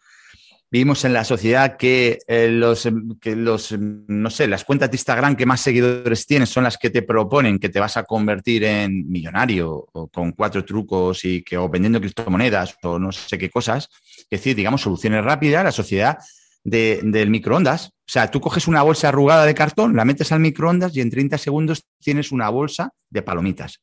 Vivimos 0.76 1.06
en 1.06 1.14
la 1.14 1.24
sociedad 1.24 1.78
que, 1.78 2.20
eh, 2.28 2.50
los, 2.50 2.86
que 3.22 3.34
los, 3.38 3.74
no 3.80 4.30
sé, 4.30 4.46
las 4.46 4.66
cuentas 4.66 4.92
de 4.92 4.98
Instagram 4.98 5.38
que 5.38 5.46
más 5.46 5.62
seguidores 5.62 6.26
tienes 6.26 6.50
son 6.50 6.66
las 6.66 6.78
que 6.78 6.90
te 6.90 7.02
proponen 7.02 7.60
que 7.60 7.70
te 7.70 7.80
vas 7.80 7.96
a 7.96 8.04
convertir 8.04 8.66
en 8.66 9.10
millonario 9.10 9.88
o 9.94 10.10
con 10.10 10.34
cuatro 10.34 10.66
trucos 10.66 11.24
y 11.24 11.44
que 11.44 11.58
o 11.58 11.70
vendiendo 11.70 12.02
criptomonedas 12.02 12.76
o 12.84 13.00
no 13.00 13.14
sé 13.14 13.38
qué 13.38 13.50
cosas. 13.50 13.88
Es 14.18 14.28
decir, 14.30 14.54
digamos, 14.54 14.82
soluciones 14.82 15.24
rápidas, 15.24 15.64
la 15.64 15.72
sociedad 15.72 16.18
del 16.62 17.30
microondas. 17.30 17.88
O 17.88 18.12
sea, 18.12 18.30
tú 18.30 18.42
coges 18.42 18.68
una 18.68 18.82
bolsa 18.82 19.08
arrugada 19.08 19.46
de 19.46 19.56
cartón, 19.56 19.96
la 19.96 20.04
metes 20.04 20.34
al 20.34 20.42
microondas 20.42 20.94
y 20.94 21.00
en 21.00 21.10
30 21.10 21.38
segundos 21.38 21.86
tienes 22.02 22.34
una 22.34 22.50
bolsa 22.50 22.92
de 23.10 23.22
palomitas. 23.22 23.80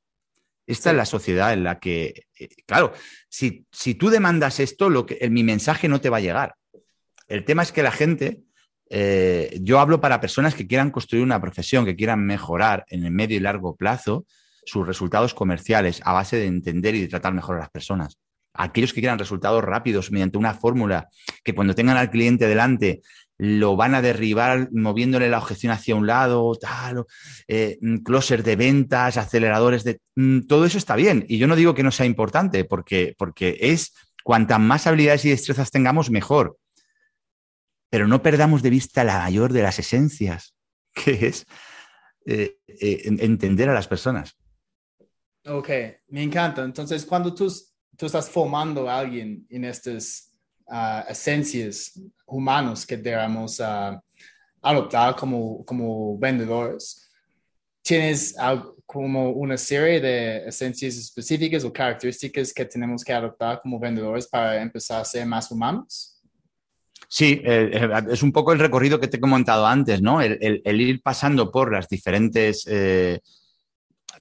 Esta 0.67 0.91
es 0.91 0.97
la 0.97 1.07
sociedad 1.07 1.55
en 1.55 1.65
la 1.65 1.79
que, 1.79 2.27
eh, 2.39 2.49
claro, 2.67 2.93
si, 3.31 3.65
si, 3.73 3.95
tú 3.95 4.11
demandas 4.11 4.61
esto, 4.61 4.91
lo 4.91 5.07
que, 5.07 5.31
mi 5.31 5.43
mensaje 5.43 5.89
no 5.89 5.99
te 5.99 6.11
va 6.11 6.19
a 6.19 6.21
llegar. 6.21 6.55
El 7.29 7.45
tema 7.45 7.63
es 7.63 7.73
que 7.73 7.83
la 7.83 7.93
gente, 7.93 8.43
eh, 8.91 9.59
yo 9.61 9.81
hablo 9.81 10.01
para 10.01 10.21
personas 10.21 10.55
que 10.55 10.67
quieran 10.67 10.91
construir 10.91 11.25
una 11.25 11.41
profesión, 11.41 11.85
que 11.85 11.97
quieran 11.97 12.25
mejorar 12.25 12.85
en 12.89 13.05
el 13.05 13.11
medio 13.11 13.37
y 13.37 13.41
largo 13.41 13.77
plazo 13.77 14.27
sus 14.65 14.87
resultados 14.87 15.35
comerciales 15.35 16.01
a 16.05 16.13
base 16.13 16.37
de 16.37 16.47
entender 16.47 16.95
y 16.95 17.01
de 17.01 17.09
tratar 17.09 17.35
mejor 17.35 17.57
a 17.57 17.61
las 17.61 17.71
personas. 17.71 18.19
Aquellos 18.55 18.93
que 18.93 19.01
quieran 19.01 19.19
resultados 19.19 19.65
rápidos 19.65 20.11
mediante 20.13 20.39
una 20.39 20.55
fórmula 20.55 21.09
que 21.43 21.55
cuando 21.55 21.75
tengan 21.75 21.97
al 21.97 22.11
cliente 22.11 22.47
delante 22.47 23.01
lo 23.39 23.77
van 23.77 23.95
a 23.95 24.03
derribar 24.03 24.69
moviéndole 24.73 25.29
la 25.29 25.39
objeción 25.39 25.73
hacia 25.73 25.97
un 25.97 26.07
lado, 26.07 26.53
tal, 26.61 27.07
eh, 27.49 27.79
closer 28.05 28.43
de 28.45 28.57
ventas, 28.57 29.17
aceleradores 29.17 29.85
de... 29.85 30.01
Mm, 30.15 30.43
todo 30.43 30.65
eso 30.65 30.79
está 30.79 30.95
bien. 30.95 31.25
Y 31.29 31.39
yo 31.39 31.49
no 31.49 31.57
digo 31.57 31.75
que 31.75 31.83
no 31.83 31.91
sea 31.91 32.07
importante, 32.07 32.65
porque, 32.65 33.15
porque 33.19 33.57
es 33.61 33.95
cuantas 34.23 34.61
más 34.61 34.87
habilidades 34.87 35.25
y 35.25 35.31
destrezas 35.31 35.71
tengamos, 35.71 36.11
mejor 36.11 36.59
pero 37.93 38.09
no 38.09 38.23
perdamos 38.23 38.63
de 38.63 38.71
vista 38.71 39.05
la 39.05 39.19
mayor 39.19 39.53
de 39.53 39.61
las 39.61 39.79
esencias, 39.79 40.55
que 40.95 41.27
es 41.27 41.45
eh, 42.25 42.57
eh, 42.67 43.03
entender 43.05 43.69
a 43.69 43.75
las 43.75 43.87
personas. 43.87 44.35
Ok, 45.45 45.69
me 46.09 46.23
encanta. 46.23 46.65
Entonces, 46.65 47.05
cuando 47.05 47.35
tú, 47.35 47.53
estás 48.01 48.31
formando 48.31 48.89
a 48.89 48.99
alguien 48.99 49.47
en 49.51 49.65
estas 49.67 50.33
uh, 50.69 51.07
esencias 51.07 52.01
humanas 52.27 52.87
que 52.87 52.97
debemos 52.97 53.61
uh, 53.61 54.01
adoptar 54.63 55.15
como 55.15 56.17
vendedores, 56.19 57.11
¿tienes 57.83 58.35
como 58.87 59.33
una 59.33 59.59
serie 59.59 60.01
de 60.01 60.49
esencias 60.49 60.97
específicas 60.97 61.63
o 61.63 61.71
características 61.71 62.55
que 62.55 62.65
tenemos 62.65 63.05
que 63.05 63.13
adoptar 63.13 63.61
como 63.61 63.79
vendedores 63.79 64.27
para 64.27 64.63
empezar 64.63 65.03
a 65.03 65.05
ser 65.05 65.27
más 65.27 65.51
humanos? 65.51 66.12
Sí, 67.15 67.43
eh, 67.45 67.69
eh, 67.75 68.03
es 68.11 68.23
un 68.23 68.33
poco 68.33 68.55
el 68.55 68.59
recorrido 68.59 68.99
que 68.99 69.07
te 69.07 69.19
he 69.19 69.21
comentado 69.21 69.67
antes, 69.67 70.01
¿no? 70.01 70.23
El, 70.23 70.81
ir 70.81 71.03
pasando 71.03 71.53
por 71.53 71.71
las 71.71 71.87
diferentes... 71.87 72.67
Eh, 72.67 73.21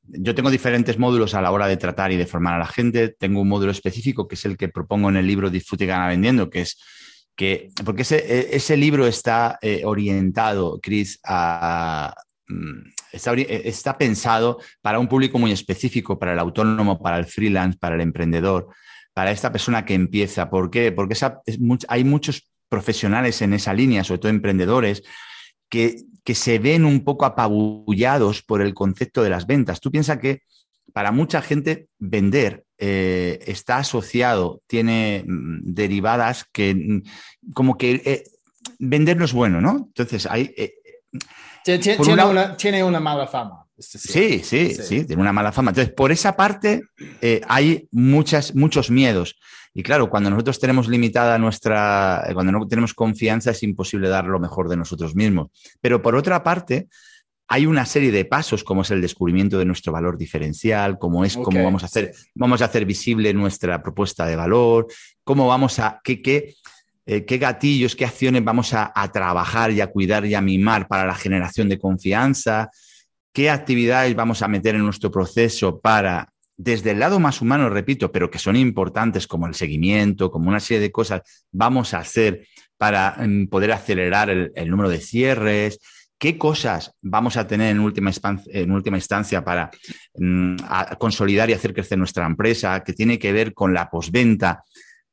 yo 0.08 0.36
tengo 0.36 0.52
diferentes 0.52 1.00
módulos 1.00 1.34
a 1.34 1.42
la 1.42 1.52
hora 1.52 1.68
de 1.68 1.78
tratar 1.78 2.12
y 2.12 2.18
de 2.18 2.26
formar 2.26 2.56
a 2.56 2.60
la 2.60 2.66
gente. 2.66 3.08
Tengo 3.08 3.40
un 3.40 3.48
módulo 3.48 3.72
específico 3.72 4.28
que 4.28 4.36
es 4.36 4.44
el 4.44 4.58
que 4.58 4.68
propongo 4.68 5.08
en 5.08 5.16
el 5.16 5.26
libro 5.26 5.50
Disfrute 5.50 5.86
y 5.86 5.88
Gana 5.88 6.10
Vendiendo, 6.10 6.50
que 6.50 6.64
es 6.64 6.78
que, 7.34 7.70
porque 7.86 8.02
ese, 8.02 8.18
e, 8.18 8.58
ese 8.58 8.76
libro 8.76 9.08
está 9.08 9.58
orientado, 9.86 10.78
Chris, 10.82 11.18
a, 11.24 12.14
mm, 12.50 12.92
Está, 13.14 13.34
está, 13.36 13.98
pensado 13.98 14.60
para 14.82 15.00
un 15.00 15.08
público 15.08 15.40
muy 15.40 15.54
específico, 15.54 16.20
para 16.20 16.34
el 16.34 16.40
autónomo, 16.40 17.02
para 17.02 17.20
el 17.20 17.26
freelance, 17.26 17.78
para 17.78 17.96
el 17.96 18.02
emprendedor, 18.02 18.68
para 19.14 19.32
esta 19.32 19.52
persona 19.52 19.86
que 19.86 19.94
empieza. 19.94 20.50
¿Por 20.50 20.70
qué? 20.70 20.92
Porque 20.92 21.16
hay 21.88 22.04
muchos 22.04 22.51
profesionales 22.72 23.42
en 23.42 23.54
esa 23.54 23.74
línea, 23.74 24.06
sobre 24.06 24.20
todo 24.20 24.30
emprendedores, 24.30 25.04
que, 25.70 25.98
que 26.24 26.36
se 26.36 26.58
ven 26.58 26.86
un 26.86 27.04
poco 27.04 27.26
apabullados 27.26 28.42
por 28.42 28.62
el 28.62 28.74
concepto 28.74 29.22
de 29.22 29.30
las 29.30 29.46
ventas. 29.46 29.82
Tú 29.82 29.92
piensas 29.92 30.20
que 30.20 30.44
para 30.94 31.12
mucha 31.12 31.42
gente 31.42 31.88
vender 32.00 32.64
eh, 32.78 33.40
está 33.46 33.78
asociado, 33.78 34.62
tiene 34.68 35.26
mm, 35.28 35.74
derivadas 35.74 36.46
que 36.52 36.74
mm, 36.74 37.54
como 37.54 37.78
que 37.78 38.02
eh, 38.06 38.24
vender 38.80 39.18
no 39.18 39.26
es 39.26 39.34
bueno, 39.34 39.60
¿no? 39.60 39.88
Entonces 39.88 40.26
hay... 40.26 40.54
Eh, 40.56 40.76
tiene, 41.64 41.98
una, 42.84 43.00
mala 43.00 43.28
fama. 43.28 43.66
Sí, 43.78 44.42
sí, 44.44 44.74
sí, 44.74 45.06
tiene 45.06 45.22
una 45.22 45.34
mala 45.34 45.52
fama. 45.52 45.72
Entonces, 45.72 45.94
por 45.94 46.12
esa 46.12 46.36
parte 46.36 46.82
hay 47.48 47.88
muchas, 47.92 48.56
muchos 48.56 48.90
miedos. 48.90 49.36
Y 49.74 49.84
claro, 49.84 50.10
cuando 50.10 50.30
nosotros 50.30 50.60
tenemos 50.60 50.88
limitada 50.88 51.38
nuestra, 51.38 52.28
cuando 52.34 52.52
no 52.52 52.68
tenemos 52.68 52.94
confianza, 52.94 53.52
es 53.52 53.64
imposible 53.64 54.10
dar 54.10 54.26
lo 54.26 54.40
mejor 54.40 54.68
de 54.68 54.78
nosotros 54.78 55.16
mismos. 55.16 55.50
Pero 55.80 56.02
por 56.02 56.16
otra 56.16 56.44
parte, 56.44 56.90
hay 57.48 57.66
una 57.66 57.86
serie 57.86 58.12
de 58.12 58.26
pasos, 58.26 58.64
como 58.64 58.82
es 58.82 58.92
el 58.92 59.02
descubrimiento 59.02 59.58
de 59.58 59.66
nuestro 59.66 59.92
valor 59.92 60.18
diferencial, 60.18 60.98
cómo 60.98 61.26
es, 61.26 61.36
cómo 61.36 61.64
vamos 61.64 61.84
a 61.84 61.88
hacer, 61.88 62.14
vamos 62.34 62.62
a 62.62 62.66
hacer 62.66 62.86
visible 62.86 63.34
nuestra 63.34 63.84
propuesta 63.84 64.26
de 64.26 64.38
valor, 64.38 64.88
cómo 65.24 65.48
vamos 65.48 65.80
a, 65.80 66.00
qué, 66.04 66.22
qué, 66.22 66.56
eh, 67.06 67.26
qué 67.26 67.38
gatillos, 67.38 67.96
qué 67.96 68.06
acciones 68.06 68.44
vamos 68.44 68.74
a, 68.74 68.94
trabajar 69.12 69.72
y 69.72 69.82
a 69.82 69.88
cuidar 69.88 70.26
y 70.26 70.34
a 70.34 70.40
mimar 70.40 70.88
para 70.88 71.06
la 71.06 71.16
generación 71.16 71.68
de 71.68 71.78
confianza, 71.78 72.70
qué 73.34 73.50
actividades 73.50 74.16
vamos 74.16 74.42
a 74.42 74.48
meter 74.48 74.76
en 74.76 74.86
nuestro 74.86 75.12
proceso 75.12 75.82
para, 75.82 76.31
desde 76.64 76.92
el 76.92 77.00
lado 77.00 77.20
más 77.20 77.42
humano, 77.42 77.70
repito, 77.70 78.12
pero 78.12 78.30
que 78.30 78.40
son 78.40 78.56
importantes 78.56 79.26
como 79.26 79.48
el 79.48 79.56
seguimiento, 79.56 80.30
como 80.30 80.50
una 80.50 80.60
serie 80.60 80.82
de 80.82 80.92
cosas, 80.92 81.22
vamos 81.52 81.94
a 81.94 82.00
hacer 82.00 82.48
para 82.78 83.18
mm, 83.20 83.48
poder 83.48 83.72
acelerar 83.72 84.30
el 84.30 84.70
número 84.70 84.90
de 84.90 85.00
cierres, 85.00 85.80
qué 86.22 86.38
cosas 86.38 86.94
vamos 87.02 87.36
a 87.36 87.48
tener 87.48 87.72
en 87.72 87.80
última, 87.80 88.12
instancia 88.12 89.44
para 89.44 89.72
mm, 90.14 90.56
consolidar 91.00 91.50
y 91.50 91.54
hacer 91.54 91.74
crecer 91.74 91.98
nuestra 91.98 92.28
empresa, 92.28 92.84
que 92.84 92.94
tiene 92.94 93.18
que 93.18 93.34
ver 93.34 93.56
con 93.56 93.74
la 93.74 93.90
posventa. 93.90 94.64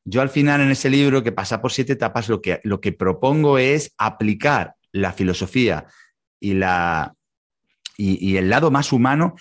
Yo 0.04 0.20
al 0.20 0.28
final 0.28 0.60
en 0.60 0.70
ese 0.70 0.90
libro 0.90 1.22
que 1.22 1.32
pasa 1.32 1.62
por 1.62 1.72
siete 1.72 1.94
etapas, 1.94 2.28
lo 2.28 2.42
que, 2.42 2.60
lo 2.62 2.82
que 2.82 2.92
propongo 2.92 3.56
es 3.56 3.94
aplicar 3.96 4.74
la 4.92 5.14
filosofía 5.14 5.86
y, 6.38 6.52
la, 6.52 7.14
y, 7.96 8.36
el 8.36 8.50
lado 8.50 8.70
más 8.70 8.92
humano 8.92 9.34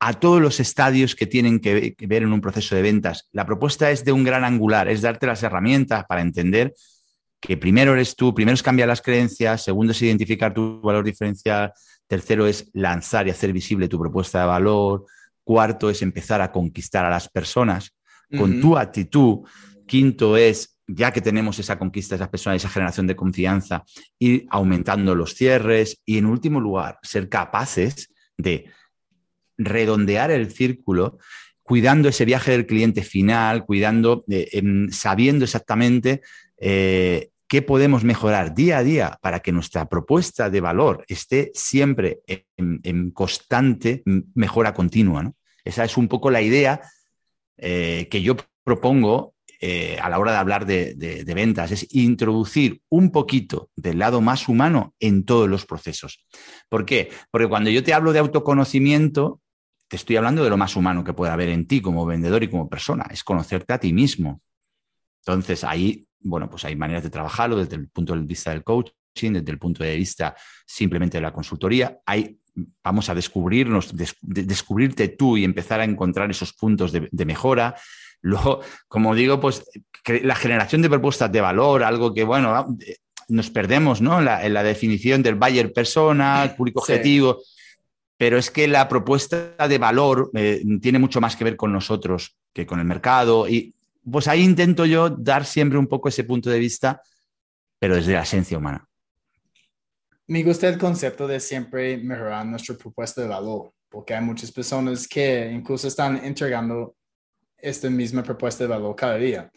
a 0.00 0.14
todos 0.14 0.40
los 0.40 0.60
estadios 0.60 1.14
que 1.14 1.26
tienen 1.26 1.60
que 1.60 1.94
ver 2.00 2.22
en 2.22 2.32
un 2.32 2.40
proceso 2.40 2.74
de 2.74 2.82
ventas. 2.82 3.28
La 3.32 3.44
propuesta 3.44 3.90
es 3.90 4.04
de 4.04 4.12
un 4.12 4.24
gran 4.24 4.44
angular, 4.44 4.88
es 4.88 5.02
darte 5.02 5.26
las 5.26 5.42
herramientas 5.42 6.04
para 6.08 6.22
entender 6.22 6.74
que 7.40 7.56
primero 7.56 7.92
eres 7.92 8.16
tú, 8.16 8.34
primero 8.34 8.54
es 8.54 8.62
cambiar 8.62 8.88
las 8.88 9.02
creencias, 9.02 9.62
segundo 9.62 9.92
es 9.92 10.02
identificar 10.02 10.52
tu 10.52 10.80
valor 10.80 11.04
diferencial, 11.04 11.72
tercero 12.06 12.46
es 12.46 12.70
lanzar 12.72 13.26
y 13.26 13.30
hacer 13.30 13.52
visible 13.52 13.88
tu 13.88 13.98
propuesta 13.98 14.40
de 14.40 14.46
valor, 14.46 15.04
cuarto 15.44 15.90
es 15.90 16.02
empezar 16.02 16.40
a 16.40 16.50
conquistar 16.52 17.04
a 17.04 17.10
las 17.10 17.28
personas 17.28 17.94
con 18.36 18.60
tu 18.60 18.78
actitud, 18.78 19.40
quinto 19.86 20.36
es, 20.36 20.78
ya 20.86 21.10
que 21.12 21.20
tenemos 21.20 21.58
esa 21.58 21.78
conquista 21.78 22.14
de 22.14 22.22
esas 22.22 22.28
personas, 22.28 22.56
esa 22.56 22.68
generación 22.68 23.08
de 23.08 23.16
confianza, 23.16 23.82
ir 24.20 24.46
aumentando 24.50 25.16
los 25.16 25.34
cierres 25.34 26.00
y 26.06 26.18
en 26.18 26.26
último 26.26 26.60
lugar, 26.60 26.98
ser 27.02 27.28
capaces 27.28 28.08
de 28.38 28.66
redondear 29.64 30.30
el 30.30 30.50
círculo 30.50 31.18
cuidando 31.70 32.08
ese 32.08 32.24
viaje 32.24 32.50
del 32.50 32.66
cliente 32.66 33.04
final, 33.04 33.64
cuidando, 33.64 34.24
eh, 34.28 34.48
em, 34.54 34.90
sabiendo 34.90 35.44
exactamente 35.44 36.20
eh, 36.58 37.30
qué 37.46 37.62
podemos 37.62 38.02
mejorar 38.02 38.56
día 38.56 38.78
a 38.78 38.82
día 38.82 39.18
para 39.22 39.38
que 39.38 39.52
nuestra 39.52 39.88
propuesta 39.88 40.50
de 40.50 40.60
valor 40.60 41.04
esté 41.06 41.52
siempre 41.54 42.22
en, 42.26 43.12
constante 43.12 44.02
mejora 44.34 44.74
continua. 44.74 45.32
Esa 45.64 45.84
es 45.84 45.96
un 45.96 46.08
poco 46.08 46.28
la 46.32 46.42
idea 46.42 46.80
eh, 47.56 48.08
que 48.10 48.20
yo 48.20 48.34
propongo 48.64 49.34
a 50.02 50.08
la 50.08 50.18
hora 50.18 50.32
de 50.32 50.38
hablar 50.38 50.64
de, 50.64 50.94
de, 50.94 51.34
ventas, 51.34 51.70
es 51.70 51.86
introducir 51.90 52.80
un 52.88 53.12
poquito 53.12 53.68
del 53.76 53.98
lado 53.98 54.22
más 54.22 54.48
humano 54.48 54.94
en 54.98 55.24
todos 55.24 55.50
los 55.50 55.66
procesos. 55.66 56.24
¿Por 56.70 56.86
qué? 56.86 57.10
Porque 57.30 57.46
cuando 57.46 57.68
yo 57.68 57.84
te 57.84 57.92
hablo 57.92 58.14
de 58.14 58.20
autoconocimiento, 58.20 59.42
te 59.90 59.96
estoy 59.96 60.16
hablando 60.16 60.42
de 60.42 60.48
lo 60.48 60.56
más 60.56 60.76
humano 60.76 61.04
que 61.04 61.12
puede 61.12 61.32
haber 61.32 61.50
en 61.50 61.66
ti 61.66 61.82
como 61.82 62.06
vendedor 62.06 62.42
y 62.42 62.48
como 62.48 62.70
persona, 62.70 63.06
es 63.10 63.24
conocerte 63.24 63.74
a 63.74 63.78
ti 63.78 63.92
mismo. 63.92 64.40
Entonces 65.18 65.64
ahí 65.64 66.06
bueno, 66.20 66.50
pues 66.50 66.64
hay 66.64 66.76
maneras 66.76 67.02
de 67.02 67.10
trabajarlo 67.10 67.56
desde 67.56 67.76
el 67.76 67.88
punto 67.88 68.14
de 68.14 68.20
vista 68.20 68.50
del 68.50 68.62
coaching, 68.62 69.32
desde 69.32 69.50
el 69.50 69.58
punto 69.58 69.82
de 69.82 69.96
vista 69.96 70.36
simplemente 70.66 71.18
de 71.18 71.22
la 71.22 71.32
consultoría. 71.32 71.98
Hay, 72.06 72.38
vamos 72.84 73.08
a 73.08 73.14
descubrirnos, 73.14 73.92
descubrirte 74.20 75.08
tú 75.08 75.36
y 75.36 75.44
empezar 75.44 75.80
a 75.80 75.84
encontrar 75.84 76.30
esos 76.30 76.52
puntos 76.52 76.92
de, 76.92 77.24
mejora. 77.24 77.74
Luego, 78.20 78.60
como 78.86 79.14
digo, 79.14 79.40
pues 79.40 79.64
la 80.22 80.34
generación 80.34 80.82
de 80.82 80.90
propuestas 80.90 81.32
de 81.32 81.40
valor, 81.40 81.82
algo 81.82 82.12
que, 82.12 82.24
bueno, 82.24 82.76
nos 83.28 83.50
perdemos 83.50 84.02
¿no? 84.02 84.18
en, 84.18 84.52
la, 84.54 84.62
definición 84.62 85.22
del 85.22 85.36
buyer 85.36 85.72
persona, 85.72 86.42
el 86.44 86.54
público 86.54 86.80
objetivo, 86.80 87.40
pero 88.20 88.36
es 88.36 88.50
que 88.50 88.68
la 88.68 88.86
propuesta 88.86 89.56
de 89.66 89.78
valor 89.78 90.30
eh, 90.34 90.62
tiene 90.82 90.98
mucho 90.98 91.22
más 91.22 91.36
que 91.36 91.42
ver 91.42 91.56
con 91.56 91.72
nosotros 91.72 92.36
que 92.52 92.66
con 92.66 92.78
el 92.78 92.84
mercado 92.84 93.48
y 93.48 93.74
pues 94.12 94.28
ahí 94.28 94.42
intento 94.42 94.84
yo 94.84 95.08
dar 95.08 95.46
siempre 95.46 95.78
un 95.78 95.86
poco 95.86 96.10
ese 96.10 96.24
punto 96.24 96.50
de 96.50 96.58
vista, 96.58 97.00
pero 97.78 97.96
desde 97.96 98.12
la 98.12 98.24
esencia 98.24 98.58
humana. 98.58 98.86
Me 100.26 100.42
gusta 100.42 100.68
el 100.68 100.76
concepto 100.76 101.26
de 101.26 101.40
siempre 101.40 101.96
mejorar 101.96 102.44
nuestra 102.44 102.76
propuesta 102.76 103.22
de 103.22 103.28
valor, 103.28 103.72
porque 103.88 104.14
hay 104.14 104.22
muchas 104.22 104.52
personas 104.52 105.08
que 105.08 105.50
incluso 105.50 105.88
están 105.88 106.22
entregando 106.22 106.96
esta 107.56 107.88
misma 107.88 108.22
propuesta 108.22 108.64
de 108.64 108.68
valor 108.68 108.94
cada 108.94 109.16
día. 109.16 109.50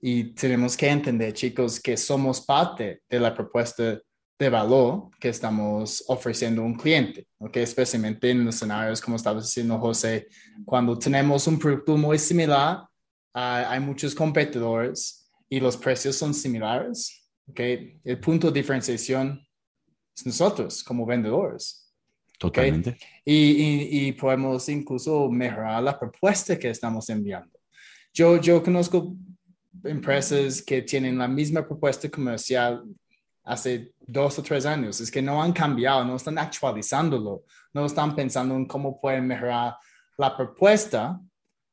y 0.00 0.34
tenemos 0.34 0.76
que 0.76 0.88
entender, 0.88 1.32
chicos, 1.32 1.78
que 1.78 1.96
somos 1.96 2.40
parte 2.40 3.02
de 3.08 3.20
la 3.20 3.32
propuesta 3.32 4.00
de 4.42 4.50
valor 4.50 5.08
que 5.20 5.28
estamos 5.28 6.04
ofreciendo 6.08 6.62
a 6.62 6.64
un 6.64 6.74
cliente, 6.74 7.26
¿ok? 7.38 7.56
Especialmente 7.58 8.30
en 8.30 8.44
los 8.44 8.56
escenarios, 8.56 9.00
como 9.00 9.16
estaba 9.16 9.40
diciendo 9.40 9.78
José, 9.78 10.26
cuando 10.64 10.98
tenemos 10.98 11.46
un 11.46 11.58
producto 11.58 11.96
muy 11.96 12.18
similar, 12.18 12.84
hay 13.32 13.80
muchos 13.80 14.14
competidores 14.14 15.30
y 15.48 15.60
los 15.60 15.76
precios 15.76 16.16
son 16.16 16.34
similares, 16.34 17.28
¿ok? 17.46 17.60
El 18.04 18.18
punto 18.20 18.50
de 18.50 18.60
diferenciación 18.60 19.40
es 20.16 20.26
nosotros 20.26 20.82
como 20.82 21.06
vendedores. 21.06 21.92
Totalmente. 22.38 22.98
Y, 23.24 24.08
y, 24.08 24.12
podemos 24.12 24.68
incluso 24.68 25.30
mejorar 25.30 25.80
la 25.80 25.96
propuesta 25.96 26.58
que 26.58 26.70
estamos 26.70 27.08
enviando. 27.08 27.56
Yo, 28.12 28.40
yo 28.40 28.60
conozco 28.60 29.16
empresas 29.84 30.60
que 30.60 30.82
tienen 30.82 31.18
la 31.18 31.28
misma 31.28 31.64
propuesta 31.64 32.10
comercial 32.10 32.82
hace 33.44 33.92
dos 34.00 34.38
o 34.38 34.42
tres 34.42 34.66
años. 34.66 35.00
Es 35.00 35.10
que 35.10 35.22
no 35.22 35.42
han 35.42 35.52
cambiado, 35.52 36.04
no 36.04 36.16
están 36.16 36.38
actualizándolo, 36.38 37.44
no 37.72 37.86
están 37.86 38.14
pensando 38.14 38.54
en 38.54 38.66
cómo 38.66 39.00
pueden 39.00 39.26
mejorar 39.26 39.76
la 40.18 40.36
propuesta, 40.36 41.20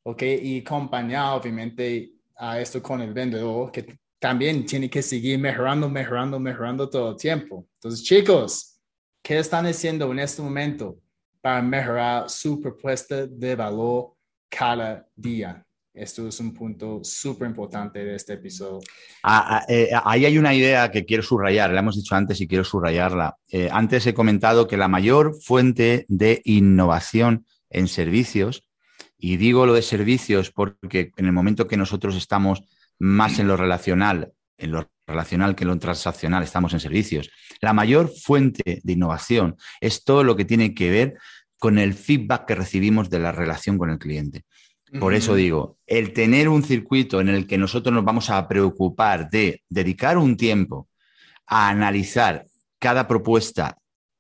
¿ok? 0.04 0.22
Y 0.22 0.62
acompañar 0.62 1.38
obviamente 1.38 2.12
a 2.36 2.60
esto 2.60 2.82
con 2.82 3.02
el 3.02 3.14
vendedor, 3.14 3.72
que 3.72 4.00
también 4.20 4.66
tiene 4.66 4.90
que 4.90 5.02
seguir 5.02 5.40
mejorando, 5.40 5.90
mejorando, 5.90 6.40
mejorando 6.40 6.90
todo 6.90 7.12
el 7.12 7.18
tiempo. 7.18 7.68
Entonces, 7.76 8.04
chicos, 8.04 8.80
¿qué 9.22 9.40
están 9.40 9.66
haciendo 9.66 10.12
en 10.12 10.20
este 10.20 10.42
momento 10.42 10.98
para 11.42 11.62
mejorar 11.62 12.30
su 12.30 12.60
propuesta 12.62 13.28
de 13.28 13.56
valor 13.56 14.14
cada 14.50 15.08
día? 15.16 15.66
Esto 15.94 16.28
es 16.28 16.40
un 16.40 16.54
punto 16.54 17.02
súper 17.04 17.48
importante 17.48 18.06
de 18.06 18.16
este 18.16 18.34
episodio. 18.34 18.80
Ah, 19.24 19.58
ah, 19.58 19.66
eh, 19.68 19.90
ahí 20.06 20.26
hay 20.26 20.38
una 20.38 20.54
idea 20.54 20.92
que 20.92 21.04
quiero 21.04 21.24
subrayar, 21.24 21.72
la 21.72 21.80
hemos 21.80 21.96
dicho 21.96 22.16
antes 22.16 22.40
y 22.42 22.48
quiero 22.48 22.64
subrayarla. 22.64 23.38
Eh, 23.50 23.70
antes 23.72 24.06
he 24.06 24.14
comentado 24.14 24.68
que 24.68 24.78
la 24.78 24.88
mayor 24.88 25.36
fuente 25.42 26.06
de 26.08 26.42
innovación 26.46 27.46
en 27.70 27.88
servicios, 27.88 28.66
y 29.18 29.38
digo 29.38 29.66
lo 29.66 29.74
de 29.74 29.82
servicios 29.82 30.52
porque 30.52 31.12
en 31.18 31.26
el 31.26 31.34
momento 31.34 31.68
que 31.68 31.76
nosotros 31.76 32.16
estamos 32.16 32.64
más 33.00 33.40
en 33.40 33.48
lo 33.48 33.58
relacional, 33.58 34.32
en 34.58 34.72
lo 34.72 34.90
relacional 35.08 35.56
que 35.56 35.64
en 35.64 35.70
lo 35.70 35.80
transaccional, 35.80 36.44
estamos 36.44 36.72
en 36.74 36.80
servicios, 36.80 37.32
la 37.62 37.74
mayor 37.74 38.10
fuente 38.10 38.80
de 38.84 38.94
innovación 38.94 39.58
es 39.82 40.04
todo 40.04 40.24
lo 40.24 40.36
que 40.36 40.46
tiene 40.46 40.74
que 40.76 40.92
ver 40.92 41.18
con 41.58 41.78
el 41.78 41.94
feedback 41.94 42.46
que 42.46 42.56
recibimos 42.56 43.10
de 43.10 43.20
la 43.20 43.32
relación 43.32 43.78
con 43.78 43.90
el 43.90 43.98
cliente. 43.98 44.46
Por 44.98 45.14
eso 45.14 45.36
digo, 45.36 45.78
el 45.86 46.14
tener 46.14 46.50
un 46.50 46.64
circuito 46.64 47.22
en 47.22 47.30
el 47.30 47.46
que 47.46 47.58
nosotros 47.58 47.94
nos 47.94 48.06
vamos 48.06 48.30
a 48.30 48.48
preocupar 48.48 49.30
de 49.30 49.62
dedicar 49.70 50.18
un 50.18 50.36
tiempo 50.36 50.88
a 51.46 51.70
analizar 51.70 52.46
cada 52.80 53.08
propuesta 53.08 53.78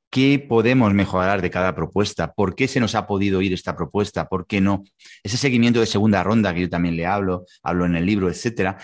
qué 0.10 0.44
podemos 0.48 0.94
mejorar 0.94 1.42
de 1.42 1.50
cada 1.50 1.76
propuesta, 1.76 2.34
por 2.34 2.56
qué 2.56 2.68
se 2.68 2.80
nos 2.80 2.96
ha 2.96 3.08
podido 3.08 3.42
ir 3.42 3.54
esta 3.54 3.76
propuesta, 3.76 4.28
por 4.28 4.48
qué 4.48 4.62
no. 4.62 4.84
Ese 5.24 5.38
seguimiento 5.38 5.80
de 5.80 5.86
segunda 5.86 6.24
ronda 6.24 6.54
que 6.54 6.62
yo 6.62 6.70
también 6.70 6.96
le 6.96 7.06
hablo, 7.06 7.46
hablo 7.64 7.86
en 7.86 7.96
el 7.96 8.06
libro, 8.06 8.30
etcétera, 8.30 8.78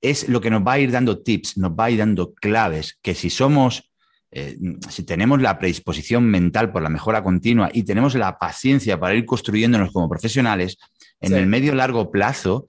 es 0.00 0.28
lo 0.28 0.40
que 0.40 0.50
nos 0.50 0.66
va 0.66 0.72
a 0.72 0.78
ir 0.78 0.90
dando 0.90 1.22
tips, 1.22 1.58
nos 1.58 1.72
va 1.72 1.84
a 1.84 1.90
ir 1.90 1.98
dando 1.98 2.32
claves, 2.32 2.98
que 3.02 3.14
si 3.14 3.28
somos, 3.28 3.90
eh, 4.30 4.56
si 4.88 5.02
tenemos 5.04 5.42
la 5.42 5.58
predisposición 5.58 6.24
mental 6.24 6.72
por 6.72 6.82
la 6.82 6.88
mejora 6.88 7.22
continua 7.22 7.70
y 7.72 7.82
tenemos 7.82 8.14
la 8.14 8.38
paciencia 8.38 8.98
para 8.98 9.14
ir 9.14 9.26
construyéndonos 9.26 9.92
como 9.92 10.08
profesionales, 10.08 10.78
en 11.20 11.34
el 11.34 11.46
medio 11.46 11.74
largo 11.74 12.10
plazo 12.10 12.66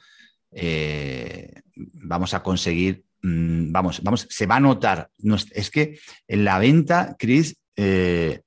eh, 0.51 1.61
vamos 1.75 2.33
a 2.33 2.43
conseguir, 2.43 3.03
mm, 3.21 3.71
vamos, 3.71 4.01
vamos, 4.03 4.27
se 4.29 4.45
va 4.45 4.57
a 4.57 4.59
notar. 4.59 5.09
es 5.53 5.69
que 5.69 5.99
en 6.27 6.43
la 6.43 6.59
venta, 6.59 7.15
Chris, 7.17 7.57
eh, 7.75 8.41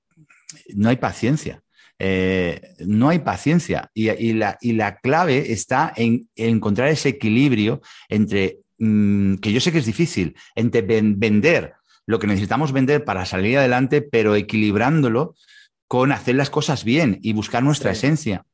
no 0.75 0.89
hay 0.89 0.97
paciencia. 0.97 1.63
Eh, 1.99 2.75
no 2.81 3.09
hay 3.09 3.21
paciencia 3.21 3.89
y, 3.95 4.33
la, 4.33 4.99
clave 5.01 5.53
está 5.53 5.93
en, 5.95 6.29
encontrar 6.35 6.89
ese 6.89 7.11
equilibrio 7.11 7.83
entre, 8.09 8.59
mm, 8.79 9.37
que 9.37 9.53
yo 9.53 9.61
sé 9.61 9.71
que 9.71 9.79
es 9.79 9.87
difícil, 9.87 10.35
entre 10.57 10.83
vender 10.83 11.75
lo 12.05 12.19
que 12.19 12.27
necesitamos 12.27 12.73
vender 12.73 13.05
para 13.05 13.25
salir 13.25 13.59
adelante, 13.59 14.03
pero 14.03 14.35
equilibrándolo 14.35 15.37
con 15.87 16.11
hacer 16.11 16.35
las 16.35 16.51
cosas 16.51 16.83
bien 16.85 17.21
y 17.23 17.33
buscar 17.33 17.63
nuestra 17.63 17.93
esencia. 17.93 18.45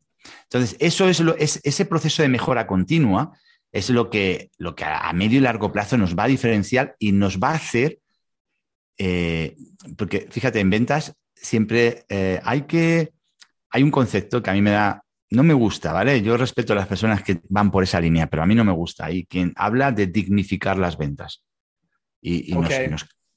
Entonces, 0.44 0.76
eso 0.80 1.08
es, 1.08 1.20
lo, 1.20 1.36
es 1.36 1.60
ese 1.62 1.84
proceso 1.84 2.22
de 2.22 2.28
mejora 2.28 2.66
continua 2.66 3.38
es 3.72 3.88
lo 3.88 4.10
que, 4.10 4.50
lo 4.58 4.74
que 4.74 4.84
a 4.84 5.12
medio 5.12 5.38
y 5.38 5.42
largo 5.42 5.70
plazo 5.70 5.96
nos 5.96 6.16
va 6.18 6.24
a 6.24 6.28
diferenciar 6.28 6.96
y 6.98 7.12
nos 7.12 7.38
va 7.38 7.50
a 7.50 7.54
hacer 7.54 8.00
eh, 9.02 9.56
porque 9.96 10.28
fíjate, 10.30 10.60
en 10.60 10.68
ventas 10.68 11.16
siempre 11.34 12.04
eh, 12.10 12.38
hay 12.44 12.62
que, 12.62 13.14
hay 13.70 13.82
un 13.82 13.90
concepto 13.90 14.42
que 14.42 14.50
a 14.50 14.52
mí 14.52 14.60
me 14.60 14.72
da, 14.72 15.02
no 15.30 15.42
me 15.42 15.54
gusta, 15.54 15.94
¿vale? 15.94 16.20
Yo 16.20 16.36
respeto 16.36 16.74
a 16.74 16.76
las 16.76 16.86
personas 16.86 17.22
que 17.22 17.40
van 17.48 17.70
por 17.70 17.82
esa 17.82 17.98
línea, 17.98 18.26
pero 18.26 18.42
a 18.42 18.46
mí 18.46 18.54
no 18.54 18.62
me 18.62 18.72
gusta. 18.72 19.10
Y 19.10 19.24
quien 19.24 19.54
habla 19.56 19.90
de 19.90 20.06
dignificar 20.06 20.76
las 20.76 20.98
ventas. 20.98 21.42
Y, 22.20 22.54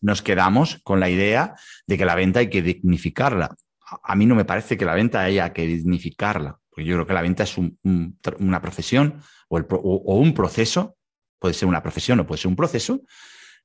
nos, 0.02 0.22
quedamos 0.22 0.82
con 0.84 1.00
la 1.00 1.10
idea 1.10 1.56
de 1.88 1.98
que 1.98 2.04
la 2.04 2.16
venta 2.16 2.42
hay 2.42 2.50
que 2.50 2.62
dignificarla. 2.62 3.56
A 4.04 4.16
mí 4.18 4.26
no 4.26 4.36
me 4.36 4.44
parece 4.44 4.76
que 4.76 4.84
la 4.84 4.96
venta 4.96 5.22
haya 5.22 5.54
que 5.54 5.66
dignificarla, 5.66 6.60
porque 6.74 6.86
yo 6.86 6.96
creo 6.96 7.06
que 7.06 7.14
la 7.14 7.22
venta 7.22 7.44
es 7.44 7.56
una 7.56 8.62
profesión 8.62 9.22
o, 9.48 10.16
un 10.18 10.34
proceso, 10.34 10.98
puede 11.38 11.54
ser 11.54 11.68
una 11.68 11.84
profesión 11.84 12.20
o 12.20 12.26
puede 12.26 12.42
ser 12.42 12.50
un 12.50 12.56
proceso, 12.56 13.02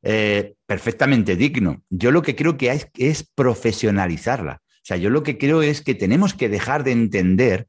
eh, 0.02 0.56
perfectamente 0.66 1.34
digno. 1.34 1.82
Yo 1.88 2.10
lo 2.10 2.20
que 2.20 2.36
creo 2.36 2.58
que 2.58 2.70
hay 2.70 2.82
es 2.98 3.26
profesionalizarla. 3.34 4.60
O 4.60 4.84
sea, 4.84 4.98
yo 4.98 5.08
lo 5.08 5.22
que 5.22 5.38
creo 5.38 5.62
es 5.62 5.80
que 5.80 5.94
tenemos 5.94 6.34
que 6.34 6.50
dejar 6.50 6.84
de 6.84 6.92
entender 6.92 7.66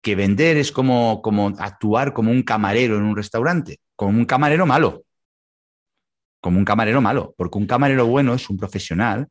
que 0.00 0.14
vender 0.14 0.56
es 0.56 0.72
como, 0.72 1.20
como 1.20 1.48
actuar 1.58 2.14
como 2.14 2.30
un 2.30 2.42
camarero 2.42 2.96
en 2.96 3.02
un 3.02 3.14
restaurante, 3.14 3.78
como 3.94 4.18
un 4.18 4.24
camarero 4.24 4.64
malo. 4.64 5.04
Como 6.40 6.58
un 6.58 6.64
camarero 6.64 7.02
malo, 7.02 7.34
porque 7.36 7.58
un 7.58 7.66
camarero 7.66 8.06
bueno 8.06 8.32
es 8.32 8.48
un 8.48 8.56
profesional 8.56 9.28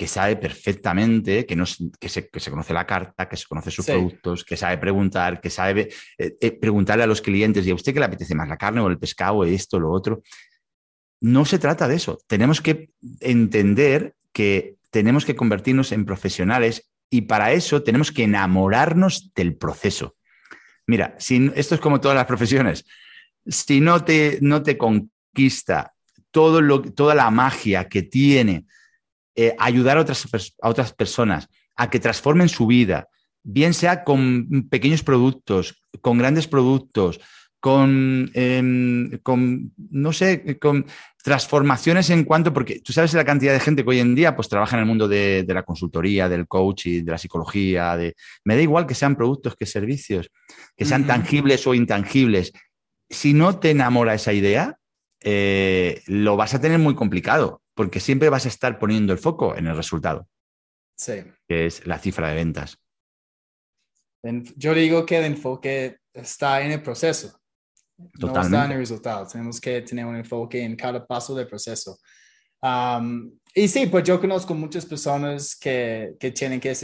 que 0.00 0.08
sabe 0.08 0.36
perfectamente, 0.36 1.44
que, 1.44 1.54
no, 1.54 1.66
que, 1.98 2.08
se, 2.08 2.30
conoce 2.50 2.72
la 2.72 2.86
carta, 2.86 3.28
que 3.28 3.36
se 3.36 3.44
conoce 3.44 3.70
sus 3.70 3.84
productos, 3.84 4.46
que 4.46 4.56
sabe 4.56 4.78
preguntar, 4.78 5.42
que 5.42 5.50
sabe 5.50 5.90
eh, 6.16 6.38
eh, 6.40 6.52
preguntarle 6.52 7.04
a 7.04 7.06
los 7.06 7.20
clientes, 7.20 7.66
¿y 7.66 7.70
a 7.70 7.74
usted 7.74 7.92
qué 7.92 8.00
le 8.00 8.06
apetece 8.06 8.34
más, 8.34 8.48
la 8.48 8.56
carne 8.56 8.80
o 8.80 8.88
el 8.88 8.98
pescado, 8.98 9.44
esto, 9.44 9.78
lo 9.78 9.90
otro? 9.90 10.22
No 11.20 11.44
se 11.44 11.58
trata 11.58 11.86
de 11.86 11.96
eso. 11.96 12.18
Tenemos 12.26 12.62
que 12.62 12.88
entender 13.20 14.14
que 14.32 14.76
tenemos 14.90 15.26
que 15.26 15.36
convertirnos 15.36 15.92
en 15.92 16.06
profesionales 16.06 16.90
y 17.10 17.20
para 17.20 17.52
eso 17.52 17.82
tenemos 17.82 18.10
que 18.10 18.24
enamorarnos 18.24 19.34
del 19.34 19.54
proceso. 19.54 20.16
Mira, 20.86 21.14
si, 21.18 21.52
esto 21.54 21.74
es 21.74 21.80
como 21.82 22.00
todas 22.00 22.16
las 22.16 22.24
profesiones. 22.24 22.86
Si 23.44 23.82
no 23.82 24.02
te, 24.02 24.38
no 24.40 24.62
te 24.62 24.78
conquista 24.78 25.92
todo 26.30 26.62
lo, 26.62 26.80
toda 26.80 27.14
la 27.14 27.30
magia 27.30 27.86
que 27.86 28.02
tiene 28.02 28.64
eh, 29.42 29.56
ayudar 29.58 29.96
a 29.96 30.02
otras, 30.02 30.26
a 30.60 30.68
otras 30.68 30.92
personas 30.92 31.48
a 31.74 31.88
que 31.88 31.98
transformen 31.98 32.50
su 32.50 32.66
vida, 32.66 33.08
bien 33.42 33.72
sea 33.72 34.04
con 34.04 34.68
pequeños 34.68 35.02
productos, 35.02 35.82
con 36.02 36.18
grandes 36.18 36.46
productos, 36.46 37.20
con, 37.58 38.30
em, 38.34 39.18
con, 39.22 39.72
no 39.90 40.12
sé, 40.12 40.58
con 40.60 40.84
transformaciones 41.24 42.10
en 42.10 42.24
cuanto, 42.24 42.52
porque 42.52 42.80
tú 42.80 42.92
sabes 42.92 43.14
la 43.14 43.24
cantidad 43.24 43.54
de 43.54 43.60
gente 43.60 43.82
que 43.82 43.88
hoy 43.88 44.00
en 44.00 44.14
día 44.14 44.36
pues 44.36 44.50
trabaja 44.50 44.76
en 44.76 44.80
el 44.80 44.86
mundo 44.86 45.08
de, 45.08 45.42
la 45.48 45.62
consultoría, 45.62 46.28
del 46.28 46.46
coaching, 46.46 47.02
de 47.02 47.10
la 47.10 47.16
psicología, 47.16 47.96
de, 47.96 48.16
me 48.44 48.56
da 48.56 48.60
igual 48.60 48.86
que 48.86 48.94
sean 48.94 49.16
productos 49.16 49.56
que 49.56 49.64
servicios, 49.64 50.30
que 50.76 50.84
sean 50.84 51.06
tangibles 51.06 51.66
o 51.66 51.72
intangibles. 51.72 52.52
Si 53.08 53.32
no 53.32 53.58
te 53.58 53.70
enamora 53.70 54.12
esa 54.12 54.34
idea, 54.34 54.76
eh, 55.22 56.02
lo 56.08 56.36
vas 56.36 56.52
a 56.52 56.60
tener 56.60 56.78
muy 56.78 56.94
complicado, 56.94 57.62
porque 57.80 57.98
siempre 57.98 58.28
vas 58.28 58.44
a 58.44 58.48
estar 58.48 58.78
poniendo 58.78 59.10
el 59.14 59.18
foco 59.18 59.56
en 59.56 59.66
el 59.66 59.74
resultado. 59.74 60.28
Sí. 60.94 61.14
Que 61.48 61.64
es 61.64 61.86
la 61.86 61.98
cifra 61.98 62.28
de 62.28 62.34
ventas. 62.34 62.76
Yo 64.54 64.74
digo 64.74 65.06
que 65.06 65.16
el 65.16 65.24
enfoque 65.24 65.96
está 66.12 66.60
en 66.60 66.72
el 66.72 66.82
proceso. 66.82 67.40
No 68.18 68.26
está 68.38 68.66
en 68.66 68.72
el 68.72 68.76
resultado. 68.76 69.26
Tenemos 69.26 69.58
que 69.58 69.80
tener 69.80 70.04
un 70.04 70.16
enfoque 70.16 70.62
en 70.62 70.76
cada 70.76 71.06
paso 71.06 71.34
del 71.34 71.46
proceso. 71.46 71.98
Um, 72.60 73.32
y 73.54 73.66
sí, 73.66 73.86
pues 73.86 74.04
yo 74.04 74.20
conozco 74.20 74.52
muchas 74.52 74.84
personas 74.84 75.56
que, 75.56 76.16
que 76.20 76.32
tienen 76.32 76.60
que, 76.60 76.76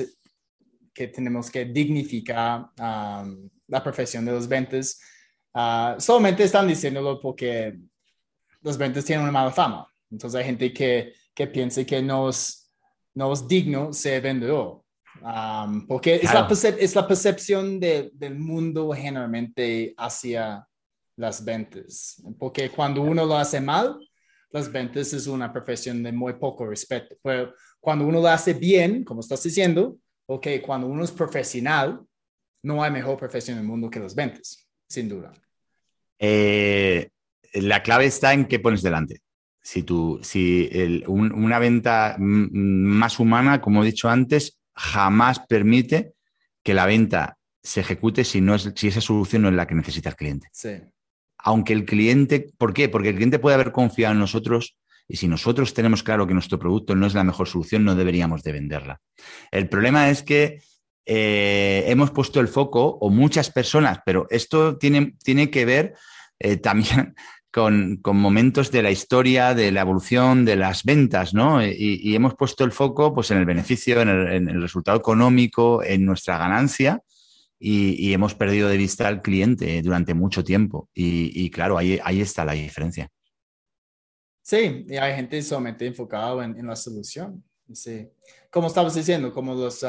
que 0.95 1.09
tenemos 1.09 1.51
que 1.51 1.67
dignificar 1.67 2.71
um, 2.81 3.51
la 3.67 3.83
profesión 3.83 4.25
de 4.25 4.33
los 4.33 4.49
ventas. 4.49 4.99
Uh, 5.53 6.01
solamente 6.01 6.45
están 6.45 6.67
diciéndolo 6.67 7.21
porque 7.21 7.77
los 8.63 8.79
ventas 8.79 9.05
tienen 9.05 9.25
una 9.25 9.33
mala 9.33 9.53
fama. 9.53 9.87
Entonces 10.11 10.39
hay 10.39 10.47
gente 10.47 10.73
que, 10.73 11.13
que 11.35 11.47
piensa 11.47 11.85
que 11.85 12.03
no 12.03 12.29
es, 12.29 12.73
no 13.15 13.33
es 13.33 13.47
digno 13.47 13.93
ser 13.93 14.23
vendedor. 14.23 14.83
Um, 15.23 15.87
porque 15.87 16.17
es, 16.17 16.35
la 16.35 16.47
es, 16.79 16.95
la 16.95 17.09
percepción 17.09 17.81
de, 17.81 18.11
del 18.13 18.39
mundo 18.39 18.93
generalmente 18.93 19.95
hacia 19.97 20.67
las 21.17 21.43
ventas, 21.43 22.23
porque 22.39 22.69
cuando 22.69 23.01
uno 23.01 23.25
lo 23.25 23.37
hace 23.37 23.59
mal, 23.59 23.99
las 24.51 24.71
ventas 24.71 25.13
es 25.13 25.27
una 25.27 25.53
profesión 25.53 26.03
de 26.03 26.13
muy 26.13 26.35
poco 26.35 26.67
respeto. 26.67 27.17
Pero 27.23 27.55
cuando 27.81 28.07
uno 28.07 28.21
lo 28.21 28.29
hace 28.29 28.53
bien, 28.53 29.05
como 29.05 29.21
estás 29.21 29.43
diciendo, 29.43 29.99
ok, 30.27 30.47
cuando 30.65 30.87
uno 30.87 31.05
es 31.05 31.11
profesional, 31.11 32.01
no 32.63 32.83
hay 32.83 32.91
mejor 32.91 33.17
profesión 33.17 33.57
en 33.57 33.63
el 33.63 33.69
mundo 33.69 33.91
que 33.91 34.01
las 34.01 34.15
ventas, 34.15 34.69
sin 34.89 35.09
duda. 35.09 35.33
Eh, 36.19 37.09
la 37.55 37.83
clave 37.83 38.07
está 38.07 38.33
en 38.33 38.47
qué 38.47 38.59
pones 38.59 38.83
delante. 38.83 39.21
Si, 39.67 39.83
tú, 39.83 40.21
si 40.23 40.71
una 41.09 41.59
venta 41.59 42.17
más 42.19 43.19
humana, 43.19 43.61
como 43.61 43.83
he 43.83 43.87
dicho 43.87 44.09
antes, 44.09 44.61
jamás 44.75 45.41
permite 45.41 46.13
que 46.63 46.73
la 46.73 46.87
venta 46.87 47.37
se 47.63 47.81
ejecute 47.81 48.23
si, 48.23 48.41
no 48.41 48.55
es, 48.55 48.73
si 48.77 48.89
esa 48.89 49.01
solución 49.01 49.43
no 49.43 49.49
es 49.49 49.55
la 49.55 49.67
que 49.67 49.75
necesita 49.75 50.11
el 50.11 50.17
cliente. 50.17 50.49
Sí 50.53 50.71
aunque 51.47 51.73
el 51.73 51.85
cliente, 51.85 52.51
¿por 52.59 52.75
qué? 52.75 52.89
Porque 52.89 53.11
el 53.11 53.15
cliente 53.15 53.39
puede 53.39 53.55
haber 53.55 53.71
confiado 53.71 54.13
en 54.13 54.19
nosotros 54.19 54.77
y 55.07 55.17
si 55.17 55.29
nosotros 55.29 55.75
tenemos 55.75 56.03
claro 56.03 56.27
que 56.27 56.35
nuestro 56.35 56.59
producto 56.59 56.97
no 56.97 57.07
es 57.07 57.15
la 57.15 57.23
mejor 57.23 57.47
solución, 57.47 57.85
no 57.85 57.95
deberíamos 57.95 58.43
de 58.43 58.51
venderla. 58.51 59.01
El 59.53 59.69
problema 59.69 60.11
es 60.11 60.25
que 60.25 60.61
eh, 61.05 61.85
hemos 61.87 62.11
puesto 62.11 62.41
el 62.41 62.49
foco, 62.49 62.99
o 63.01 63.11
muchas 63.11 63.53
personas, 63.53 64.01
pero 64.05 64.27
esto 64.31 64.77
tiene, 64.77 65.15
tiene 65.23 65.49
que 65.49 65.65
ver 65.65 65.95
eh, 66.41 66.57
también 66.57 67.15
con, 67.57 68.03
momentos 68.05 68.71
de 68.71 68.83
la 68.83 68.91
historia, 68.91 69.55
de 69.55 69.73
la 69.73 69.81
evolución, 69.81 70.45
de 70.45 70.57
las 70.57 70.85
ventas, 70.85 71.33
¿no? 71.33 71.65
Y, 71.67 72.15
hemos 72.15 72.35
puesto 72.35 72.65
el 72.65 72.71
foco 72.71 73.15
pues, 73.15 73.31
en 73.31 73.39
el 73.39 73.47
beneficio, 73.47 73.99
en 74.03 74.51
el 74.51 74.61
resultado 74.61 74.99
económico, 74.99 75.83
en 75.83 76.05
nuestra 76.05 76.37
ganancia, 76.37 77.03
y, 77.59 78.13
hemos 78.13 78.35
perdido 78.35 78.69
de 78.69 78.77
vista 78.77 79.09
al 79.09 79.23
cliente 79.23 79.81
durante 79.81 80.13
mucho 80.13 80.45
tiempo. 80.45 80.91
Y, 80.93 81.51
claro, 81.51 81.79
ahí, 81.79 81.99
ahí 82.05 82.21
está 82.21 82.45
la 82.45 82.53
diferencia. 82.53 83.09
Sí, 84.43 84.85
y 84.87 84.97
hay 84.97 85.17
gente 85.17 85.41
solamente 85.41 85.87
enfocada 85.87 86.45
en, 86.45 86.59
en 86.59 86.67
la 86.67 86.77
solución. 86.77 87.43
Sí. 87.73 88.07
Como 88.51 88.67
estabas 88.67 88.95
diciendo, 88.95 89.33
como 89.33 89.55
los, 89.55 89.83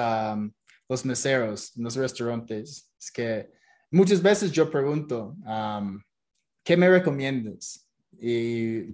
los 0.87 1.05
meseros 1.05 1.75
en 1.75 1.83
los 1.83 1.97
restaurantes, 1.97 2.89
es 2.97 3.11
que 3.11 3.51
muchas 3.91 4.21
veces 4.21 4.53
yo 4.53 4.71
pregunto, 4.71 5.35
¿qué 6.67 6.75
me 6.75 6.89
recomiendas? 6.89 7.87
Y 8.19 8.93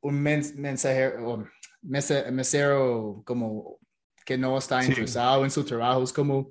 un 0.00 0.22
mensajero, 0.22 1.46
mesero 1.82 3.22
como 3.26 3.78
que 4.24 4.38
no 4.38 4.56
está 4.56 4.82
interesado 4.82 5.44
en 5.44 5.50
su 5.50 5.62
trabajo. 5.62 6.02
Es 6.04 6.12
como, 6.12 6.50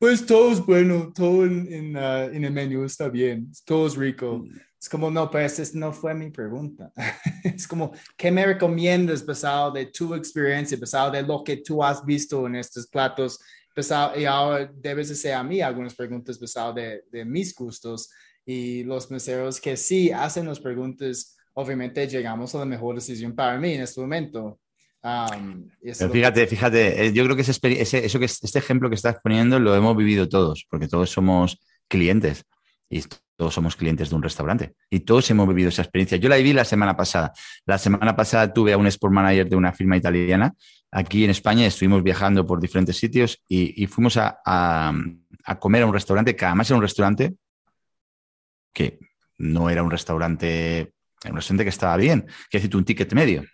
pues 0.00 0.24
todo 0.24 0.50
es 0.52 0.64
bueno, 0.64 1.12
todo 1.14 1.44
en, 1.44 1.70
en, 1.70 1.96
uh, 1.96 2.34
en, 2.34 2.42
el 2.42 2.52
menú 2.52 2.84
está 2.84 3.10
bien, 3.10 3.52
todo 3.66 3.86
es 3.86 3.96
rico. 3.96 4.46
Es 4.80 4.88
como, 4.88 5.10
no, 5.10 5.30
pues 5.30 5.74
no 5.74 5.92
fue 5.92 6.14
mi 6.14 6.30
pregunta. 6.30 6.90
es 7.44 7.68
como, 7.68 7.92
¿qué 8.16 8.30
me 8.30 8.46
recomiendas 8.46 9.26
basado 9.26 9.72
de 9.72 9.86
tu 9.86 10.14
experiencia, 10.14 10.78
basado 10.80 11.10
de 11.10 11.22
lo 11.22 11.44
que 11.44 11.58
tú 11.58 11.84
has 11.84 12.02
visto 12.02 12.46
en 12.46 12.54
estos 12.54 12.86
platos? 12.86 13.38
Basado, 13.76 14.18
y 14.18 14.24
ahora 14.24 14.72
debes 14.74 15.10
hacer 15.10 15.34
a 15.34 15.44
mí 15.44 15.60
algunas 15.60 15.94
preguntas 15.94 16.40
basado 16.40 16.72
de, 16.72 17.04
de 17.12 17.26
mis 17.26 17.54
gustos 17.54 18.08
y 18.48 18.82
los 18.82 19.10
meseros 19.10 19.60
que 19.60 19.76
sí 19.76 20.10
hacen 20.10 20.46
las 20.46 20.58
preguntas, 20.58 21.36
obviamente 21.52 22.08
llegamos 22.08 22.54
a 22.54 22.60
la 22.60 22.64
mejor 22.64 22.94
decisión 22.94 23.34
para 23.34 23.58
mí 23.58 23.74
en 23.74 23.82
este 23.82 24.00
momento. 24.00 24.58
Um, 25.02 25.68
fíjate, 26.10 26.46
fíjate, 26.46 27.04
eh, 27.04 27.12
yo 27.12 27.24
creo 27.24 27.36
que 27.36 27.42
ese, 27.42 27.52
ese, 27.78 28.06
eso 28.06 28.18
que 28.18 28.24
este 28.24 28.58
ejemplo 28.58 28.88
que 28.88 28.94
estás 28.94 29.16
poniendo 29.22 29.60
lo 29.60 29.74
hemos 29.74 29.94
vivido 29.94 30.30
todos, 30.30 30.66
porque 30.70 30.88
todos 30.88 31.10
somos 31.10 31.60
clientes 31.88 32.46
y 32.88 33.04
todos 33.36 33.52
somos 33.52 33.76
clientes 33.76 34.08
de 34.08 34.16
un 34.16 34.22
restaurante 34.22 34.72
y 34.88 35.00
todos 35.00 35.30
hemos 35.30 35.46
vivido 35.46 35.68
esa 35.68 35.82
experiencia. 35.82 36.16
Yo 36.16 36.30
la 36.30 36.36
viví 36.36 36.54
la 36.54 36.64
semana 36.64 36.96
pasada. 36.96 37.34
La 37.66 37.76
semana 37.76 38.16
pasada 38.16 38.50
tuve 38.50 38.72
a 38.72 38.78
un 38.78 38.86
sport 38.86 39.12
manager 39.12 39.46
de 39.46 39.56
una 39.56 39.74
firma 39.74 39.98
italiana 39.98 40.54
aquí 40.90 41.22
en 41.22 41.30
España, 41.30 41.66
estuvimos 41.66 42.02
viajando 42.02 42.46
por 42.46 42.60
diferentes 42.60 42.96
sitios 42.96 43.42
y, 43.46 43.86
fuimos 43.88 44.16
a, 44.16 44.40
a, 44.42 45.58
comer 45.58 45.82
a 45.82 45.86
un 45.86 45.92
restaurante, 45.92 46.34
que 46.34 46.46
además 46.46 46.70
era 46.70 46.76
un 46.76 46.82
restaurante 46.82 47.34
que 48.72 48.98
no 49.38 49.70
era 49.70 49.82
un 49.82 49.90
restaurante, 49.90 50.92
un 51.28 51.36
restaurante 51.36 51.64
que 51.64 51.70
estaba 51.70 51.96
bien, 51.96 52.26
que 52.50 52.58
decir, 52.58 52.76
un 52.76 52.84
ticket 52.84 53.12
medio. 53.12 53.44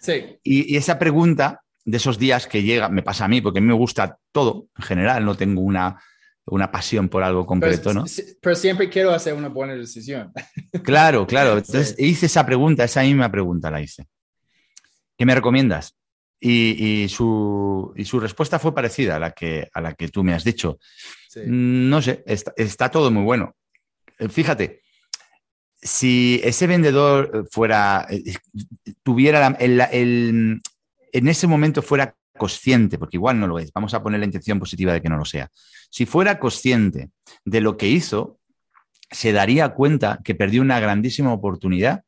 Sí. 0.00 0.38
Y, 0.42 0.74
y 0.74 0.76
esa 0.76 0.98
pregunta 0.98 1.62
de 1.84 1.96
esos 1.96 2.18
días 2.18 2.46
que 2.46 2.62
llega, 2.62 2.88
me 2.88 3.02
pasa 3.02 3.26
a 3.26 3.28
mí, 3.28 3.40
porque 3.40 3.58
a 3.58 3.62
mí 3.62 3.68
me 3.68 3.74
gusta 3.74 4.18
todo 4.32 4.68
en 4.76 4.84
general, 4.84 5.24
no 5.24 5.34
tengo 5.34 5.60
una 5.60 5.98
una 6.46 6.70
pasión 6.70 7.08
por 7.08 7.22
algo 7.22 7.46
concreto, 7.46 7.94
¿no? 7.94 8.04
Pero 8.40 8.54
siempre 8.54 8.90
quiero 8.90 9.12
hacer 9.12 9.34
una 9.34 9.48
buena 9.48 9.74
decisión. 9.74 10.32
Claro, 10.82 11.26
claro. 11.26 11.58
Entonces 11.58 11.94
hice 11.98 12.26
esa 12.26 12.44
pregunta, 12.44 12.84
esa 12.84 13.02
misma 13.02 13.30
pregunta 13.30 13.70
la 13.70 13.80
hice. 13.80 14.06
¿Qué 15.16 15.24
me 15.24 15.34
recomiendas? 15.34 15.96
Y, 16.40 17.06
su, 17.08 17.94
su, 18.04 18.20
respuesta 18.20 18.58
fue 18.58 18.74
parecida 18.74 19.16
a 19.16 19.18
la 19.18 19.30
que, 19.30 19.68
a 19.72 19.80
la 19.80 19.94
que 19.94 20.08
tú 20.08 20.22
me 20.22 20.34
has 20.34 20.44
dicho. 20.44 20.78
No 21.46 22.02
sé, 22.02 22.22
está, 22.26 22.90
todo 22.90 23.10
muy 23.10 23.22
bueno. 23.22 23.56
Eh, 24.18 24.28
fíjate, 24.28 24.82
si 25.80 26.40
ese 26.42 26.66
vendedor 26.66 27.46
fuera, 27.50 28.06
eh, 28.08 28.34
tuviera 29.02 29.48
el, 29.60 30.60
en 31.12 31.28
ese 31.28 31.46
momento 31.46 31.82
fuera 31.82 32.16
consciente, 32.36 32.98
porque 32.98 33.16
igual 33.16 33.38
no 33.38 33.46
lo 33.46 33.58
es, 33.58 33.72
vamos 33.72 33.94
a 33.94 34.02
poner 34.02 34.20
la 34.20 34.26
intención 34.26 34.58
positiva 34.58 34.92
de 34.92 35.02
que 35.02 35.08
no 35.08 35.16
lo 35.16 35.24
sea. 35.24 35.50
Si 35.90 36.06
fuera 36.06 36.38
consciente 36.38 37.10
de 37.44 37.60
lo 37.60 37.76
que 37.76 37.88
hizo, 37.88 38.40
se 39.10 39.32
daría 39.32 39.68
cuenta 39.70 40.20
que 40.24 40.34
perdió 40.34 40.62
una 40.62 40.80
grandísima 40.80 41.32
oportunidad 41.32 42.02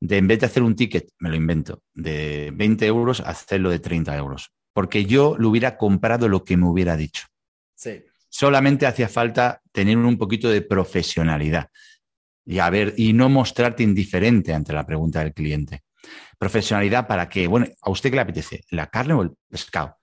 de, 0.00 0.18
en 0.18 0.28
vez 0.28 0.40
de 0.40 0.46
hacer 0.46 0.62
un 0.62 0.76
ticket, 0.76 1.08
me 1.18 1.30
lo 1.30 1.36
invento, 1.36 1.82
de 1.94 2.52
20 2.54 2.86
euros, 2.86 3.20
hacerlo 3.20 3.70
de 3.70 3.78
30 3.78 4.16
euros. 4.16 4.52
Porque 4.72 5.06
yo 5.06 5.36
le 5.38 5.46
hubiera 5.46 5.76
comprado 5.76 6.28
lo 6.28 6.44
que 6.44 6.56
me 6.56 6.66
hubiera 6.66 6.96
dicho. 6.96 7.26
Sí. 7.74 8.04
Solamente 8.36 8.84
hacía 8.84 9.08
falta 9.08 9.62
tener 9.70 9.96
un 9.96 10.18
poquito 10.18 10.50
de 10.50 10.60
profesionalidad 10.60 11.70
y, 12.44 12.58
a 12.58 12.68
ver, 12.68 12.92
y 12.96 13.12
no 13.12 13.28
mostrarte 13.28 13.84
indiferente 13.84 14.52
ante 14.52 14.72
la 14.72 14.84
pregunta 14.84 15.20
del 15.20 15.32
cliente. 15.32 15.84
Profesionalidad 16.36 17.06
para 17.06 17.28
que, 17.28 17.46
bueno, 17.46 17.68
¿a 17.80 17.90
usted 17.90 18.10
qué 18.10 18.16
le 18.16 18.22
apetece? 18.22 18.64
¿La 18.70 18.88
carne 18.88 19.14
o 19.14 19.22
el 19.22 19.30
pescado? 19.48 19.98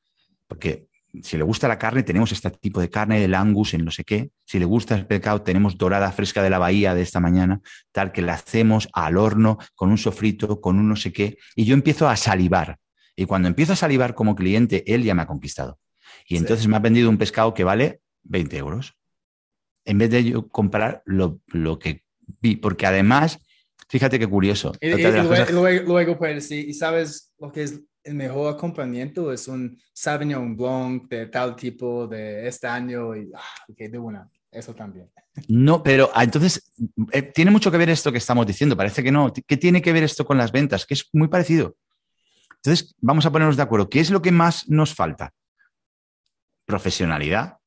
Porque 0.47 0.87
si 1.21 1.35
le 1.35 1.43
gusta 1.43 1.67
la 1.67 1.77
carne, 1.77 2.03
tenemos 2.03 2.31
este 2.31 2.49
tipo 2.51 2.79
de 2.79 2.89
carne 2.89 3.19
del 3.19 3.35
angus 3.35 3.73
en 3.73 3.83
no 3.83 3.91
sé 3.91 4.05
qué. 4.05 4.29
Si 4.45 4.59
le 4.59 4.65
gusta 4.65 4.95
el 4.95 5.07
pescado, 5.07 5.41
tenemos 5.41 5.77
dorada 5.77 6.09
fresca 6.13 6.41
de 6.41 6.49
la 6.49 6.57
bahía 6.57 6.95
de 6.95 7.01
esta 7.01 7.19
mañana, 7.19 7.59
tal 7.91 8.13
que 8.13 8.21
la 8.21 8.35
hacemos 8.35 8.87
al 8.93 9.17
horno 9.17 9.57
con 9.75 9.89
un 9.89 9.97
sofrito, 9.97 10.61
con 10.61 10.79
un 10.79 10.87
no 10.87 10.95
sé 10.95 11.11
qué. 11.11 11.37
Y 11.53 11.65
yo 11.65 11.73
empiezo 11.73 12.07
a 12.07 12.15
salivar. 12.15 12.77
Y 13.13 13.25
cuando 13.25 13.49
empiezo 13.49 13.73
a 13.73 13.75
salivar 13.75 14.15
como 14.15 14.37
cliente, 14.37 14.85
él 14.87 15.03
ya 15.03 15.15
me 15.15 15.23
ha 15.23 15.27
conquistado. 15.27 15.79
Y 16.25 16.37
entonces 16.37 16.65
me 16.69 16.77
ha 16.77 16.79
vendido 16.79 17.09
un 17.09 17.17
pescado 17.17 17.53
que 17.53 17.65
vale 17.65 17.99
20 18.23 18.57
euros. 18.57 18.97
En 19.85 19.97
vez 19.97 20.09
de 20.09 20.23
yo 20.23 20.47
comprar 20.47 21.01
lo, 21.05 21.41
lo 21.47 21.79
que 21.79 22.03
vi, 22.41 22.55
porque 22.55 22.85
además 22.85 23.39
Fíjate 23.91 24.17
qué 24.17 24.25
curioso. 24.25 24.71
Y, 24.79 24.89
luego, 24.89 26.17
pues, 26.17 26.49
y 26.49 26.73
sabes 26.73 27.33
lo 27.37 27.51
que 27.51 27.63
es 27.63 27.81
el 28.05 28.15
mejor 28.15 28.53
acompañamiento 28.53 29.33
es 29.33 29.49
un 29.49 29.77
Sauvignon 29.91 30.55
Blanc 30.55 31.09
de 31.09 31.25
tal 31.25 31.57
tipo 31.57 32.07
de 32.07 32.47
este 32.47 32.67
año 32.67 33.13
y 33.17 33.29
ah, 33.35 33.65
de 33.67 33.99
una, 33.99 34.29
eso 34.49 34.73
también. 34.73 35.11
No, 35.49 35.83
pero 35.83 36.09
ah, 36.13 36.23
entonces 36.23 36.71
eh, 37.11 37.21
tiene 37.21 37.51
mucho 37.51 37.69
que 37.69 37.77
ver 37.77 37.89
esto 37.89 38.13
que 38.13 38.17
estamos 38.17 38.47
diciendo, 38.47 38.77
parece 38.77 39.03
que 39.03 39.11
no. 39.11 39.33
¿Qué 39.33 39.57
tiene 39.57 39.81
que 39.81 39.91
ver 39.91 40.03
esto 40.03 40.25
con 40.25 40.37
las 40.37 40.53
ventas? 40.53 40.85
Que 40.85 40.93
es 40.93 41.09
muy 41.11 41.27
parecido. 41.27 41.75
Entonces, 42.63 42.95
vamos 43.01 43.25
a 43.25 43.31
ponernos 43.31 43.57
de 43.57 43.63
acuerdo. 43.63 43.89
¿Qué 43.89 43.99
es 43.99 44.09
lo 44.09 44.21
que 44.21 44.31
más 44.31 44.69
nos 44.69 44.95
falta? 44.95 45.33
Profesionalidad. 46.65 47.57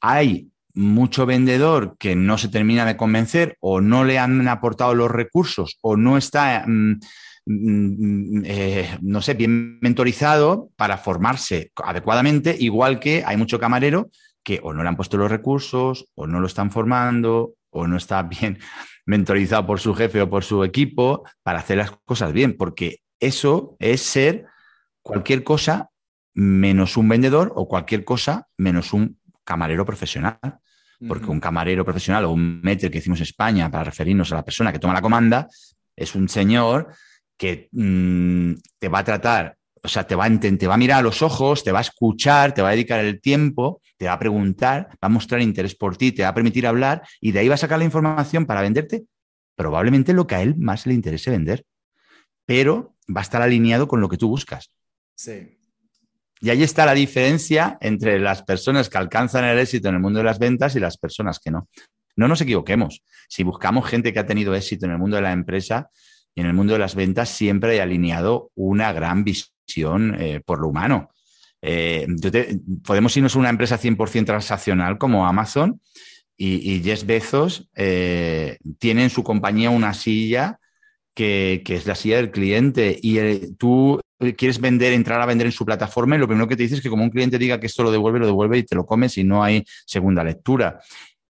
Hay 0.00 0.50
mucho 0.74 1.26
vendedor 1.26 1.96
que 1.98 2.14
no 2.14 2.38
se 2.38 2.48
termina 2.48 2.84
de 2.84 2.96
convencer 2.96 3.56
o 3.60 3.80
no 3.80 4.04
le 4.04 4.18
han 4.18 4.46
aportado 4.46 4.94
los 4.94 5.10
recursos 5.10 5.78
o 5.82 5.96
no 5.96 6.16
está, 6.16 6.64
mm, 6.66 7.00
mm, 7.46 8.42
eh, 8.44 8.98
no 9.02 9.20
sé, 9.20 9.34
bien 9.34 9.80
mentorizado 9.80 10.70
para 10.76 10.98
formarse 10.98 11.72
adecuadamente, 11.74 12.56
igual 12.58 13.00
que 13.00 13.24
hay 13.26 13.36
mucho 13.36 13.58
camarero 13.58 14.10
que 14.44 14.60
o 14.62 14.72
no 14.72 14.82
le 14.82 14.88
han 14.88 14.96
puesto 14.96 15.16
los 15.16 15.30
recursos 15.30 16.06
o 16.14 16.26
no 16.26 16.40
lo 16.40 16.46
están 16.46 16.70
formando 16.70 17.54
o 17.70 17.86
no 17.86 17.96
está 17.96 18.22
bien 18.40 18.58
mentorizado 19.04 19.66
por 19.66 19.80
su 19.80 19.94
jefe 19.94 20.22
o 20.22 20.30
por 20.30 20.44
su 20.44 20.62
equipo 20.62 21.24
para 21.42 21.58
hacer 21.58 21.78
las 21.78 21.90
cosas 22.04 22.32
bien, 22.32 22.56
porque 22.56 23.00
eso 23.20 23.76
es 23.80 24.02
ser 24.02 24.46
cualquier 25.02 25.42
cosa 25.42 25.90
menos 26.40 26.96
un 26.96 27.08
vendedor 27.08 27.52
o 27.56 27.66
cualquier 27.66 28.04
cosa 28.04 28.46
menos 28.56 28.92
un 28.92 29.18
camarero 29.44 29.84
profesional 29.84 30.38
porque 31.06 31.26
un 31.26 31.40
camarero 31.40 31.84
profesional 31.84 32.24
o 32.24 32.32
un 32.32 32.60
meter 32.60 32.90
que 32.90 32.98
hicimos 32.98 33.20
en 33.20 33.24
España 33.24 33.70
para 33.70 33.84
referirnos 33.84 34.32
a 34.32 34.36
la 34.36 34.44
persona 34.44 34.72
que 34.72 34.78
toma 34.78 34.94
la 34.94 35.02
comanda 35.02 35.48
es 35.96 36.14
un 36.14 36.28
señor 36.28 36.92
que 37.36 37.68
mm, 37.70 38.52
te 38.78 38.88
va 38.88 39.00
a 39.00 39.04
tratar, 39.04 39.56
o 39.82 39.88
sea, 39.88 40.06
te 40.06 40.16
va, 40.16 40.24
a, 40.24 40.40
te 40.40 40.66
va 40.66 40.74
a 40.74 40.78
mirar 40.78 40.98
a 40.98 41.02
los 41.02 41.22
ojos, 41.22 41.62
te 41.62 41.70
va 41.70 41.78
a 41.78 41.82
escuchar, 41.82 42.52
te 42.52 42.62
va 42.62 42.68
a 42.68 42.72
dedicar 42.72 42.98
el 42.98 43.20
tiempo, 43.20 43.80
te 43.96 44.06
va 44.06 44.14
a 44.14 44.18
preguntar, 44.18 44.88
va 44.92 45.06
a 45.06 45.08
mostrar 45.08 45.40
interés 45.40 45.76
por 45.76 45.96
ti, 45.96 46.10
te 46.10 46.22
va 46.22 46.30
a 46.30 46.34
permitir 46.34 46.66
hablar 46.66 47.02
y 47.20 47.30
de 47.30 47.40
ahí 47.40 47.48
va 47.48 47.54
a 47.54 47.58
sacar 47.58 47.78
la 47.78 47.84
información 47.84 48.44
para 48.44 48.62
venderte 48.62 49.04
probablemente 49.56 50.12
lo 50.12 50.26
que 50.26 50.34
a 50.36 50.42
él 50.42 50.56
más 50.56 50.86
le 50.86 50.94
interese 50.94 51.30
vender, 51.30 51.64
pero 52.44 52.96
va 53.08 53.20
a 53.20 53.22
estar 53.22 53.42
alineado 53.42 53.86
con 53.86 54.00
lo 54.00 54.08
que 54.08 54.16
tú 54.16 54.28
buscas. 54.28 54.70
Sí. 55.16 55.57
Y 56.40 56.50
ahí 56.50 56.62
está 56.62 56.86
la 56.86 56.94
diferencia 56.94 57.78
entre 57.80 58.18
las 58.18 58.42
personas 58.42 58.88
que 58.88 58.98
alcanzan 58.98 59.44
el 59.44 59.58
éxito 59.58 59.88
en 59.88 59.96
el 59.96 60.00
mundo 60.00 60.18
de 60.18 60.24
las 60.24 60.38
ventas 60.38 60.76
y 60.76 60.80
las 60.80 60.96
personas 60.96 61.38
que 61.38 61.50
no. 61.50 61.68
No 62.16 62.28
nos 62.28 62.40
equivoquemos. 62.40 63.02
Si 63.28 63.42
buscamos 63.42 63.86
gente 63.86 64.12
que 64.12 64.18
ha 64.18 64.26
tenido 64.26 64.54
éxito 64.54 64.86
en 64.86 64.92
el 64.92 64.98
mundo 64.98 65.16
de 65.16 65.22
la 65.22 65.32
empresa 65.32 65.90
y 66.34 66.40
en 66.40 66.46
el 66.46 66.54
mundo 66.54 66.72
de 66.72 66.78
las 66.78 66.94
ventas, 66.94 67.28
siempre 67.28 67.72
hay 67.72 67.78
alineado 67.78 68.50
una 68.54 68.92
gran 68.92 69.24
visión 69.24 70.16
eh, 70.18 70.40
por 70.44 70.60
lo 70.60 70.68
humano. 70.68 71.10
Eh, 71.60 72.06
podemos 72.84 73.16
irnos 73.16 73.34
a 73.34 73.38
una 73.38 73.50
empresa 73.50 73.78
100% 73.78 74.26
transaccional 74.26 74.96
como 74.96 75.26
Amazon 75.26 75.80
y, 76.36 76.72
y 76.72 76.82
Jeff 76.82 77.04
Bezos 77.04 77.68
eh, 77.74 78.58
tiene 78.78 79.04
en 79.04 79.10
su 79.10 79.24
compañía 79.24 79.70
una 79.70 79.92
silla 79.92 80.60
que, 81.18 81.62
es 81.66 81.86
la 81.86 81.96
silla 81.96 82.16
del 82.16 82.30
cliente 82.30 82.96
y 83.02 83.54
tú 83.56 84.00
quieres 84.36 84.60
vender, 84.60 84.92
entrar 84.92 85.20
a 85.20 85.26
vender 85.26 85.46
en 85.46 85.52
su 85.52 85.64
plataforma 85.64 86.16
y 86.16 86.18
lo 86.18 86.26
primero 86.26 86.48
que 86.48 86.56
te 86.56 86.64
dice 86.64 86.76
es 86.76 86.80
que 86.80 86.90
como 86.90 87.04
un 87.04 87.10
cliente 87.10 87.38
diga 87.38 87.60
que 87.60 87.66
esto 87.66 87.82
lo 87.82 87.90
devuelve, 87.90 88.18
lo 88.18 88.26
devuelve 88.26 88.58
y 88.58 88.62
te 88.64 88.74
lo 88.74 88.84
comes 88.84 89.16
y 89.18 89.24
no 89.24 89.42
hay 89.42 89.64
segunda 89.86 90.24
lectura. 90.24 90.80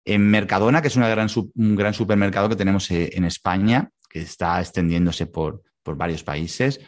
En 0.05 0.23
Mercadona, 0.29 0.81
que 0.81 0.89
es 0.89 0.97
una 0.97 1.09
gran, 1.09 1.29
un 1.55 1.77
gran 1.77 1.93
supermercado 1.93 2.49
que 2.49 2.57
tenemos 2.57 2.91
eh, 2.91 3.11
en 3.13 3.25
España, 3.25 3.91
que 4.09 4.21
está 4.21 4.61
extendiéndose 4.61 5.27
por, 5.27 5.63
varios 5.85 6.23
países. 6.23 6.81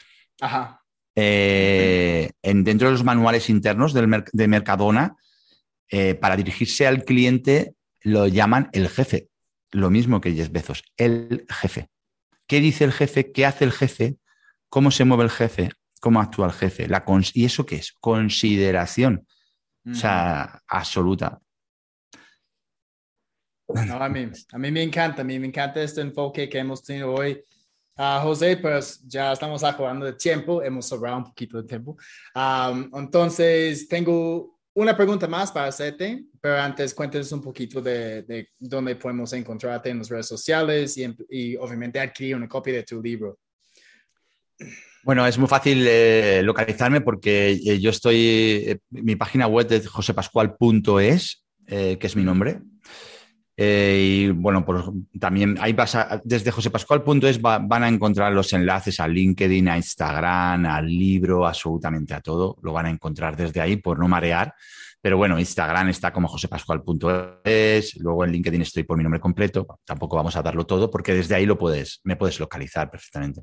Eh, 1.15 2.31
en, 2.43 2.65
dentro 2.65 2.89
de 2.89 2.93
los 2.93 3.05
manuales 3.05 3.49
internos 3.49 3.95
del, 3.95 4.25
de 4.31 4.49
Mercadona, 4.49 5.17
eh, 5.91 6.15
para 6.15 6.37
dirigirse 6.37 6.87
al 6.87 7.05
cliente 7.05 7.75
lo 8.03 8.27
llaman 8.27 8.69
el 8.73 8.89
jefe, 8.89 9.29
lo 9.71 9.91
mismo 9.91 10.21
que 10.21 10.33
Jeff 10.33 10.51
Bezos, 10.51 10.85
el 10.97 11.47
jefe. 11.49 11.89
¿Qué 12.47 12.61
dice 12.61 12.85
el 12.85 12.93
jefe? 12.93 13.33
¿Qué 13.33 13.47
hace 13.47 13.65
el 13.65 13.73
jefe? 13.73 14.17
¿Cómo 14.69 14.91
se 14.91 15.05
mueve 15.05 15.25
el 15.25 15.31
jefe? 15.31 15.71
Cómo 16.01 16.21
actúa 16.21 16.47
el 16.47 16.53
jefe. 16.53 16.89
La 16.89 17.05
¿Y 17.35 17.45
eso 17.45 17.65
qué 17.65 17.77
es? 17.77 17.93
Consideración. 18.01 19.27
O 19.89 19.95
sea, 19.95 20.63
absoluta. 20.67 21.41
a, 23.69 24.09
mí, 24.09 24.31
a 24.53 24.59
mí 24.59 24.71
me 24.71 24.83
encanta, 24.83 25.23
a 25.23 25.25
mí 25.25 25.39
me 25.39 25.47
encanta 25.47 25.83
este 25.83 26.01
enfoque 26.01 26.49
que 26.49 26.59
hemos 26.59 26.83
tenido 26.83 27.15
hoy. 27.15 27.43
Uh, 27.97 28.21
José, 28.23 28.57
pues 28.57 29.03
ya 29.07 29.33
estamos 29.33 29.63
acabando 29.63 30.07
de 30.07 30.15
tiempo, 30.15 30.63
hemos 30.63 30.87
sobrado 30.87 31.19
un 31.19 31.25
poquito 31.25 31.61
de 31.61 31.69
tiempo. 31.69 31.97
entonces, 32.95 33.87
tengo 33.89 34.59
una 34.75 34.97
pregunta 34.97 35.27
más 35.29 35.53
para 35.53 35.67
hacerte, 35.67 36.25
pero 36.41 36.57
antes 36.59 36.95
cuéntanos 36.95 37.31
un 37.33 37.43
poquito 37.43 37.83
de, 37.83 38.23
de 38.23 38.49
dónde 38.59 38.97
podemos 38.97 39.33
encontrarte 39.33 39.91
en 39.91 39.99
las 39.99 40.09
redes 40.09 40.29
sociales 40.29 40.97
y, 40.97 41.15
y, 41.29 41.57
obviamente 41.57 42.01
adquirir 42.01 42.37
una 42.37 42.49
copia 42.49 42.75
de 42.75 42.85
tu 42.85 43.03
libro. 43.03 43.39
Bueno, 45.03 45.27
es 45.27 45.39
muy 45.39 45.49
fácil 45.49 45.87
eh, 45.89 46.43
localizarme 46.45 47.01
porque 47.01 47.53
eh, 47.53 47.81
yo 47.81 47.91
estoy, 47.91 48.17
eh, 48.19 48.79
mi 48.91 49.17
página 49.17 49.47
web 49.47 49.67
es 49.71 49.89
josepascual.es, 49.89 51.45
que 51.67 51.99
es 52.01 52.17
mi 52.17 52.25
nombre. 52.25 52.61
y 53.57 54.29
bueno, 54.31 54.65
por, 54.65 54.93
también 55.21 55.57
ahí 55.61 55.73
pasa, 55.73 56.21
desde 56.25 56.51
josepascual.es 56.51 57.41
van 57.41 57.83
a 57.85 57.89
encontrar 57.89 58.33
los 58.33 58.53
enlaces 58.53 58.99
a 58.99 59.07
LinkedIn, 59.07 59.69
a 59.69 59.77
Instagram, 59.77 60.67
al 60.67 60.87
libro, 60.87 61.47
absolutamente 61.47 62.13
a 62.13 62.21
todo. 62.21 62.59
Lo 62.63 62.73
van 62.73 62.87
a 62.87 62.91
encontrar 62.91 63.37
desde 63.37 63.61
ahí 63.61 63.77
por 63.77 63.99
no 63.99 64.09
marear. 64.09 64.53
Pero 65.01 65.17
bueno, 65.17 65.39
Instagram 65.39 65.89
está 65.89 66.13
como 66.13 66.29
josepascual.es, 66.29 67.97
luego 67.97 68.25
en 68.25 68.33
LinkedIn 68.33 68.63
estoy 68.63 68.83
por 68.83 68.99
mi 68.99 69.05
nombre 69.05 69.21
completo. 69.21 69.79
Tampoco 69.85 70.17
vamos 70.17 70.37
a 70.37 70.43
darlo 70.43 70.67
todo 70.67 70.91
porque 70.91 71.15
desde 71.15 71.37
ahí 71.37 71.47
lo 71.47 71.57
puedes, 71.57 72.01
me 72.05 72.17
puedes 72.17 72.39
localizar 72.39 72.91
perfectamente. 72.91 73.43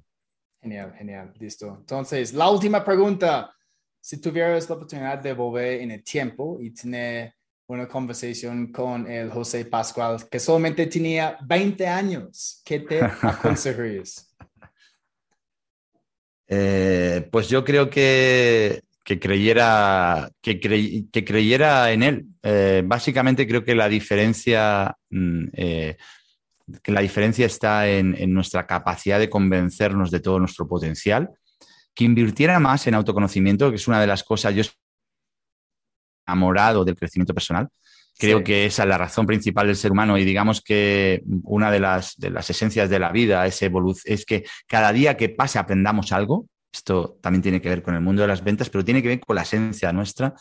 Genial, 0.67 0.93
genial, 0.97 1.33
listo. 1.39 1.77
Entonces, 1.79 2.33
la 2.33 2.49
última 2.49 2.83
pregunta. 2.83 3.53
Si 4.01 4.19
tuvieras 4.19 4.67
la 4.69 4.75
oportunidad 4.75 5.17
de 5.17 5.31
volver 5.33 5.81
en 5.81 5.91
el 5.91 6.03
tiempo 6.03 6.57
y 6.61 6.71
tener 6.71 7.33
una 7.67 7.87
conversación 7.87 8.71
con 8.71 9.09
el 9.09 9.29
José 9.29 9.63
Pascual, 9.65 10.27
que 10.29 10.39
solamente 10.39 10.85
tenía 10.87 11.37
20 11.41 11.87
años, 11.87 12.61
¿qué 12.65 12.81
te 12.81 13.01
aconsejarías? 13.21 14.35
Eh, 16.47 17.27
pues 17.31 17.47
yo 17.47 17.63
creo 17.63 17.89
que, 17.89 18.81
que 19.05 19.19
creyera, 19.19 20.29
que, 20.41 20.59
que, 20.59 21.25
creyera 21.25 21.91
en 21.93 22.03
él. 22.03 22.25
Eh, 22.43 22.83
básicamente 22.85 23.47
creo 23.47 23.63
que 23.63 23.75
la 23.75 23.87
diferencia 23.87 24.93
mm, 25.09 25.45
eh, 25.53 25.97
que 26.83 26.91
la 26.91 27.01
diferencia 27.01 27.45
está 27.45 27.87
en, 27.87 28.15
nuestra 28.33 28.65
capacidad 28.65 29.19
de 29.19 29.29
convencernos 29.29 30.11
de 30.11 30.19
todo 30.19 30.39
nuestro 30.39 30.67
potencial, 30.67 31.29
que 31.95 32.03
invirtiera 32.03 32.59
más 32.59 32.87
en 32.87 32.93
autoconocimiento, 32.93 33.69
que 33.69 33.77
es 33.77 33.87
una 33.87 34.01
de 34.01 34.07
las 34.07 34.23
cosas, 34.23 34.53
yo 34.53 34.61
estoy 34.61 34.77
enamorado 36.27 36.83
del 36.83 36.95
crecimiento 36.95 37.33
personal, 37.33 37.69
creo 38.17 38.43
que 38.43 38.65
esa 38.65 38.83
es 38.83 38.89
la 38.89 38.97
razón 38.97 39.25
principal 39.25 39.67
del 39.67 39.75
ser 39.75 39.91
humano 39.91 40.17
y 40.17 40.25
digamos 40.25 40.61
que 40.61 41.23
una 41.43 41.71
de 41.71 41.79
las, 41.79 42.15
de 42.17 42.31
las 42.31 42.49
esencias 42.49 42.89
de 42.89 42.99
la 42.99 43.11
vida 43.11 43.45
es, 43.45 43.61
es 44.05 44.25
que 44.25 44.43
cada 44.67 44.91
día 44.91 45.15
que 45.15 45.29
pase 45.29 45.59
aprendamos 45.59 46.11
algo, 46.11 46.47
esto 46.73 47.17
también 47.21 47.41
tiene 47.41 47.61
que 47.61 47.69
ver 47.69 47.81
con 47.81 47.95
el 47.95 48.01
mundo 48.01 48.23
de 48.23 48.27
las 48.27 48.43
ventas, 48.43 48.69
pero 48.69 48.83
tiene 48.83 49.01
que 49.01 49.07
ver 49.07 49.19
con 49.19 49.35
la 49.35 49.43
esencia 49.43 49.93
nuestra 49.93 50.35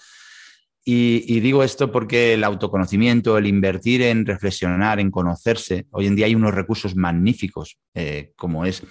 y, 0.88 1.40
digo 1.40 1.64
esto 1.64 1.90
porque 1.90 2.34
el 2.34 2.44
autoconocimiento, 2.44 3.36
el 3.36 3.48
invertir 3.48 4.02
en 4.02 4.24
reflexionar, 4.24 5.00
en 5.00 5.10
conocerse, 5.10 5.86
hoy 5.90 6.06
en 6.06 6.14
día 6.14 6.26
hay 6.26 6.36
unos 6.36 6.54
recursos 6.54 6.94
magníficos, 6.94 7.76
eh, 7.92 8.30
como 8.36 8.64
es 8.64 8.84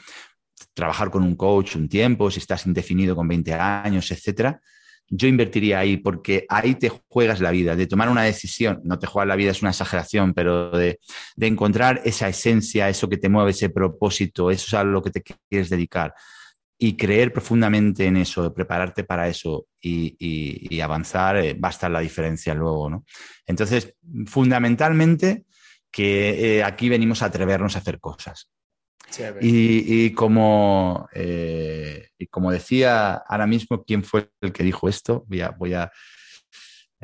trabajar 0.74 1.10
con 1.10 1.24
un 1.24 1.38
coach 1.38 1.78
un 1.78 1.88
tiempo, 1.88 2.30
si 2.30 2.40
estás 2.40 2.66
indefinido 2.66 3.16
con 3.16 3.30
20 3.30 3.54
años, 3.54 4.12
etcétera. 4.12 4.60
Yo 5.08 5.30
invertiría 5.30 5.80
ahí 5.80 5.96
porque 5.96 6.46
ahí 6.50 6.76
te 6.76 6.90
juegas 6.90 7.40
la 7.40 7.52
vida, 7.52 7.78
de 7.78 7.88
tomar 7.88 8.10
una 8.10 8.24
decisión, 8.24 8.82
no 8.84 9.00
te 9.00 9.08
juegas 9.08 9.30
la 9.30 9.38
vida, 9.38 9.52
es 9.52 9.62
una 9.62 9.72
exageración, 9.72 10.34
pero 10.34 10.72
de, 10.72 11.00
de 11.38 11.48
encontrar 11.48 12.02
esa 12.04 12.28
esencia, 12.28 12.90
eso 12.90 13.08
que 13.08 13.16
te 13.16 13.30
mueve, 13.30 13.52
ese 13.52 13.70
propósito, 13.70 14.52
eso 14.52 14.66
es 14.68 14.74
a 14.74 14.84
lo 14.84 15.02
que 15.02 15.12
te 15.12 15.24
quieres 15.24 15.70
dedicar 15.70 16.14
y 16.78 16.98
creer 16.98 17.32
profundamente 17.32 18.06
en 18.06 18.18
eso, 18.18 18.54
prepararte 18.54 19.04
para 19.04 19.28
eso 19.28 19.68
y, 19.82 20.80
avanzar, 20.82 21.38
eh, 21.38 21.54
va 21.54 21.70
a 21.70 21.72
estar 21.72 21.90
la 21.90 22.02
diferencia 22.02 22.54
luego, 22.54 22.90
¿no? 22.90 23.06
Entonces, 23.46 23.96
fundamentalmente, 24.26 25.46
que 25.92 26.58
eh, 26.58 26.64
aquí 26.64 26.90
venimos 26.90 27.22
a 27.22 27.28
atrevernos 27.28 27.76
a 27.76 27.80
hacer 27.80 28.00
cosas. 28.00 28.50
y, 29.40 30.12
como, 30.12 31.08
eh, 31.14 32.10
y 32.18 32.28
como 32.28 32.52
decía 32.52 33.14
ahora 33.14 33.48
mismo, 33.48 33.84
¿quién 33.86 34.04
fue 34.04 34.30
el 34.42 34.52
que 34.52 34.64
dijo 34.64 34.90
esto? 34.90 35.24
Voy 35.28 35.42
a, 35.42 35.52
voy 35.52 35.74
a 35.74 35.92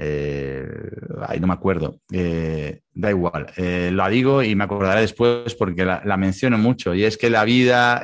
eh, 0.03 0.67
ay, 1.27 1.39
no 1.39 1.45
me 1.45 1.53
acuerdo. 1.53 2.01
Eh, 2.11 2.81
da 2.91 3.11
igual. 3.11 3.53
Eh, 3.55 3.91
lo 3.93 4.09
digo 4.09 4.41
y 4.41 4.55
me 4.55 4.63
acordaré 4.63 5.01
después 5.01 5.53
porque 5.53 5.85
la, 5.85 6.17
menciono 6.17 6.57
mucho. 6.57 6.95
Y 6.95 7.03
es 7.03 7.17
que 7.19 7.29
la 7.29 7.43
vida, 7.43 8.01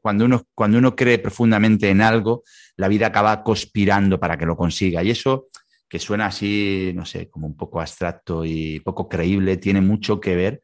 cuando, 0.00 0.26
uno, 0.26 0.44
cuando 0.54 0.78
uno 0.78 0.94
cree 0.94 1.18
profundamente 1.18 1.90
en 1.90 2.02
algo, 2.02 2.44
la 2.76 2.86
vida 2.86 3.08
acaba 3.08 3.42
conspirando 3.42 4.20
para 4.20 4.38
que 4.38 4.46
lo 4.46 4.56
consiga. 4.56 5.02
Y 5.02 5.10
eso, 5.10 5.48
que 5.88 5.98
suena 5.98 6.26
así, 6.26 6.92
no 6.94 7.04
sé, 7.04 7.28
como 7.28 7.48
un 7.48 7.56
poco 7.56 7.80
abstracto 7.80 8.44
y 8.44 8.78
poco 8.78 9.08
creíble, 9.08 9.56
tiene 9.56 9.80
mucho 9.80 10.20
que 10.20 10.36
ver 10.36 10.62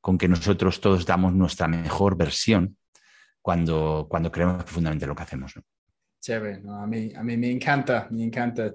con 0.00 0.18
que 0.18 0.26
nosotros 0.26 0.80
todos 0.80 1.06
damos 1.06 1.32
nuestra 1.32 1.68
mejor 1.68 2.16
versión 2.16 2.76
cuando, 3.40 4.08
cuando 4.10 4.32
creemos 4.32 4.64
profundamente 4.64 5.06
lo 5.06 5.14
que 5.14 5.22
hacemos. 5.22 5.54
Chévere, 6.20 6.60
a, 6.68 6.86
mí, 6.88 7.12
a 7.14 7.22
mí 7.22 7.36
me 7.36 7.52
encanta, 7.52 8.08
me 8.10 8.24
encanta 8.24 8.74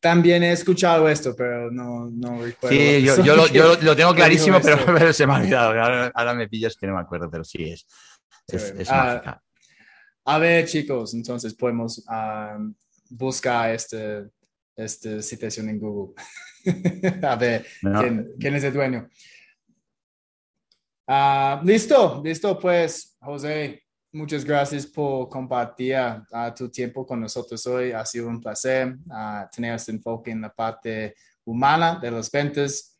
también 0.00 0.42
he 0.42 0.52
escuchado 0.52 1.08
esto, 1.08 1.36
pero 1.36 1.70
no, 1.70 2.10
no 2.10 2.42
recuerdo. 2.42 2.76
Sí, 2.76 3.02
yo, 3.04 3.22
yo, 3.22 3.36
lo, 3.36 3.46
yo, 3.48 3.76
lo, 3.82 3.94
tengo 3.94 4.14
clarísimo, 4.14 4.58
pero, 4.62 5.12
se 5.12 5.26
me 5.26 5.34
ha 5.34 5.36
olvidado. 5.36 6.10
Ahora, 6.14 6.34
me 6.34 6.48
pillas 6.48 6.76
que 6.76 6.86
no 6.86 6.94
me 6.94 7.00
acuerdo, 7.00 7.30
pero 7.30 7.44
sí 7.44 7.64
es. 7.64 7.86
es, 8.48 8.90
ah, 8.90 9.40
a 10.24 10.38
ver, 10.38 10.66
chicos, 10.66 11.14
entonces 11.14 11.54
podemos 11.54 12.04
um, 12.08 12.74
buscar 13.10 13.74
este, 13.74 14.26
esta 14.76 15.22
situación 15.22 15.68
en 15.68 15.78
Google. 15.78 16.14
a 17.22 17.36
ver, 17.36 17.66
¿quién, 18.38 18.54
es 18.54 18.64
el 18.64 18.72
dueño? 18.72 19.08
Uh, 21.06 21.64
listo, 21.64 22.22
listo, 22.24 22.58
pues, 22.58 23.16
José. 23.20 23.82
Muchas 24.12 24.44
gracias 24.44 24.86
por 24.86 25.28
compartir 25.28 25.96
tu 26.56 26.68
tiempo 26.68 27.06
con 27.06 27.20
nosotros 27.20 27.64
hoy. 27.68 27.92
Ha 27.92 28.04
sido 28.04 28.26
un 28.26 28.40
placer 28.40 28.96
tener 29.54 29.76
este 29.76 29.92
enfoque 29.92 30.32
en 30.32 30.40
la 30.40 30.52
parte 30.52 31.14
humana 31.44 31.96
de 32.02 32.10
las 32.10 32.28
ventas. 32.28 32.98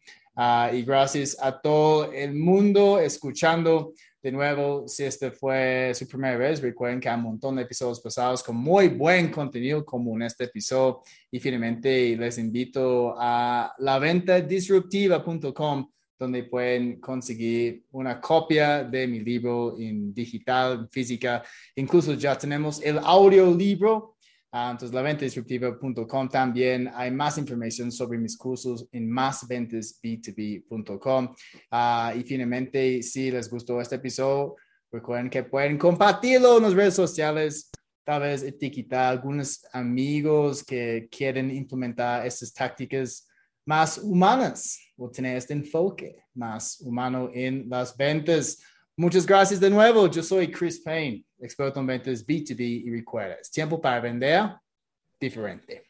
y 0.73 0.83
gracias 0.83 1.37
a 1.41 1.61
todo 1.61 2.13
el 2.13 2.35
mundo 2.35 3.01
escuchando. 3.01 3.93
De 4.23 4.31
nuevo, 4.31 4.87
si 4.87 5.03
este 5.03 5.33
fue 5.33 5.91
su 5.95 6.07
primera 6.07 6.37
vez, 6.37 6.63
recuerden 6.63 7.01
que 7.01 7.09
hay 7.09 7.17
un 7.17 7.23
montón 7.23 7.57
de 7.57 7.63
episodios 7.63 8.01
pasados 8.01 8.45
con 8.45 8.55
muy 8.55 8.87
buen 8.87 9.33
contenido 9.33 9.85
como 9.85 10.15
en 10.15 10.23
este 10.23 10.45
episodio. 10.45 11.03
Y 11.29 11.41
finalmente 11.41 12.17
les 12.17 12.39
invito 12.39 13.17
a 13.19 13.75
laventadisruptiva.com 13.79 15.91
donde 16.21 16.45
pueden 16.45 17.01
conseguir 17.01 17.87
una 17.93 18.21
copia 18.21 18.85
de 18.85 19.09
mi 19.09 19.21
libro 19.21 19.75
en 19.79 20.13
digital, 20.13 20.87
física. 20.93 21.43
Incluso 21.75 22.13
ya 22.13 22.37
tenemos 22.37 22.83
el 22.83 22.99
audiolibro. 22.99 24.19
Uh, 24.53 24.73
entonces, 24.73 24.93
laventadisruptiva.com 24.93 26.29
también 26.29 26.91
hay 26.95 27.11
más 27.11 27.39
información 27.39 27.91
sobre 27.91 28.19
mis 28.19 28.37
cursos 28.37 28.87
en 28.93 29.11
másventasb2b.com. 29.11 31.35
Ah, 31.71 32.13
y 32.15 32.23
finalmente, 32.23 33.03
si 33.03 33.31
les 33.31 33.49
gustó 33.49 33.81
este 33.81 33.97
episodio, 33.97 34.57
recuerden 34.93 35.31
que 35.31 35.45
pueden 35.45 35.79
compartirlo 35.79 36.59
en 36.59 36.65
las 36.65 36.75
redes 36.75 36.93
sociales, 36.95 37.71
tal 38.05 38.21
vez 38.23 38.43
etiquetar 38.43 39.05
a 39.05 39.11
algunos 39.11 39.65
amigos 39.73 40.65
que 40.65 41.09
quieren 41.11 41.51
implementar 41.51 42.27
estas 42.27 42.53
tácticas 42.53 43.30
más 43.65 43.99
humanas 43.99 44.79
o 44.97 45.11
tener 45.11 45.37
este 45.37 45.55
enfoque 45.55 46.25
más 46.35 46.81
humano 46.81 47.31
en 47.33 47.69
las 47.69 47.97
ventas. 47.97 48.63
Muchas 48.97 49.27
gracias 49.27 49.61
de 49.61 49.71
nuevo. 49.71 50.09
Yo 50.11 50.23
soy 50.23 50.51
Chris 50.51 50.81
Payne, 50.81 51.25
experto 51.39 51.81
en 51.81 51.87
ventas 51.87 52.27
B2B 52.27 52.61
y 52.61 52.91
recuerda, 52.91 53.37
tiempo 53.53 53.81
para 53.81 54.01
vender 54.01 54.51
diferente. 55.19 55.85